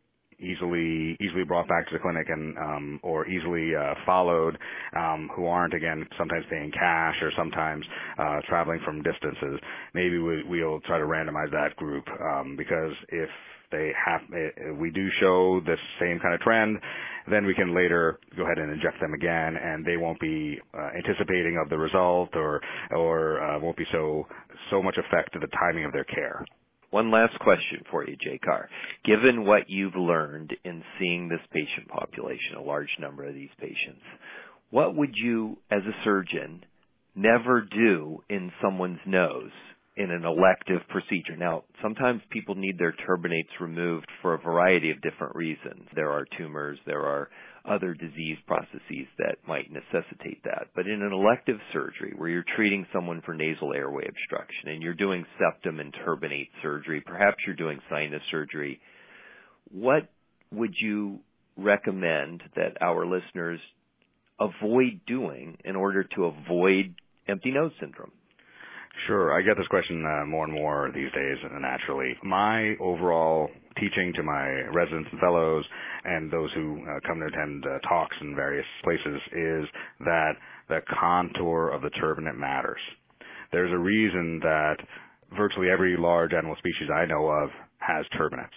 easily 0.41 1.15
easily 1.21 1.43
brought 1.45 1.67
back 1.67 1.87
to 1.87 1.93
the 1.93 1.99
clinic 1.99 2.27
and 2.27 2.57
um, 2.57 2.99
or 3.03 3.27
easily 3.27 3.75
uh, 3.75 3.93
followed, 4.05 4.57
um, 4.97 5.29
who 5.35 5.45
aren't 5.45 5.73
again 5.73 6.05
sometimes 6.17 6.43
paying 6.49 6.71
cash 6.71 7.15
or 7.21 7.31
sometimes 7.37 7.85
uh, 8.17 8.39
traveling 8.49 8.79
from 8.83 9.03
distances. 9.03 9.59
Maybe 9.93 10.17
we, 10.17 10.43
we'll 10.43 10.79
try 10.81 10.97
to 10.97 11.05
randomize 11.05 11.51
that 11.51 11.75
group 11.75 12.05
um, 12.19 12.55
because 12.57 12.93
if 13.09 13.29
they 13.71 13.91
have, 14.05 14.21
eh, 14.33 14.71
we 14.79 14.91
do 14.91 15.07
show 15.19 15.61
the 15.65 15.75
same 15.99 16.19
kind 16.19 16.33
of 16.33 16.41
trend, 16.41 16.77
then 17.29 17.45
we 17.45 17.53
can 17.53 17.75
later 17.75 18.19
go 18.35 18.43
ahead 18.43 18.57
and 18.57 18.71
inject 18.71 18.99
them 18.99 19.13
again, 19.13 19.55
and 19.55 19.85
they 19.85 19.97
won't 19.97 20.19
be 20.19 20.59
uh, 20.73 20.89
anticipating 20.97 21.59
of 21.61 21.69
the 21.69 21.77
result 21.77 22.29
or 22.35 22.61
or 22.91 23.41
uh, 23.41 23.59
won't 23.59 23.77
be 23.77 23.85
so 23.91 24.27
so 24.69 24.81
much 24.81 24.97
effect 24.97 25.33
to 25.33 25.39
the 25.39 25.47
timing 25.47 25.85
of 25.85 25.91
their 25.91 26.05
care. 26.05 26.45
One 26.89 27.09
last 27.09 27.39
question 27.39 27.83
for 27.89 28.05
you, 28.05 28.17
Jayakar. 28.17 28.65
Given 29.05 29.45
what 29.45 29.69
you've 29.69 29.95
learned 29.95 30.53
in 30.65 30.83
seeing 30.99 31.29
this 31.29 31.39
patient 31.53 31.87
population, 31.87 32.57
a 32.57 32.61
large 32.61 32.89
number 32.99 33.23
of 33.23 33.33
these 33.33 33.49
patients, 33.59 34.03
what 34.71 34.95
would 34.95 35.13
you, 35.15 35.57
as 35.71 35.83
a 35.83 36.03
surgeon, 36.03 36.65
never 37.15 37.61
do 37.61 38.23
in 38.29 38.51
someone's 38.61 38.99
nose 39.05 39.51
in 40.01 40.09
an 40.09 40.25
elective 40.25 40.81
procedure. 40.89 41.37
Now, 41.37 41.63
sometimes 41.81 42.21
people 42.31 42.55
need 42.55 42.79
their 42.79 42.95
turbinates 43.07 43.59
removed 43.59 44.07
for 44.21 44.33
a 44.33 44.41
variety 44.41 44.89
of 44.89 45.01
different 45.01 45.35
reasons. 45.35 45.87
There 45.95 46.09
are 46.09 46.25
tumors, 46.37 46.79
there 46.87 47.01
are 47.03 47.29
other 47.69 47.93
disease 47.93 48.37
processes 48.47 49.05
that 49.19 49.35
might 49.47 49.71
necessitate 49.71 50.43
that. 50.43 50.69
But 50.75 50.87
in 50.87 51.03
an 51.03 51.13
elective 51.13 51.57
surgery 51.71 52.13
where 52.17 52.29
you're 52.29 52.45
treating 52.55 52.87
someone 52.91 53.21
for 53.23 53.35
nasal 53.35 53.73
airway 53.75 54.07
obstruction 54.09 54.69
and 54.69 54.81
you're 54.81 54.95
doing 54.95 55.23
septum 55.37 55.79
and 55.79 55.93
turbinate 55.93 56.49
surgery, 56.63 57.03
perhaps 57.05 57.37
you're 57.45 57.55
doing 57.55 57.79
sinus 57.87 58.23
surgery, 58.31 58.81
what 59.71 60.09
would 60.51 60.73
you 60.81 61.19
recommend 61.57 62.41
that 62.55 62.81
our 62.81 63.05
listeners 63.05 63.59
avoid 64.39 65.01
doing 65.05 65.57
in 65.63 65.75
order 65.75 66.03
to 66.15 66.25
avoid 66.25 66.95
empty 67.27 67.51
nose 67.51 67.71
syndrome? 67.79 68.11
Sure. 69.07 69.33
I 69.33 69.41
get 69.41 69.57
this 69.57 69.67
question 69.67 70.05
uh, 70.05 70.25
more 70.25 70.45
and 70.45 70.53
more 70.53 70.91
these 70.93 71.11
days, 71.11 71.37
uh, 71.43 71.59
naturally. 71.59 72.15
My 72.23 72.75
overall 72.79 73.49
teaching 73.79 74.13
to 74.15 74.23
my 74.23 74.47
residents 74.73 75.09
and 75.11 75.19
fellows 75.19 75.65
and 76.03 76.31
those 76.31 76.51
who 76.53 76.83
uh, 76.83 76.99
come 77.07 77.19
to 77.19 77.25
attend 77.25 77.65
uh, 77.65 77.79
talks 77.87 78.15
in 78.21 78.35
various 78.35 78.65
places 78.83 79.19
is 79.31 79.65
that 80.01 80.33
the 80.69 80.79
contour 80.99 81.69
of 81.69 81.81
the 81.81 81.89
turbinate 82.01 82.37
matters. 82.37 82.79
There's 83.51 83.71
a 83.71 83.77
reason 83.77 84.39
that 84.43 84.77
virtually 85.37 85.69
every 85.69 85.95
large 85.97 86.33
animal 86.33 86.55
species 86.57 86.89
I 86.93 87.05
know 87.05 87.27
of 87.27 87.49
has 87.79 88.05
turbinates. 88.19 88.49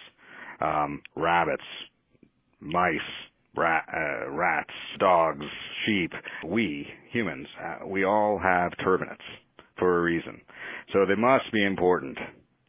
Um, 0.61 1.01
rabbits, 1.15 1.63
mice, 2.59 2.99
rat, 3.55 3.85
uh, 3.93 4.29
rats, 4.31 4.73
dogs, 4.99 5.45
sheep, 5.85 6.11
we, 6.45 6.87
humans, 7.11 7.47
uh, 7.63 7.87
we 7.87 8.05
all 8.05 8.39
have 8.41 8.73
turbinates 8.85 9.17
for 9.77 9.99
a 9.99 10.01
reason. 10.01 10.41
So 10.93 11.05
they 11.05 11.15
must 11.15 11.51
be 11.51 11.65
important 11.65 12.17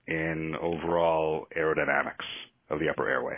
in 0.06 0.54
overall 0.60 1.46
aerodynamics 1.56 2.26
of 2.70 2.78
the 2.80 2.88
upper 2.88 3.08
airway. 3.08 3.36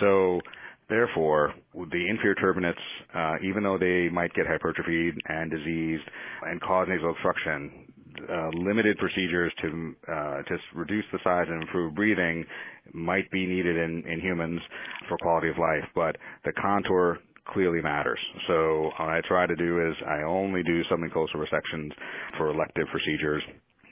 So 0.00 0.40
Therefore, 0.88 1.52
the 1.74 2.06
inferior 2.08 2.34
turbinates, 2.36 2.74
uh, 3.14 3.36
even 3.46 3.62
though 3.62 3.76
they 3.76 4.08
might 4.08 4.32
get 4.32 4.46
hypertrophied 4.46 5.14
and 5.28 5.50
diseased 5.50 6.08
and 6.42 6.60
cause 6.62 6.86
nasal 6.88 7.10
obstruction, 7.10 7.92
uh, 8.28 8.48
limited 8.54 8.96
procedures 8.96 9.52
to 9.60 9.94
uh, 10.10 10.38
just 10.48 10.62
reduce 10.74 11.04
the 11.12 11.18
size 11.22 11.44
and 11.48 11.62
improve 11.62 11.94
breathing 11.94 12.44
might 12.92 13.30
be 13.30 13.46
needed 13.46 13.76
in, 13.76 14.02
in 14.10 14.18
humans 14.20 14.60
for 15.08 15.18
quality 15.18 15.50
of 15.50 15.58
life, 15.58 15.84
but 15.94 16.16
the 16.44 16.52
contour 16.52 17.18
clearly 17.48 17.82
matters. 17.82 18.18
So 18.46 18.90
what 18.98 19.08
I 19.08 19.20
try 19.26 19.46
to 19.46 19.56
do 19.56 19.88
is 19.88 19.94
I 20.06 20.22
only 20.22 20.62
do 20.62 20.82
submucosal 20.84 21.36
resections 21.36 21.90
for 22.36 22.50
elective 22.50 22.86
procedures, 22.90 23.42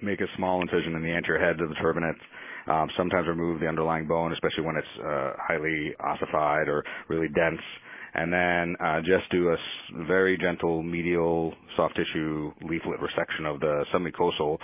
make 0.02 0.20
a 0.20 0.26
small 0.36 0.61
incision 0.62 0.94
in 0.94 1.02
the 1.02 1.11
anterior 1.12 1.44
head 1.44 1.61
of 1.61 1.68
the 1.68 1.74
turbinates, 1.76 2.20
um, 2.70 2.88
sometimes 2.96 3.28
remove 3.28 3.61
the 3.61 3.66
underlying 3.68 4.07
bone, 4.07 4.32
especially 4.32 4.64
when 4.64 4.76
it's 4.76 5.04
uh, 5.04 5.32
highly 5.38 5.94
ossified 6.00 6.68
or 6.68 6.84
really 7.09 7.28
dense. 7.28 7.61
And 8.14 8.32
then 8.32 8.76
uh, 8.82 9.00
just 9.00 9.30
do 9.30 9.50
a 9.50 9.57
very 10.07 10.38
gentle 10.38 10.82
medial 10.82 11.52
soft 11.76 11.96
tissue 11.96 12.50
leaflet 12.62 12.98
resection 12.98 13.44
of 13.44 13.61
the 13.61 13.84
submucosal 13.94 14.57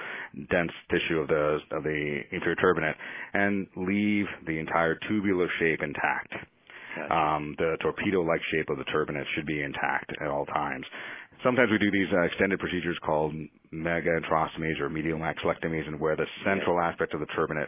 dense 0.50 0.70
tissue 0.90 1.18
of 1.18 1.28
the 1.28 1.58
of 1.70 1.82
the 1.82 2.20
inferior 2.32 2.56
turbinate, 2.56 2.94
and 3.34 3.66
leave 3.76 4.24
the 4.46 4.58
entire 4.58 4.98
tubular 5.06 5.48
shape 5.60 5.80
intact. 5.82 6.32
Um, 7.10 7.54
the 7.58 7.76
torpedo-like 7.80 8.40
shape 8.50 8.68
of 8.70 8.78
the 8.78 8.84
turbinate 8.84 9.26
should 9.34 9.46
be 9.46 9.62
intact 9.62 10.12
at 10.20 10.28
all 10.28 10.46
times. 10.46 10.84
Sometimes 11.42 11.70
we 11.70 11.78
do 11.78 11.90
these 11.90 12.06
uh, 12.12 12.22
extended 12.22 12.60
procedures 12.60 12.96
called 13.04 13.34
megaantrostomies 13.74 14.78
or 14.80 14.88
medial 14.88 15.18
maxillectomies, 15.18 15.86
and 15.88 15.98
where 15.98 16.14
the 16.14 16.26
central 16.44 16.78
aspect 16.78 17.14
of 17.14 17.20
the 17.20 17.26
turbinate 17.26 17.66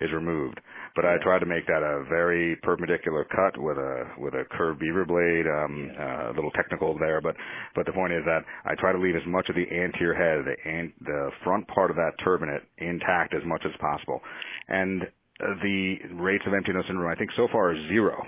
is 0.00 0.12
removed. 0.12 0.60
But 0.94 1.06
I 1.06 1.16
try 1.22 1.38
to 1.38 1.46
make 1.46 1.66
that 1.66 1.82
a 1.82 2.04
very 2.08 2.56
perpendicular 2.62 3.24
cut 3.24 3.60
with 3.60 3.78
a 3.78 4.04
with 4.18 4.34
a 4.34 4.44
curved 4.52 4.78
beaver 4.78 5.04
blade. 5.04 5.46
Um, 5.46 5.90
uh, 5.98 6.30
a 6.30 6.34
little 6.34 6.52
technical 6.52 6.96
there, 6.98 7.20
but 7.20 7.34
but 7.74 7.86
the 7.86 7.92
point 7.92 8.12
is 8.12 8.22
that 8.26 8.44
I 8.64 8.74
try 8.76 8.92
to 8.92 8.98
leave 8.98 9.16
as 9.16 9.26
much 9.26 9.48
of 9.48 9.56
the 9.56 9.66
anterior 9.74 10.14
head, 10.14 10.44
the 10.44 10.70
an, 10.70 10.92
the 11.00 11.30
front 11.42 11.66
part 11.68 11.90
of 11.90 11.96
that 11.96 12.12
turbinate 12.24 12.62
intact 12.78 13.34
as 13.34 13.42
much 13.44 13.62
as 13.64 13.72
possible, 13.80 14.20
and 14.68 15.02
the 15.38 15.96
rates 16.14 16.44
of 16.46 16.54
empty 16.54 16.72
nose 16.72 16.84
syndrome, 16.86 17.10
I 17.10 17.14
think 17.16 17.30
so 17.36 17.48
far 17.52 17.72
is 17.72 17.78
zero 17.88 18.22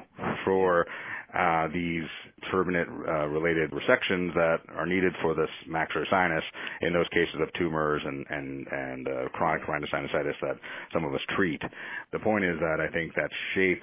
for 0.45 0.87
uh, 1.35 1.69
these 1.73 2.09
turbinate 2.53 2.89
uh, 2.89 3.27
related 3.29 3.71
resections 3.71 4.33
that 4.35 4.59
are 4.77 4.87
needed 4.87 5.13
for 5.21 5.35
this 5.35 5.51
maxillary 5.67 6.07
sinus 6.11 6.45
in 6.81 6.93
those 6.93 7.09
cases 7.09 7.37
of 7.43 7.53
tumors 7.59 8.01
and 8.05 8.25
and 8.31 8.67
and 8.71 9.09
uh, 9.09 9.29
chronic 9.35 9.63
rhinosinusitis 9.67 10.41
that 10.41 10.57
some 10.93 11.05
of 11.05 11.15
us 11.15 11.21
treat. 11.37 11.61
The 12.13 12.19
point 12.19 12.45
is 12.45 12.59
that 12.61 12.81
I 12.81 12.91
think 12.93 13.15
that 13.15 13.31
shape 13.55 13.83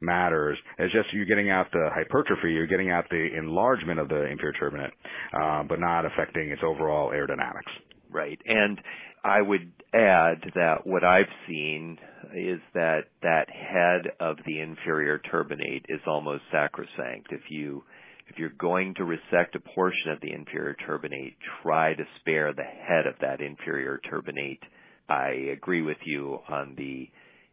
matters. 0.00 0.58
It's 0.78 0.92
just 0.92 1.12
you're 1.12 1.24
getting 1.24 1.50
out 1.50 1.66
the 1.72 1.88
hypertrophy, 1.92 2.52
you're 2.52 2.66
getting 2.66 2.90
out 2.90 3.04
the 3.10 3.28
enlargement 3.36 3.98
of 3.98 4.08
the 4.08 4.26
inferior 4.26 4.54
turbinate, 4.60 4.92
uh, 5.34 5.64
but 5.64 5.80
not 5.80 6.04
affecting 6.04 6.50
its 6.50 6.62
overall 6.64 7.10
aerodynamics. 7.10 7.85
Right. 8.16 8.40
And 8.46 8.80
I 9.22 9.42
would 9.42 9.70
add 9.92 10.40
that 10.54 10.86
what 10.86 11.04
I've 11.04 11.28
seen 11.46 11.98
is 12.34 12.60
that 12.72 13.00
that 13.22 13.50
head 13.50 14.10
of 14.20 14.38
the 14.46 14.58
inferior 14.60 15.20
turbinate 15.30 15.84
is 15.90 16.00
almost 16.06 16.44
sacrosanct. 16.50 17.30
If 17.30 17.42
you 17.50 17.84
if 18.26 18.38
you're 18.38 18.54
going 18.58 18.94
to 18.94 19.04
resect 19.04 19.54
a 19.54 19.60
portion 19.60 20.12
of 20.12 20.20
the 20.22 20.32
inferior 20.32 20.74
turbinate, 20.88 21.34
try 21.62 21.92
to 21.92 22.04
spare 22.20 22.54
the 22.54 22.62
head 22.62 23.06
of 23.06 23.16
that 23.20 23.42
inferior 23.42 24.00
turbinate. 24.10 24.62
I 25.10 25.52
agree 25.52 25.82
with 25.82 25.98
you 26.06 26.38
on 26.48 26.74
the 26.78 27.10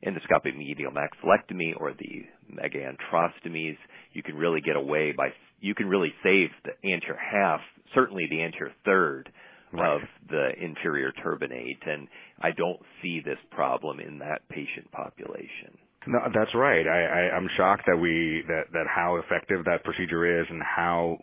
endoscopic 0.07 0.57
medial 0.57 0.93
maxillectomy 0.93 1.73
or 1.77 1.91
the 1.91 2.23
megaantrostomies. 2.49 3.75
You 4.13 4.23
can 4.23 4.35
really 4.35 4.61
get 4.61 4.77
away 4.77 5.11
by 5.11 5.33
you 5.59 5.75
can 5.75 5.89
really 5.89 6.13
save 6.23 6.49
the 6.63 6.71
anterior 6.89 7.19
half, 7.19 7.59
certainly 7.93 8.27
the 8.29 8.41
anterior 8.41 8.73
third 8.85 9.29
right. 9.73 9.95
of 9.95 10.01
the 10.29 10.51
inferior 10.61 11.11
turbinate, 11.23 11.85
and 11.85 12.07
I 12.41 12.51
don't 12.51 12.79
see 13.01 13.21
this 13.23 13.37
problem 13.51 13.99
in 13.99 14.19
that 14.19 14.47
patient 14.49 14.91
population. 14.91 15.77
No, 16.05 16.19
that's 16.33 16.53
right. 16.53 16.85
I, 16.85 17.05
I, 17.05 17.35
I'm 17.35 17.47
shocked 17.55 17.83
that 17.87 17.97
we 17.97 18.43
that 18.47 18.63
that 18.73 18.85
how 18.93 19.17
effective 19.17 19.65
that 19.65 19.83
procedure 19.83 20.41
is, 20.41 20.47
and 20.49 20.61
how 20.61 21.17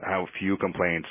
how 0.00 0.26
few 0.38 0.56
complaints 0.56 1.08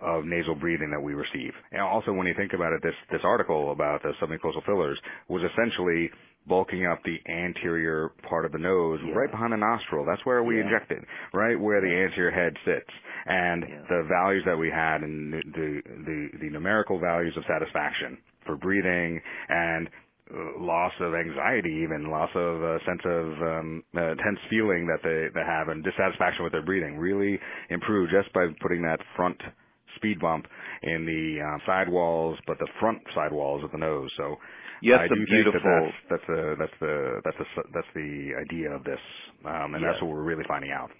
of 0.00 0.24
nasal 0.24 0.54
breathing 0.54 0.90
that 0.90 1.00
we 1.00 1.14
receive. 1.14 1.52
And 1.72 1.82
also, 1.82 2.12
when 2.12 2.26
you 2.26 2.34
think 2.36 2.52
about 2.52 2.72
it, 2.72 2.82
this 2.82 2.94
this 3.10 3.20
article 3.24 3.72
about 3.72 4.02
the 4.02 4.12
submucosal 4.20 4.64
fillers 4.64 4.98
was 5.28 5.42
essentially 5.52 6.10
bulking 6.46 6.86
up 6.86 7.00
the 7.04 7.18
anterior 7.30 8.10
part 8.28 8.44
of 8.44 8.52
the 8.52 8.58
nose, 8.58 8.98
yeah. 9.04 9.12
right 9.12 9.30
behind 9.30 9.52
the 9.52 9.56
nostril. 9.56 10.04
That's 10.06 10.24
where 10.24 10.42
we 10.42 10.56
yeah. 10.56 10.64
injected, 10.64 11.04
right 11.34 11.58
where 11.58 11.80
the 11.80 11.86
anterior 11.86 12.30
head 12.30 12.54
sits. 12.64 12.90
And 13.26 13.64
yeah. 13.68 13.82
the 13.88 14.08
values 14.08 14.42
that 14.46 14.56
we 14.56 14.70
had 14.70 15.02
and 15.02 15.32
the, 15.32 15.82
the 15.84 16.28
the 16.40 16.50
numerical 16.50 16.98
values 16.98 17.34
of 17.36 17.44
satisfaction 17.46 18.16
for 18.46 18.56
breathing 18.56 19.20
and 19.48 19.88
uh, 20.32 20.62
loss 20.62 20.92
of 21.00 21.14
anxiety, 21.14 21.82
even 21.82 22.10
loss 22.10 22.30
of 22.34 22.62
a 22.62 22.78
sense 22.86 23.02
of 23.04 23.26
um, 23.42 23.84
uh, 23.94 24.14
tense 24.14 24.38
feeling 24.48 24.86
that 24.86 25.02
they, 25.02 25.28
they 25.34 25.44
have, 25.44 25.68
and 25.68 25.84
dissatisfaction 25.84 26.44
with 26.44 26.52
their 26.52 26.64
breathing, 26.64 26.96
really 26.96 27.38
improved 27.68 28.10
just 28.10 28.32
by 28.32 28.46
putting 28.62 28.80
that 28.80 28.98
front 29.16 29.36
speed 30.00 30.18
bump 30.18 30.46
in 30.82 31.04
the 31.04 31.44
uh, 31.44 31.66
side 31.66 31.88
walls, 31.88 32.38
but 32.46 32.58
the 32.58 32.68
front 32.80 32.98
side 33.14 33.32
walls 33.32 33.62
of 33.62 33.70
the 33.70 33.78
nose. 33.78 34.10
So 34.16 34.36
Yes, 34.82 35.00
I 35.00 35.08
do 35.08 35.26
beautiful. 35.26 35.60
That 35.62 35.92
that's, 36.08 36.24
that's 36.24 36.26
the 36.26 36.54
that's 36.58 36.76
the 36.80 37.20
that's 37.24 37.36
the 37.36 37.62
that's 37.74 37.92
the 37.94 38.32
idea 38.40 38.70
of 38.72 38.84
this, 38.84 39.00
um, 39.44 39.74
and 39.74 39.82
yes. 39.82 39.92
that's 39.92 40.02
what 40.02 40.12
we're 40.12 40.24
really 40.24 40.44
finding 40.48 40.72
out. 40.72 40.90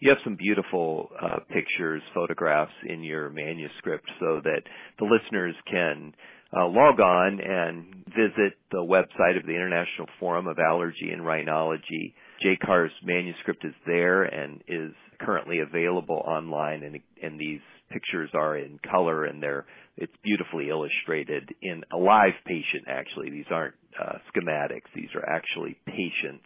You 0.00 0.10
have 0.10 0.18
some 0.22 0.36
beautiful 0.36 1.10
uh, 1.20 1.40
pictures, 1.50 2.02
photographs 2.14 2.72
in 2.86 3.02
your 3.02 3.30
manuscript, 3.30 4.08
so 4.20 4.40
that 4.44 4.62
the 5.00 5.04
listeners 5.04 5.56
can 5.68 6.14
uh, 6.56 6.68
log 6.68 7.00
on 7.00 7.40
and 7.40 8.04
visit 8.06 8.54
the 8.70 8.78
website 8.78 9.36
of 9.36 9.44
the 9.46 9.54
International 9.54 10.06
Forum 10.20 10.46
of 10.46 10.58
Allergy 10.58 11.10
and 11.12 11.22
Rhinology. 11.22 12.14
Jayakar's 12.44 12.92
manuscript 13.02 13.64
is 13.64 13.74
there 13.84 14.22
and 14.22 14.62
is 14.68 14.92
currently 15.20 15.58
available 15.58 16.22
online, 16.24 16.84
and, 16.84 17.00
and 17.20 17.40
these 17.40 17.60
pictures 17.90 18.30
are 18.34 18.56
in 18.56 18.78
color 18.90 19.24
and 19.24 19.42
they're 19.42 19.66
it's 19.96 20.12
beautifully 20.22 20.68
illustrated 20.68 21.54
in 21.62 21.82
a 21.92 21.96
live 21.96 22.34
patient 22.46 22.84
actually 22.88 23.30
these 23.30 23.46
aren't 23.50 23.74
uh, 24.00 24.18
schematics 24.30 24.88
these 24.94 25.10
are 25.14 25.28
actually 25.28 25.76
patients 25.86 26.44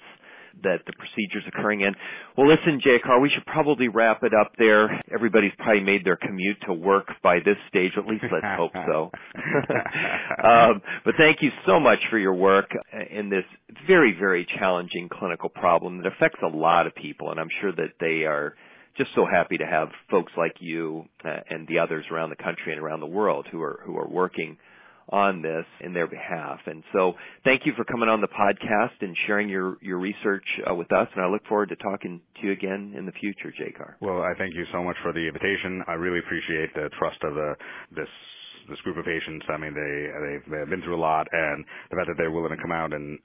that 0.62 0.84
the 0.86 0.92
procedure's 0.92 1.44
occurring 1.48 1.80
in. 1.80 1.94
Well, 2.36 2.48
listen, 2.48 2.80
Jayakar, 2.84 3.20
we 3.20 3.30
should 3.32 3.46
probably 3.46 3.88
wrap 3.88 4.22
it 4.22 4.32
up 4.34 4.52
there. 4.58 5.00
Everybody's 5.12 5.52
probably 5.58 5.82
made 5.82 6.04
their 6.04 6.16
commute 6.16 6.58
to 6.66 6.72
work 6.72 7.08
by 7.22 7.38
this 7.38 7.56
stage. 7.68 7.92
At 7.96 8.06
least 8.06 8.24
let's 8.30 8.44
hope 8.56 8.72
so. 8.86 9.10
um, 10.44 10.82
but 11.04 11.14
thank 11.16 11.38
you 11.40 11.50
so 11.66 11.80
much 11.80 11.98
for 12.10 12.18
your 12.18 12.34
work 12.34 12.70
in 13.10 13.30
this 13.30 13.44
very, 13.86 14.14
very 14.18 14.46
challenging 14.58 15.08
clinical 15.10 15.48
problem 15.48 15.98
that 15.98 16.06
affects 16.06 16.40
a 16.42 16.54
lot 16.54 16.86
of 16.86 16.94
people, 16.94 17.30
and 17.30 17.40
I'm 17.40 17.50
sure 17.60 17.72
that 17.72 17.94
they 18.00 18.24
are 18.24 18.54
just 18.96 19.10
so 19.14 19.24
happy 19.30 19.58
to 19.58 19.66
have 19.66 19.88
folks 20.10 20.32
like 20.36 20.54
you 20.60 21.04
uh, 21.24 21.36
and 21.48 21.66
the 21.68 21.78
others 21.78 22.04
around 22.10 22.30
the 22.30 22.36
country 22.36 22.72
and 22.72 22.80
around 22.80 23.00
the 23.00 23.06
world 23.06 23.46
who 23.50 23.62
are 23.62 23.80
who 23.84 23.96
are 23.96 24.08
working 24.08 24.58
on 25.08 25.42
this 25.42 25.64
in 25.80 25.92
their 25.92 26.06
behalf. 26.06 26.60
And 26.66 26.82
so, 26.92 27.14
thank 27.44 27.62
you 27.66 27.72
for 27.76 27.84
coming 27.84 28.08
on 28.08 28.20
the 28.20 28.28
podcast 28.28 29.00
and 29.00 29.16
sharing 29.26 29.48
your 29.48 29.76
your 29.80 29.98
research 29.98 30.44
uh, 30.70 30.74
with 30.74 30.92
us. 30.92 31.08
And 31.14 31.24
I 31.24 31.28
look 31.28 31.46
forward 31.46 31.70
to 31.70 31.76
talking 31.76 32.20
to 32.40 32.46
you 32.46 32.52
again 32.52 32.94
in 32.96 33.06
the 33.06 33.12
future, 33.12 33.52
Jayakar. 33.52 33.94
Well, 34.00 34.22
I 34.22 34.32
thank 34.38 34.54
you 34.54 34.64
so 34.72 34.82
much 34.82 34.96
for 35.02 35.12
the 35.12 35.26
invitation. 35.26 35.82
I 35.88 35.92
really 35.92 36.18
appreciate 36.18 36.74
the 36.74 36.88
trust 36.98 37.18
of 37.22 37.34
the 37.34 37.54
this 37.94 38.08
this 38.72 38.80
group 38.80 38.96
of 38.96 39.04
patients. 39.04 39.44
I 39.52 39.56
mean, 39.60 39.76
they 39.76 39.94
they've 40.48 40.70
been 40.72 40.82
through 40.82 40.96
a 40.96 41.02
lot, 41.02 41.28
and 41.30 41.64
the 41.92 41.96
fact 41.96 42.08
that 42.08 42.16
they're 42.16 42.32
willing 42.32 42.56
to 42.56 42.60
come 42.60 42.72
out 42.72 42.92
and 42.92 43.20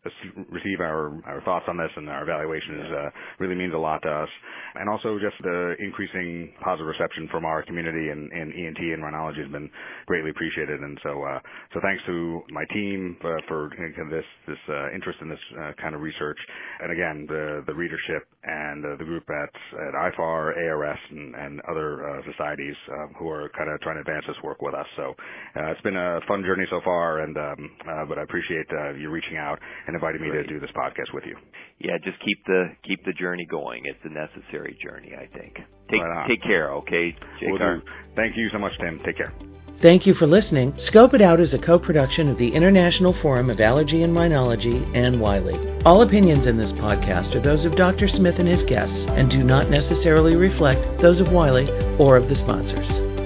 receive 0.52 0.84
our 0.84 1.16
our 1.26 1.42
thoughts 1.48 1.66
on 1.68 1.78
this 1.80 1.92
and 1.96 2.10
our 2.10 2.24
evaluation 2.24 2.84
is 2.84 2.92
uh, 2.92 3.10
really 3.40 3.56
means 3.56 3.74
a 3.74 3.80
lot 3.80 4.04
to 4.04 4.12
us. 4.12 4.30
And 4.76 4.90
also 4.90 5.18
just 5.18 5.40
the 5.42 5.76
increasing 5.80 6.54
positive 6.62 6.88
reception 6.88 7.28
from 7.32 7.46
our 7.46 7.64
community 7.64 8.10
and, 8.12 8.30
and 8.32 8.54
ENT 8.54 8.78
and 8.78 9.02
rhinology 9.02 9.42
has 9.42 9.52
been 9.52 9.70
greatly 10.06 10.30
appreciated. 10.30 10.80
And 10.80 11.00
so 11.02 11.24
uh, 11.24 11.40
so 11.74 11.80
thanks 11.82 12.04
to 12.06 12.42
my 12.52 12.66
team 12.74 13.18
for, 13.22 13.40
for 13.48 13.70
this 14.12 14.28
this 14.48 14.62
uh, 14.70 14.92
interest 14.94 15.20
in 15.22 15.30
this 15.30 15.46
uh, 15.60 15.72
kind 15.82 15.96
of 15.96 16.02
research, 16.02 16.38
and 16.82 16.92
again 16.92 17.26
the 17.28 17.64
the 17.66 17.74
readership 17.74 18.28
and 18.44 18.86
uh, 18.86 18.96
the 18.98 19.06
group 19.06 19.24
at 19.30 19.52
at 19.88 19.94
IFAR, 19.94 20.56
ARS, 20.58 21.00
and, 21.12 21.36
and 21.36 21.62
other 21.70 22.08
uh, 22.08 22.22
societies 22.32 22.76
um, 22.92 23.14
who 23.20 23.30
are 23.30 23.50
kind 23.58 23.70
of 23.70 23.80
trying 23.82 23.96
to 23.96 24.02
advance 24.02 24.26
this 24.28 24.38
work 24.44 24.62
with 24.62 24.74
us. 24.74 24.86
So 24.96 25.14
uh, 25.56 25.72
it's 25.72 25.82
been 25.82 25.96
a 25.96 26.20
fun 26.28 26.44
journey 26.44 26.66
so 26.70 26.82
far, 26.84 27.20
and 27.20 27.38
um, 27.38 27.72
uh, 27.90 28.06
but 28.06 28.18
I 28.18 28.24
appreciate 28.24 28.68
uh, 28.72 28.94
you 28.94 29.10
reaching 29.10 29.38
out 29.38 29.60
and 29.88 29.96
inviting 29.96 30.22
me 30.22 30.30
Great. 30.30 30.48
to 30.48 30.54
do 30.54 30.60
this 30.60 30.72
podcast 30.72 31.14
with 31.14 31.24
you. 31.26 31.36
Yeah, 31.80 31.98
just 32.04 32.18
keep 32.24 32.44
the 32.46 32.76
keep 32.84 33.04
the 33.06 33.14
journey 33.14 33.46
going. 33.50 33.84
It's 33.86 34.00
a 34.04 34.10
necessary 34.10 34.78
journey, 34.84 35.14
I 35.16 35.28
think. 35.38 35.56
Take 35.90 36.02
right 36.02 36.28
take 36.28 36.44
care, 36.44 36.72
okay, 36.74 37.16
We'll 37.42 37.58
do. 37.58 37.82
Thank 38.16 38.36
you 38.36 38.50
so 38.52 38.60
much, 38.60 38.74
Tim. 38.80 39.00
Take 39.06 39.18
care. 39.18 39.34
Thank 39.80 40.08
you 40.08 40.16
for 40.16 40.26
listening. 40.26 40.74
Scope 40.78 41.14
It 41.14 41.22
Out 41.22 41.40
is 41.40 41.54
a 41.54 41.60
co 41.60 41.78
production 41.78 42.30
of 42.30 42.40
the 42.40 42.52
International 42.52 43.14
Forum 43.14 43.52
of 43.52 43.62
Allergy 43.62 44.02
and 44.02 44.16
Rhinology 44.16 44.84
and 44.96 45.22
Wiley. 45.22 45.82
All 45.84 46.02
opinions 46.02 46.48
in 46.48 46.58
this 46.58 46.74
podcast 46.74 47.36
are 47.36 47.42
those 47.42 47.64
of 47.64 47.76
Dr. 47.76 48.08
Smith 48.08 48.40
and 48.40 48.48
his 48.48 48.64
guests 48.64 49.06
and 49.08 49.30
do 49.30 49.44
not 49.44 49.70
necessarily 49.70 50.36
reflect 50.36 51.00
those 51.00 51.20
of 51.20 51.32
Wiley 51.32 51.70
or 52.00 52.18
of 52.18 52.28
the 52.28 52.36
sponsors. 52.36 53.17